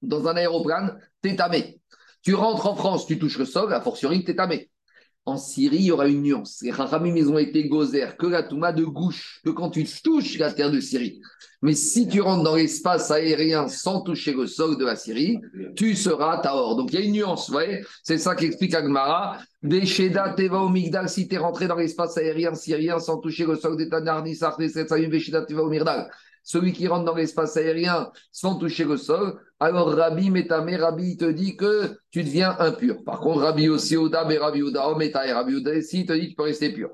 [0.00, 1.80] dans un aéroplane, tu es tamé.
[2.22, 4.70] Tu rentres en France, tu touches le sol, a fortiori, tu es tamé.
[5.24, 6.58] En Syrie, il y aura une nuance.
[6.62, 10.36] Les Chachamim, ils ont été gozer que la Touma de gauche, que quand tu touches
[10.38, 11.20] la terre de Syrie.
[11.64, 15.38] Mais si tu rentres dans l'espace aérien sans toucher le sol de la Syrie,
[15.76, 16.74] tu seras Tahor.
[16.74, 17.84] Donc il y a une nuance, vous voyez?
[18.02, 19.38] C'est ça qu'explique Agmara.
[19.62, 23.54] Vesheda Teva au Migdal, si tu es rentré dans l'espace aérien syrien sans toucher le
[23.54, 26.10] sol d'État Nisar, Vesheda Teva au Migdal.
[26.42, 31.24] Celui qui rentre dans l'espace aérien sans toucher le sol, alors Rabbi Metame, Rabbi te
[31.24, 33.04] dit que tu deviens impur.
[33.04, 36.24] Par contre, Rabbi aussi Oda, mais Rabbi Oda, Ometa et Rabbi Oda, si, te dit
[36.24, 36.90] que tu peux rester pur.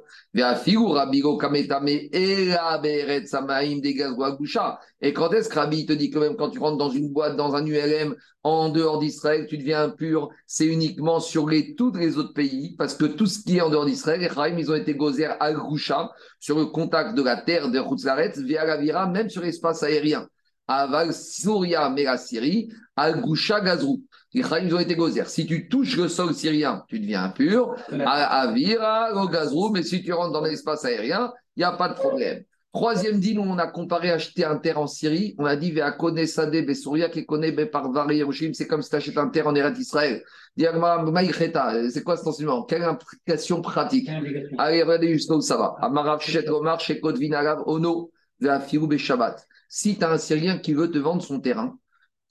[5.01, 7.37] Et quand est-ce que Rabbi te dit que même quand tu rentres dans une boîte,
[7.37, 12.19] dans un ULM, en dehors d'Israël, tu deviens impur, c'est uniquement sur les, tous les
[12.19, 14.75] autres pays, parce que tout ce qui est en dehors d'Israël, les Chaim, ils ont
[14.75, 19.31] été gozer Goucha, sur le contact de la terre de Routzaret, via la Vira, même
[19.31, 20.29] sur l'espace aérien.
[20.69, 24.03] Aval Souria Mera Syrie, Al Goucha Gazrou.
[24.35, 25.27] Les ils ont été gozer.
[25.27, 27.75] Si tu touches le sol syrien, tu deviens impur.
[27.91, 31.95] Avira, au Gazrou, mais si tu rentres dans l'espace aérien, il n'y a pas de
[31.95, 32.45] problème.
[32.71, 35.35] Troisième dit, nous, on a comparé acheter un terre en Syrie.
[35.39, 39.17] On a dit, Veakone Sade Besouria, qui connaît par Yerushim, c'est comme si tu achètes
[39.17, 40.23] un terre en Eretz Israël.
[40.57, 42.65] C'est quoi cet enseignement?
[42.65, 44.11] Quelle implication pratique?
[44.59, 45.77] Allez, regardez juste où ça va.
[45.81, 48.11] Amarav Shet Romar, Shekot Vinarav, Ono,
[48.41, 49.47] Veafirou Shabbat.
[49.69, 51.79] Si tu as un Syrien qui veut te vendre son terrain,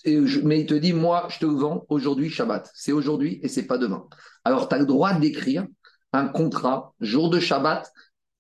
[0.05, 2.69] mais il te dit, moi, je te vends aujourd'hui Shabbat.
[2.73, 4.07] C'est aujourd'hui et c'est pas demain.
[4.43, 5.65] Alors, tu as le droit d'écrire
[6.13, 7.91] un contrat jour de Shabbat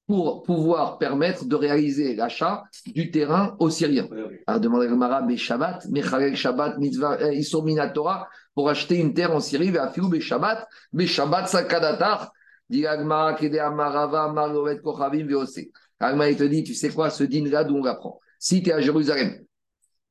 [0.07, 4.07] pour pouvoir permettre de réaliser l'achat du terrain aux Syriens.
[4.47, 9.35] Alors, demandez le mais Shabbat, Mechalel Shabbat, Mitzvah, euh, Isur Minatora, pour acheter une terre
[9.35, 12.31] en Syrie, Ve'afilu Beshabbat, Beshabbat Sakadatar,
[12.69, 15.59] dit Agmara, Kede Amarava, Marovet Kochavim, Veose.
[15.99, 18.21] Agmara, il te dit, tu sais quoi, ce din-là, d'où on l'apprend?
[18.39, 19.39] Si tu es à Jérusalem,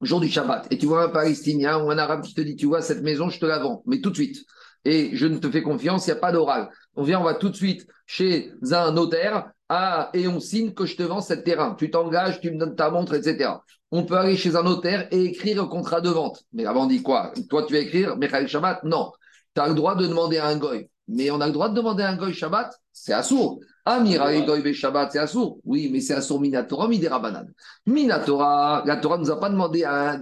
[0.02, 2.66] jour du Shabbat, et tu vois un Palestinien ou un Arabe qui te dit, tu
[2.66, 4.44] vois, cette maison, je te la vends, mais tout de suite.
[4.84, 6.68] Et je ne te fais confiance, il n'y a pas d'oral.
[6.94, 10.86] On vient, on va tout de suite chez un notaire ah, et on signe que
[10.86, 11.74] je te vends cette terrain.
[11.76, 13.50] Tu t'engages, tu me donnes ta montre, etc.
[13.90, 16.44] On peut aller chez un notaire et écrire un contrat de vente.
[16.52, 17.32] Mais avant, dit quoi?
[17.48, 18.84] Toi, tu vas écrire Michael Shabbat?
[18.84, 19.10] Non.
[19.54, 20.88] Tu as le droit de demander un goy.
[21.08, 22.72] Mais on a le droit de demander un goy Shabbat?
[22.92, 23.60] C'est assourd.
[23.88, 25.60] Amira Goy Shabbat, c'est Assour.
[25.64, 27.22] Oui, mais c'est Assour Minatora, Midera
[27.86, 30.20] Minatora, la Torah ne nous a pas demandé à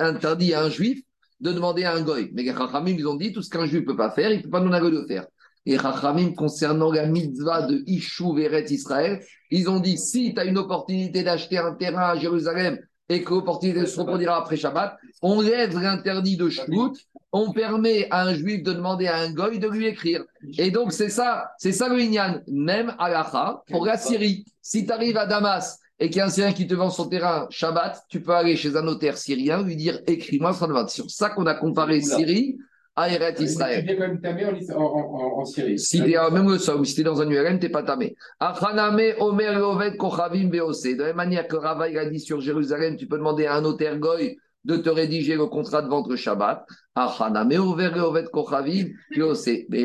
[0.00, 1.02] interdit à un juif
[1.40, 2.30] de demander à un goy.
[2.32, 4.38] Mais les Chachamim, ils ont dit tout ce qu'un juif ne peut pas faire, il
[4.38, 5.26] ne peut pas nous un de faire.
[5.66, 10.46] Et Chachamim, concernant la mitzvah de Ishu Veret Israël, ils ont dit si tu as
[10.46, 12.78] une opportunité d'acheter un terrain à Jérusalem
[13.10, 16.94] et que l'opportunité se reproduira après Shabbat, on lève l'interdit de Shmout
[17.32, 20.24] on permet à un juif de demander à un goy de lui écrire.
[20.58, 22.40] Et donc, c'est ça, c'est ça le Inyan.
[22.46, 26.30] Même à pour la Syrie, si tu arrives à Damas et qu'il y a un
[26.30, 29.76] Syrien qui te vend son terrain Shabbat, tu peux aller chez un notaire syrien, lui
[29.76, 32.58] dire écris-moi son C'est sur ça qu'on a comparé Syrie
[32.94, 33.84] à Eret Israël.
[33.84, 35.78] Tu es quand même tamé en, en, en, Syrie.
[35.78, 38.16] Si tu es même le sol, si dans un URM, tu n'es pas tamé.
[38.40, 43.18] Achaname Omer Kochavim De la même manière que Rava a dit sur Jérusalem, tu peux
[43.18, 46.66] demander à un notaire goy de te rédiger le contrat de vente le Shabbat.
[46.96, 47.58] Mais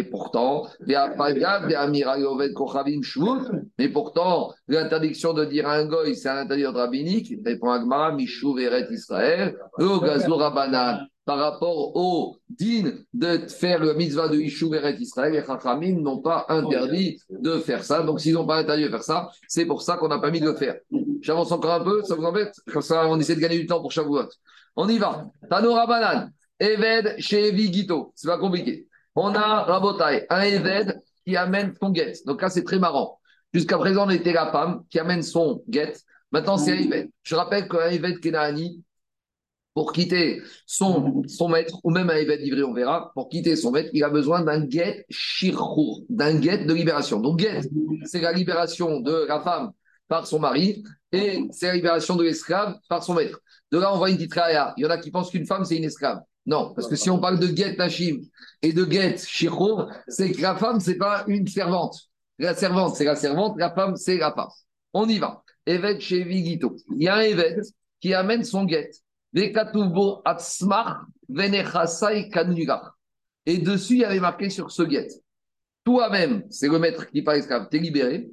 [0.08, 0.68] pourtant,
[3.78, 7.34] mais pourtant, l'interdiction de dire un goy, c'est un interdit rabbinique.
[7.46, 9.56] Répond Agmara, Mishou Veret Israël,
[11.26, 16.22] Par rapport au din de faire le mitzvah de Ishou Veret Israël, les Chachamim n'ont
[16.22, 18.02] pas interdit de faire ça.
[18.02, 20.40] Donc, s'ils n'ont pas interdit de faire ça, c'est pour ça qu'on n'a pas mis
[20.40, 20.78] de le faire.
[21.22, 22.56] J'avance encore un peu, ça vous embête?
[22.80, 24.30] Ça, on essaie de gagner du temps pour Shavuot.
[24.76, 25.26] On y va.
[25.50, 28.14] Tanora Banan, Eved chez Vigito.
[28.16, 28.88] C'est pas compliqué.
[29.16, 32.14] On a Rabotai, un Eved qui amène son guet.
[32.26, 33.20] Donc là, c'est très marrant.
[33.54, 35.94] Jusqu'à présent, on était la femme qui amène son guet.
[36.32, 37.10] Maintenant, c'est un Eved.
[37.24, 38.84] Je rappelle qu'un Eved Kenani,
[39.74, 43.72] pour quitter son, son maître, ou même un Eved livré, on verra, pour quitter son
[43.72, 47.20] maître, il a besoin d'un guet shirhour, d'un guet de libération.
[47.20, 47.62] Donc, guet,
[48.06, 49.72] c'est la libération de la femme
[50.08, 50.84] par son mari
[51.14, 53.40] et c'est la libération de l'esclave par son maître.
[53.72, 54.34] De là, on voit une petite
[54.78, 56.20] Il y en a qui pensent qu'une femme, c'est une esclave.
[56.46, 58.22] Non, parce que si on parle de get Nashim
[58.62, 61.96] et de get Shiro, c'est que la femme, c'est pas une servante.
[62.40, 64.50] La servante, c'est la servante, la femme, c'est la femme.
[64.94, 65.44] On y va.
[65.66, 66.76] Evet chez Vigito.
[66.96, 67.60] Il y a un Evet
[68.00, 68.90] qui amène son get.
[69.34, 69.52] Et
[73.60, 75.08] dessus, il y avait marqué sur ce get.
[75.84, 78.30] Toi-même, c'est le maître qui parle esclave, t'es libéré.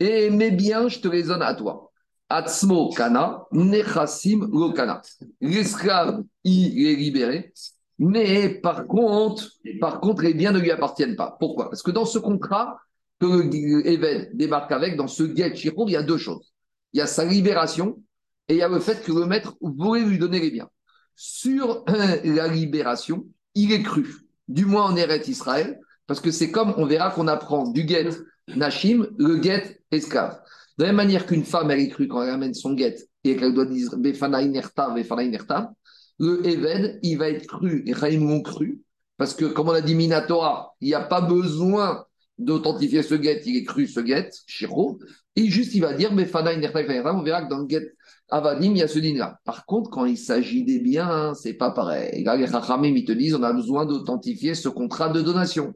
[0.00, 1.91] Et mes biens, je te les donne à toi.
[2.32, 5.02] Atzmo kana, nechasim lo kana.
[5.40, 7.52] L'esclave, il est libéré,
[7.98, 9.48] mais par contre,
[9.80, 11.36] par les biens ne lui appartiennent pas.
[11.38, 11.68] Pourquoi?
[11.68, 12.78] Parce que dans ce contrat
[13.20, 16.52] que Even débarque avec, dans ce get il y a deux choses.
[16.92, 18.02] Il y a sa libération
[18.48, 20.68] et il y a le fait que le maître voulait lui donner les biens.
[21.14, 21.84] Sur
[22.24, 24.06] la libération, il est cru,
[24.48, 28.08] du moins en Eretz Israël, Parce que c'est comme on verra qu'on apprend du get
[28.48, 30.41] Nashim, le get esclave.
[30.82, 33.36] De la même manière qu'une femme, elle est crue quand elle amène son get et
[33.36, 35.72] qu'elle doit dire Befana inerta, Befana inerta,
[36.18, 38.80] le Eved, il va être cru, Chaim l'ont cru,
[39.16, 42.04] parce que comme on a dit Minatora, il n'y a pas besoin
[42.36, 44.98] d'authentifier ce get, il est cru ce get, Shiro,
[45.36, 46.80] et juste il va dire Befana inerta,
[47.14, 47.92] on verra que dans le get
[48.28, 49.38] Avadim, il y a ce dîner-là.
[49.44, 52.24] Par contre, quand il s'agit des biens, c'est pas pareil.
[52.24, 55.74] Là, les Chachamim, ils te disent on a besoin d'authentifier ce contrat de donation.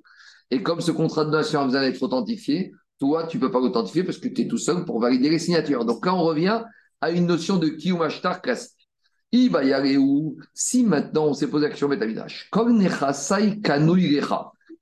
[0.50, 3.60] Et comme ce contrat de donation a besoin d'être authentifié, toi, tu ne peux pas
[3.60, 5.85] l'authentifier parce que tu es tout seul pour valider les signatures.
[5.85, 6.62] Donc, quand on revient
[7.01, 8.89] à une notion de Kiyum Ashtar classique,
[9.32, 10.36] il va y aller où?
[10.55, 12.48] Si maintenant, on s'est posé la question Betamidash,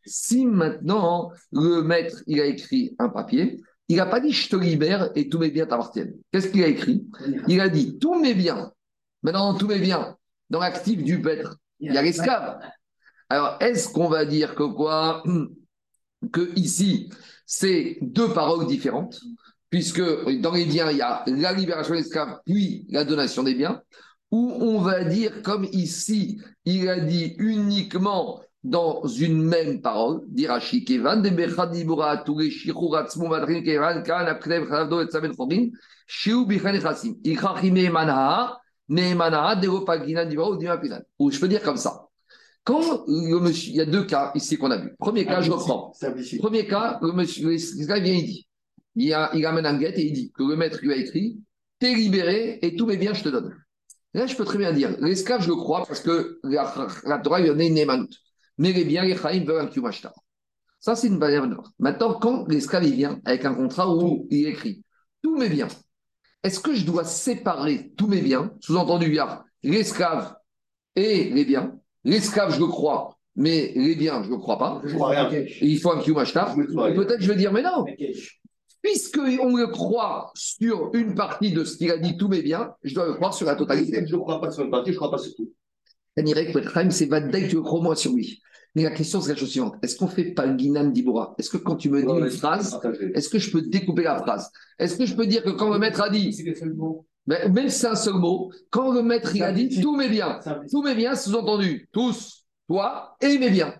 [0.07, 4.57] si maintenant le maître il a écrit un papier, il n'a pas dit je te
[4.57, 6.15] libère et tous mes biens t'appartiennent.
[6.31, 7.07] Qu'est-ce qu'il a écrit?
[7.49, 8.73] Il a dit tous mes biens.
[9.23, 10.17] Maintenant, tous mes biens,
[10.51, 12.61] dans l'actif du maître, il y a l'esclave.
[13.31, 15.23] Alors, est-ce qu'on va dire que quoi?
[16.33, 17.11] Que ici,
[17.47, 19.21] c'est deux paroles différentes,
[19.71, 20.03] puisque
[20.41, 23.83] dans les biens, il y a la libération des esclaves, puis la donation des biens,
[24.31, 30.85] ou on va dire, comme ici, il a dit uniquement dans une même parole, d'Irachi
[30.85, 35.69] Kevan, de Bechadibura, Touré, Shichuratzmu, Madrin, Kevan, Kan, Apkrev, Khavdo, et Saben Chobin,
[36.07, 38.59] Shiu, Bichan, Chassim, Ichachime, Manaha,
[38.89, 41.01] Neemanaha, Deropagina, Dibao, Dimapilan.
[41.19, 42.09] Ou je peux dire comme ça.
[42.65, 44.95] Quand le monsieur, il y a deux cas ici qu'on a vu.
[44.99, 45.93] Premier cas, je reprends.
[46.39, 48.49] Premier cas, le monsieur, vient, il dit,
[48.97, 51.41] il, a, il amène un guette et il dit que le maître lui a écrit,
[51.79, 53.55] t'es libéré et tous mes biens, je te donne.
[54.15, 56.75] Là, je peux très bien dire, l'esclave, je le crois parce que la,
[57.05, 58.17] la Torah lui a donné une émanoute.
[58.59, 60.15] Mais les biens, les chaïm veulent un kiumashtar.
[60.79, 64.85] Ça, c'est une barrière de Maintenant, quand l'esclave vient avec un contrat où il écrit
[65.23, 65.69] tous mes biens,
[66.43, 68.53] est-ce que je dois séparer tous mes biens?
[68.61, 70.37] Sous-entendu, il y a l'esclave
[70.95, 71.75] et les biens.
[72.05, 74.83] L'esclave, je le crois, mais les biens, je ne le crois pas.
[74.85, 75.31] Je crois rien.
[75.61, 76.55] il faut un kiumashtar.
[76.55, 77.85] Peut-être je vais dire, mais non.
[78.83, 82.95] Puisqu'on le croit sur une partie de ce qu'il a dit, tous mes biens, je
[82.95, 84.05] dois le croire sur la totalité.
[84.07, 85.51] Je ne crois pas sur une partie, je ne crois pas sur tout.
[86.91, 88.43] C'est Vadaï, tu le crois moi sur lui.
[88.75, 89.77] Mais la question, c'est la chose suivante.
[89.83, 91.35] Est-ce qu'on fait pas le Guinan d'Ibora?
[91.39, 92.79] Est-ce que quand tu me dis une phrase,
[93.15, 94.51] est-ce que je peux découper la phrase?
[94.79, 96.37] Est-ce que je peux dire que quand le maître a dit.
[97.27, 100.09] Mais même si c'est un seul mot, quand le maître il a dit tous mes
[100.09, 100.41] biens,
[100.71, 103.75] tous mes biens, sous-entendu, tous, toi et mes biens.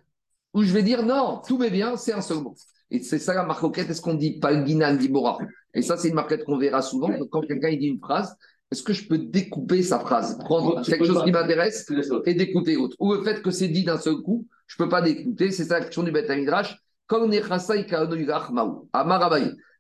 [0.55, 2.55] Ou je vais dire non, tous mes biens, c'est un seul mot.
[2.91, 5.39] Et c'est ça la marquette, est-ce qu'on dit Guinan d'Ibora
[5.75, 7.11] Et ça, c'est une marquette qu'on verra souvent.
[7.31, 8.37] Quand quelqu'un dit une phrase,
[8.71, 11.87] est-ce que je peux découper sa phrase, prendre quelque chose qui m'intéresse
[12.27, 14.89] et d'écouter autre Ou le fait que c'est dit d'un seul coup, je ne peux
[14.89, 16.79] pas d'écouter, c'est ça la question du Beth Midrash.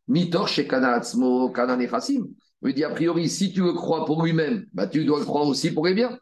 [0.07, 1.51] Mitor chez Kanaatzmo,
[2.65, 5.47] Il dit a priori, si tu le crois pour lui-même, bah, tu dois le croire
[5.47, 6.19] aussi pour les biens.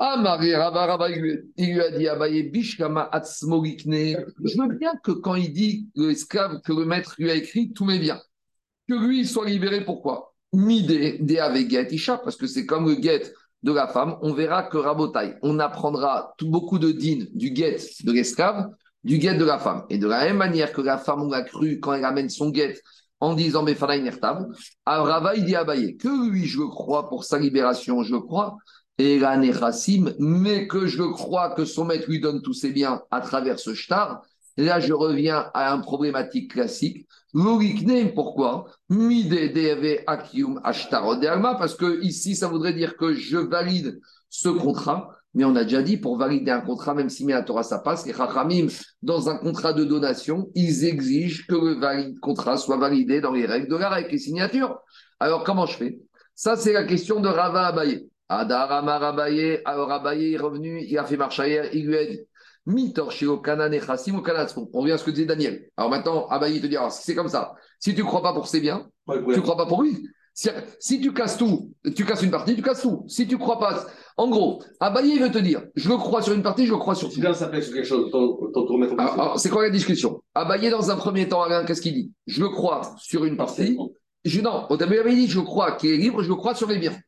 [0.00, 5.88] Amaré Rava, il lui a dit Abaye Bishkama Je veux bien que quand il dit
[5.96, 8.20] l'esclave que le maître lui a écrit tous mes biens,
[8.88, 10.34] que lui soit libéré, pourquoi?
[10.52, 13.32] Midé de get isha, parce que c'est comme le get
[13.64, 14.16] de la femme.
[14.22, 18.70] On verra que Rabotai, on apprendra tout, beaucoup de din du get de l'esclave,
[19.02, 19.84] du get de la femme.
[19.90, 22.54] Et de la même manière que la femme, on l'a cru quand elle amène son
[22.54, 22.80] get
[23.20, 24.52] en disant Mefana inertam,
[24.86, 28.56] Rava, il dit Abaye, que lui, je crois pour sa libération, je crois,
[28.98, 29.40] et la
[30.18, 33.74] mais que je crois que son maître lui donne tous ses biens à travers ce
[33.74, 34.22] shtar.
[34.56, 37.06] Là, je reviens à un problématique classique.
[37.32, 38.66] L'orikne, pourquoi?
[41.58, 44.00] Parce que ici, ça voudrait dire que je valide
[44.30, 45.14] ce contrat.
[45.34, 48.06] Mais on a déjà dit, pour valider un contrat, même si la Torah ça passe,
[48.06, 48.66] les Chachamim,
[49.02, 53.68] dans un contrat de donation, ils exigent que le contrat soit validé dans les règles
[53.68, 54.78] de l'art avec les signatures.
[55.20, 55.98] Alors, comment je fais?
[56.34, 58.08] Ça, c'est la question de Rava Abaye.
[58.28, 62.20] Adarama Abaye, alors Abaye est revenu, il a fait marche arrière, il lui a dit
[62.68, 62.92] on revient
[64.92, 65.70] à ce que disait Daniel.
[65.76, 67.54] Alors maintenant, Abaye te dit alors, c'est comme ça.
[67.78, 69.96] Si tu ne crois pas pour ses biens, tu ne crois pas pour lui.
[70.78, 73.04] Si, tu casses tout, tu casses une partie, tu casses tout.
[73.08, 73.86] Si tu ne crois pas.
[74.18, 76.94] En gros, Abaye veut te dire je le crois sur une partie, je le crois
[76.94, 77.14] sur tout.
[77.14, 78.10] Si ça sur quelque chose,
[79.36, 80.20] c'est quoi la discussion?
[80.34, 82.12] Abaye, dans un premier temps, qu'est-ce qu'il dit?
[82.26, 83.78] Je le crois sur une partie.
[84.24, 86.68] Je, non, au début, il dit je crois qu'il est libre, je le crois sur
[86.68, 86.98] les biens.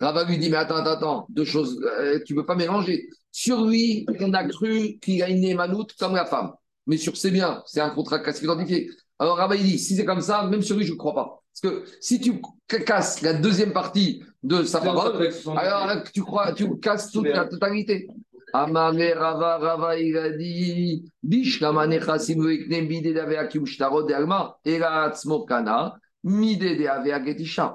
[0.00, 3.08] Rava lui dit, mais attends, attends, attends, deux choses, euh, tu ne peux pas mélanger.
[3.30, 6.52] Sur lui, on a cru qu'il a une émanoute comme la femme.
[6.86, 8.90] Mais sur ses biens, c'est un contrat classique identifié.
[9.18, 11.42] Alors Rava dit, si c'est comme ça, même sur lui, je ne crois pas.
[11.52, 16.78] Parce que si tu casses la deuxième partie de sa parole, alors tu crois, tu
[16.78, 18.06] casses toute la totalité.
[18.52, 23.20] Amane Rava, Rava, il a dit, Bish, Nechasim, Mide de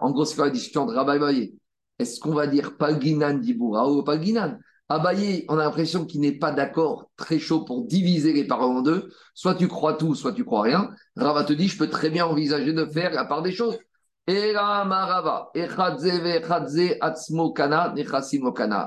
[0.02, 1.54] En gros, c'est quoi la discussion de Rava et
[2.00, 4.58] est-ce qu'on va dire Palginan d'Ibura ou Palginan?
[4.88, 8.82] Abaye, on a l'impression qu'il n'est pas d'accord, très chaud pour diviser les paroles en
[8.82, 9.12] deux.
[9.36, 10.92] Soit tu crois tout, soit tu crois rien.
[11.16, 13.78] Rava te dit, je peux très bien envisager de faire la part des choses.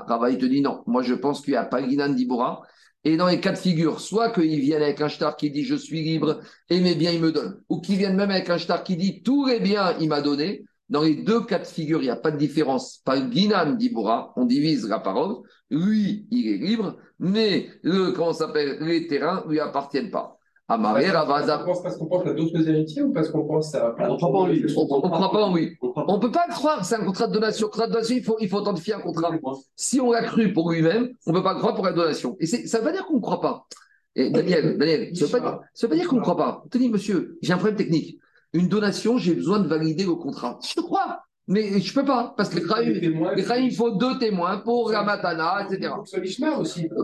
[0.07, 0.83] Rava, il te dit non.
[0.87, 2.63] Moi, je pense qu'il y a pas Dibora.
[3.05, 5.75] Et dans les cas de figure, soit qu'ils viennent avec un shtar qui dit je
[5.75, 6.39] suis libre
[6.69, 9.21] et mes biens il me donne, ou qu'ils viennent même avec un shtar qui dit
[9.23, 12.15] tous les biens il m'a donné, dans les deux cas de figure, il n'y a
[12.15, 12.99] pas de différence.
[12.99, 15.37] Pas Guinan d'Ibora, on divise la parole.
[15.69, 20.37] Lui, il est libre, mais le, comment s'appelle, les terrains lui appartiennent pas.
[20.69, 21.61] Amaré, Ravaza.
[21.61, 23.93] On pense parce qu'on pense à d'autres héritiers ou parce qu'on pense à.
[23.99, 24.65] On ne croit pas en lui.
[24.75, 25.77] On ne croit pas en lui.
[25.81, 27.67] On ne peut pas le croire, c'est un contrat de donation.
[27.67, 29.31] Contrat de donation, il faut, il faut authentifier un contrat.
[29.75, 32.37] Si on l'a cru pour lui-même, on ne peut pas le croire pour la donation.
[32.39, 33.67] Et ça ne veut pas dire qu'on ne croit pas.
[34.15, 36.63] Et Daniel, Daniel, ça ne veut, pas dire qu'on ne croit pas.
[36.69, 38.19] te dis, monsieur, j'ai un problème technique.
[38.53, 40.59] Une donation, j'ai besoin de valider le contrat.
[40.65, 44.57] Je te crois, mais je ne peux pas, parce que les il faut deux témoins
[44.59, 45.91] pour la matana, etc.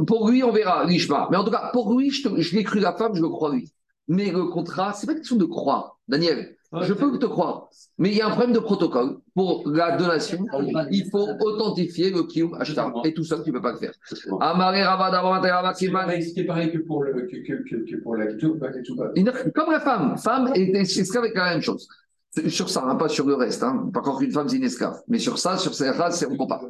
[0.07, 1.27] Pour lui, on verra, l'ishma.
[1.29, 3.53] Mais en tout cas, pour lui, je, je l'ai cru la femme, je le crois
[3.53, 3.69] lui.
[4.07, 5.99] Mais le contrat, ce n'est pas question de croire.
[6.07, 7.69] Daniel, je peux te croire.
[7.97, 9.17] Mais il y a un problème de protocole.
[9.35, 10.45] Pour la donation,
[10.91, 12.25] il faut authentifier le
[12.59, 12.93] ashtar.
[13.03, 13.93] Et tout seul, tu ne peux pas le faire.
[14.39, 14.83] Amaré
[16.33, 18.27] C'est pareil que pour, le, que, que, que pour la
[19.53, 20.17] Comme la femme.
[20.17, 21.87] Femme esclave avec la même chose.
[22.47, 23.63] Sur ça, hein, pas sur le reste.
[23.63, 23.89] Hein.
[23.91, 25.01] Pas encore qu'une femme, c'est une esclave.
[25.07, 26.61] Mais sur ça, sur ces races, on ne pas.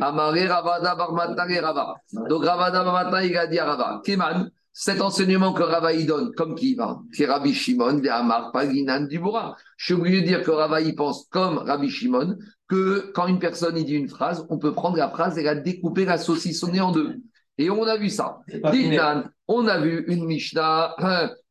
[0.00, 1.96] Amaré Ravada Barmata Rava.
[2.28, 4.00] Donc Ravada Barmata, il a dit à Rava.
[4.04, 4.50] Keman.
[4.80, 9.56] Cet enseignement que Rava donne, comme qui va C'est Rabbi Shimon, Amar, Paginan, Dibura.
[9.76, 12.38] Je suis obligé de dire que Rava pense comme Rabbi Shimon,
[12.68, 16.04] que quand une personne dit une phrase, on peut prendre la phrase et la découper,
[16.04, 17.16] la saucissonner en deux.
[17.58, 18.38] Et on a vu ça.
[19.48, 20.94] on a vu une Mishnah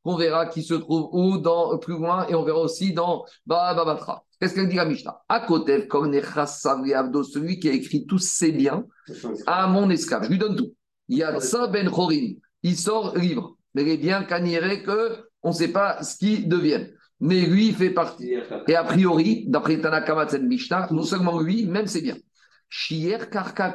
[0.08, 4.24] qu'on verra qui se trouve où dans plus loin et on verra aussi dans Babatra.
[4.40, 5.20] Qu'est-ce qu'elle dit la Mishnah?
[5.28, 5.88] Akotev
[6.96, 8.86] Abdo, celui qui a écrit tous ses biens
[9.46, 10.24] à mon esclave.
[10.24, 10.72] Je lui donne tout.
[11.10, 13.58] Il y a ça Ben Chorin il sort libre.
[13.74, 16.90] Mais il est bien caniré que on ne sait pas ce qu'ils deviennent.
[17.20, 18.34] Mais lui, il fait partie.
[18.68, 22.16] Et a priori, d'après Tanakama Mishnah, non seulement lui, même c'est bien.
[22.70, 23.74] Shier Karka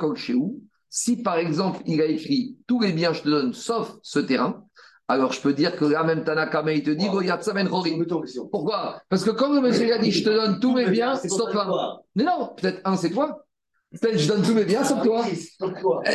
[0.94, 4.66] si par exemple il a écrit tous les biens je te donne sauf ce terrain,
[5.12, 7.06] alors je peux dire que là même Tanakama il te dit
[8.50, 9.02] Pourquoi?
[9.08, 11.98] Parce que comme le monsieur a dit je te donne tous mes biens sauf un.
[12.16, 13.44] Mais non, peut-être un c'est toi,
[13.92, 15.24] je donne tous mes biens sauf toi.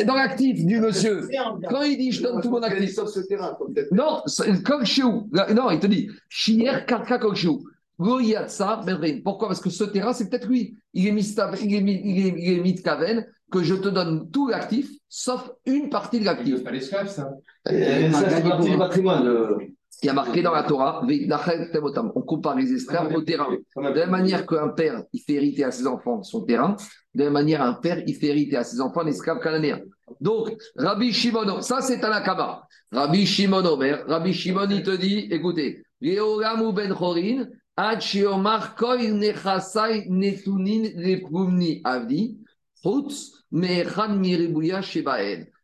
[0.06, 1.28] Dans l'actif du monsieur,
[1.70, 2.94] quand il dit je donne tout mon actif.
[2.94, 3.56] Sauf ce terrain.
[3.92, 4.22] Non,
[4.64, 7.64] comme chez Non, il te dit Chier Karka Kokshiou.
[7.98, 9.48] Pourquoi?
[9.48, 10.78] Parce que ce terrain, c'est peut-être lui.
[10.94, 14.30] Il est mis, il est mis, il est, mis de Kaven, que je te donne
[14.30, 16.56] tout l'actif, sauf une partie de l'actif.
[16.58, 17.30] C'est pas l'esclave, ça.
[17.66, 18.10] C'est
[18.42, 19.58] partie du patrimoine.
[20.00, 23.48] Il y a marqué dans la Torah, on compare les esclaves au terrain.
[23.50, 26.76] De la même manière qu'un père, il fait hériter à ses enfants son terrain,
[27.14, 29.80] de la même manière, un père, il fait hériter à ses enfants un esclave cananéen.
[30.20, 32.62] Donc, Rabbi Shimono, ça c'est Tanakama.
[32.92, 33.76] Rabbi Shimono,
[34.06, 37.46] Rabbi Shimon, il te dit, écoutez, ben Chorin,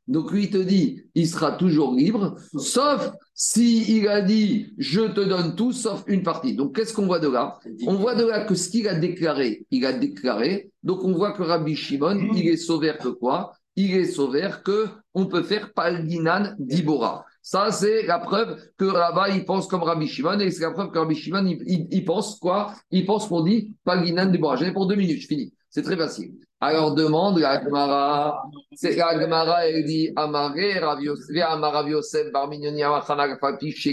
[0.07, 5.21] Donc lui, te dit, il sera toujours libre, sauf si il a dit je te
[5.21, 6.55] donne tout sauf une partie.
[6.55, 7.59] Donc qu'est-ce qu'on voit de là?
[7.87, 10.71] On voit de là que ce qu'il a déclaré, il a déclaré.
[10.83, 13.55] Donc on voit que Rabbi Shimon, il est sauvé que quoi?
[13.77, 17.25] Il est sauvé que on peut faire Palginan d'Ibora.
[17.47, 20.91] Ça, c'est la preuve que Rabba, il pense comme Rabbi Shimon, et c'est la preuve
[20.91, 22.73] que Rabbi Shimon, il, pense quoi?
[22.91, 24.57] Il pense qu'on dit Palginan d'Ibora.
[24.57, 25.53] J'en ai pour deux minutes, je finis.
[25.69, 26.33] C'est très facile.
[26.59, 28.43] Alors demande la Gemara,
[28.73, 33.91] c'est la Gemara, elle dit Amaré, Rabbi Yosef, Barmignoni, Amachana, Fapiche,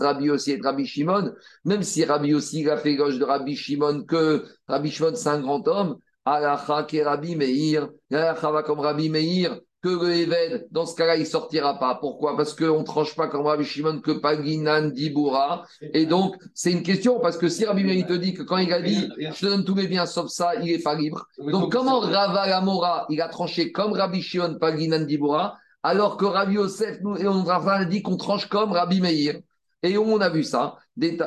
[0.00, 1.34] Rabbi Yossi et Rabbi Shimon,
[1.66, 5.40] même si Rabbi Yossi a fait gauche de Rabbi Shimon, que Rabbi Shimon c'est un
[5.40, 11.16] grand homme, Alacha Rabbi Meir, Alacha comme Rabbi Meir, que le Eved, dans ce cas-là,
[11.16, 11.96] il ne sortira pas.
[11.96, 12.38] Pourquoi?
[12.38, 15.66] Parce qu'on ne tranche pas comme Rabbi Shimon que Paginan Diboura.
[15.92, 18.72] Et donc, c'est une question, parce que si Rabbi Meir te dit que quand il
[18.72, 21.26] a dit je te donne tous mes biens sauf ça, il n'est pas libre.
[21.38, 26.54] Donc, comment Rava Lamora, il a tranché comme Rabbi Shimon Paginan Diboura, alors que Rabbi
[26.54, 29.40] Yosef, nous, et on a dit qu'on tranche comme Rabbi Meir?
[29.84, 30.78] Et on a vu ça.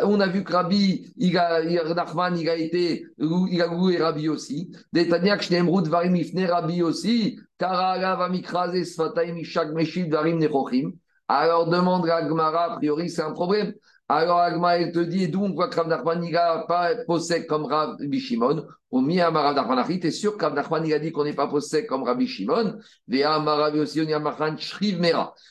[0.03, 1.61] On a vu que Rabbi, il a,
[1.93, 4.71] Nachman, il a été, il a loué Rabbi aussi.
[4.91, 7.39] Détaniak, Shnemrut, Varim, Ifne, Rabbi aussi.
[7.59, 10.93] Karaga, Vamikrase, Sfatay, Mishak, Meshil, Varim, Nechochim.
[11.27, 13.73] Alors demande à Gmara, a priori, c'est un problème.
[14.09, 16.21] Alors Agma, elle te dit, d'où on voit que Rav Nachman,
[16.67, 18.65] pas possède comme Rabbi Shimon.
[18.89, 22.25] Au Miyama Rav Nachman, sûr que Rav a dit qu'on n'est pas possède comme Rabbi
[22.25, 22.77] Shimon.
[23.09, 23.99] aussi,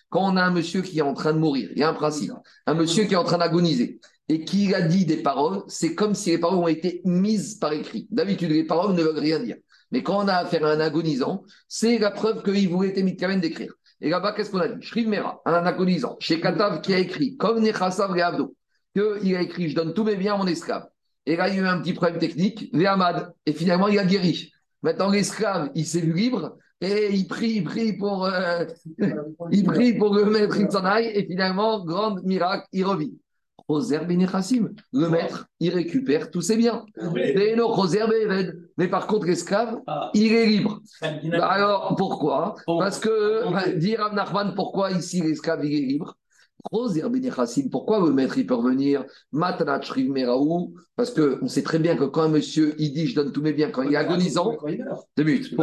[0.09, 1.95] Quand on a un monsieur qui est en train de mourir, il y a un
[1.95, 2.33] principe.
[2.67, 4.01] Un monsieur qui est en train d'agoniser.
[4.29, 7.73] et qu'il a dit des paroles, c'est comme si les paroles ont été mises par
[7.73, 8.09] écrit.
[8.11, 9.57] D'habitude, les paroles ne veulent rien dire.
[9.93, 13.73] Mais quand on a affaire à un agonisant, c'est la preuve qu'il voulait être d'écrire.
[14.01, 14.85] Et là-bas, qu'est-ce qu'on a dit?
[14.85, 18.55] Shriv Mera, un agonisant, chez Katav qui a écrit, comme Nechasav Reavdo,
[18.95, 20.87] qu'il a écrit Je donne tous mes biens à mon esclave.
[21.25, 24.05] Et là, il y a eu un petit problème technique, Véhamad, et finalement, il a
[24.05, 24.53] guéri.
[24.83, 28.65] Maintenant, l'esclave, il s'est vu libre, et il prie, il prie pour, euh,
[29.51, 33.19] il prie pour le maître Itzanaï, et finalement, grand miracle, il revit.
[33.69, 33.99] Roser
[34.93, 36.87] le maître, il récupère tous ses biens.
[38.79, 40.11] Mais par contre, l'esclave, ah.
[40.15, 40.81] il est libre.
[41.03, 42.55] Bah, alors, pourquoi?
[42.67, 46.17] Parce que, bah, dire à Nachman, pourquoi ici l'esclave, il est libre?
[47.71, 49.05] Pourquoi le maître il peut revenir
[50.97, 53.53] Parce qu'on sait très bien que quand un monsieur il dit je donne tous mes
[53.53, 54.57] biens quand il est agonisant,
[55.17, 55.55] deux minutes.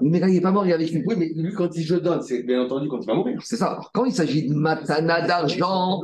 [0.00, 1.04] Mais là il n'est pas mort, il a vécu.
[1.06, 3.38] Oui, mais lui quand il dit je donne, c'est bien entendu quand il va mourir.
[3.42, 3.80] C'est ça.
[3.92, 6.02] quand il s'agit de matana d'argent,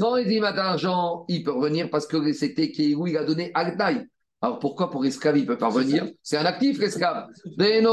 [0.00, 3.50] quand il dit matana d'argent, il peut revenir parce que c'était où il a donné
[3.54, 4.06] Agdaï.
[4.42, 6.06] Alors pourquoi pour esclave il peut pas revenir?
[6.22, 7.28] C'est un actif l'esclave.
[7.58, 7.84] Ben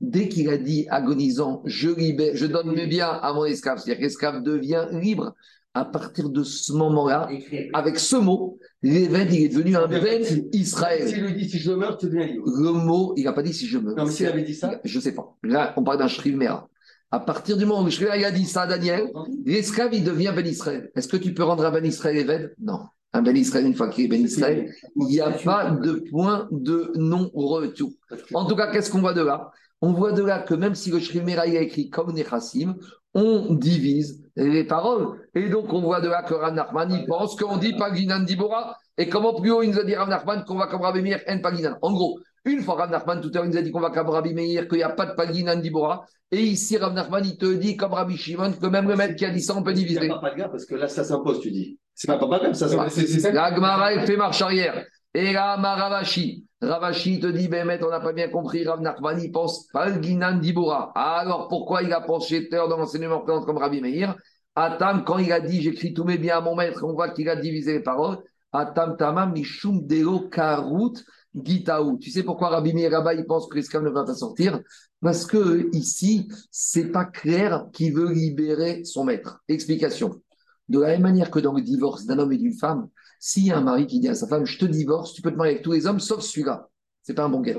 [0.00, 3.98] Dès qu'il a dit agonisant, je, libère, je donne mes biens à mon esclave, c'est-à-dire
[3.98, 5.34] que l'esclave devient libre,
[5.72, 7.28] à partir de ce moment-là,
[7.74, 11.08] avec ce mot, l'évêque il est devenu un Ben Israël.
[11.08, 12.44] S'il lui dit si je meurs, tu deviens libre.
[12.46, 13.96] Le mot, il n'a pas dit si je meurs.
[13.96, 15.36] Non, mais s'il avait dit ça Je ne sais pas.
[15.42, 16.68] Là, on parle d'un Shrivmera.
[17.10, 19.10] À partir du moment où il a dit ça à Daniel,
[19.44, 20.90] l'esclave, il devient Ben Israël.
[20.96, 22.80] Est-ce que tu peux rendre un Ben Israël évêque Non
[23.16, 26.48] un Ben Israël, une fois qu'il est Ben Israël, il n'y a pas de point
[26.50, 27.92] de non-retour.
[28.34, 29.50] En tout cas, qu'est-ce qu'on voit de là?
[29.82, 32.76] On voit de là que même si le Shrimera a écrit comme Nechassim,
[33.14, 35.18] on divise les paroles.
[35.34, 38.76] Et donc, on voit de là que Rav Nachman, il pense qu'on dit Paginan Dibora.
[38.98, 41.20] Et comment plus haut il nous a dit Rav Nachman qu'on va comme Rabbi Meir
[41.28, 43.70] en Paginan En gros, une fois Rav Nachman, tout à l'heure, il nous a dit
[43.70, 46.04] qu'on va comme Rabbi Meir, qu'il n'y a pas de Paginan Dibora.
[46.30, 49.24] Et ici, Rav Nachman, il te dit, comme Rabbi Shimon, que même le maître qui
[49.24, 50.00] a dit ça, on peut diviser.
[50.02, 51.78] Il n'y a pas de gars, parce que là, ça s'impose, tu dis.
[51.94, 52.68] C'est pas comme ça.
[52.68, 53.32] Ça.
[53.32, 54.84] La Gemara, elle fait marche arrière.
[55.16, 56.44] Et là, Maravashi.
[56.60, 60.92] Ravashi te dit, ben, on n'a pas bien compris, Rav Nachman, il pense Palginan Dibora.
[60.94, 64.14] Alors, pourquoi il a pensé dans l'enseignement comme Rabbi Meir?
[64.54, 67.30] Atam, quand il a dit, j'écris tous mes biens à mon maître, on voit qu'il
[67.30, 68.18] a divisé les paroles.
[68.52, 71.02] Atam Tamam, Mishum Deo Karut
[71.34, 71.96] Gitaou.
[71.96, 74.60] Tu sais pourquoi Rabbi Meir là-bas, il pense que l'esclave ne va pas sortir?
[75.00, 79.40] Parce que ici, c'est pas clair qu'il veut libérer son maître.
[79.48, 80.20] Explication.
[80.68, 82.88] De la même manière que dans le divorce d'un homme et d'une femme,
[83.18, 85.30] s'il y a un mari qui dit à sa femme, je te divorce, tu peux
[85.30, 86.68] te marier avec tous les hommes sauf celui-là.
[87.02, 87.56] C'est pas un bon guet.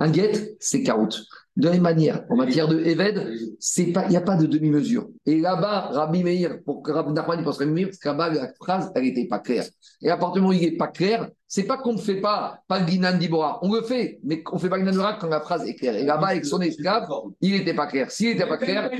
[0.00, 1.22] Un guet, c'est carotte.
[1.54, 3.32] De la même manière, en matière de Eved,
[3.76, 5.08] il n'y a pas de demi-mesure.
[5.24, 8.52] Et là-bas, Rabbi Meir, pour que Rabbi Nachman pense Rabbi Meir, parce que là-bas, la
[8.54, 9.66] phrase, elle n'était pas claire.
[10.00, 12.18] Et à partir du moment où il n'est pas clair, c'est pas qu'on ne fait
[12.18, 13.58] pas Palginan Dibora.
[13.60, 15.94] On le fait, mais on fait Palginan Dibora quand la phrase est claire.
[15.96, 17.06] Et là-bas, avec son esclave,
[17.42, 18.10] il n'était pas clair.
[18.10, 18.90] S'il n'était pas clair,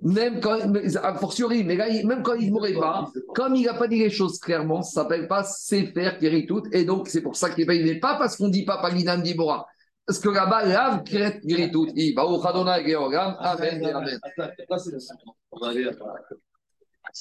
[0.00, 0.58] même quand,
[1.02, 3.98] a fortiori, mais là, même quand il ne mourrait pas, comme il n'a pas dit
[3.98, 6.62] les choses clairement, ça ne s'appelle pas Sefer tout.
[6.72, 9.66] Et donc, c'est pour ça qu'il n'est pas parce qu'on ne dit pas Palginan Dibora.
[10.06, 11.88] Parce que là-bas, lave, crête, guérit tout.
[13.38, 13.84] Amen.
[13.84, 14.18] Amen.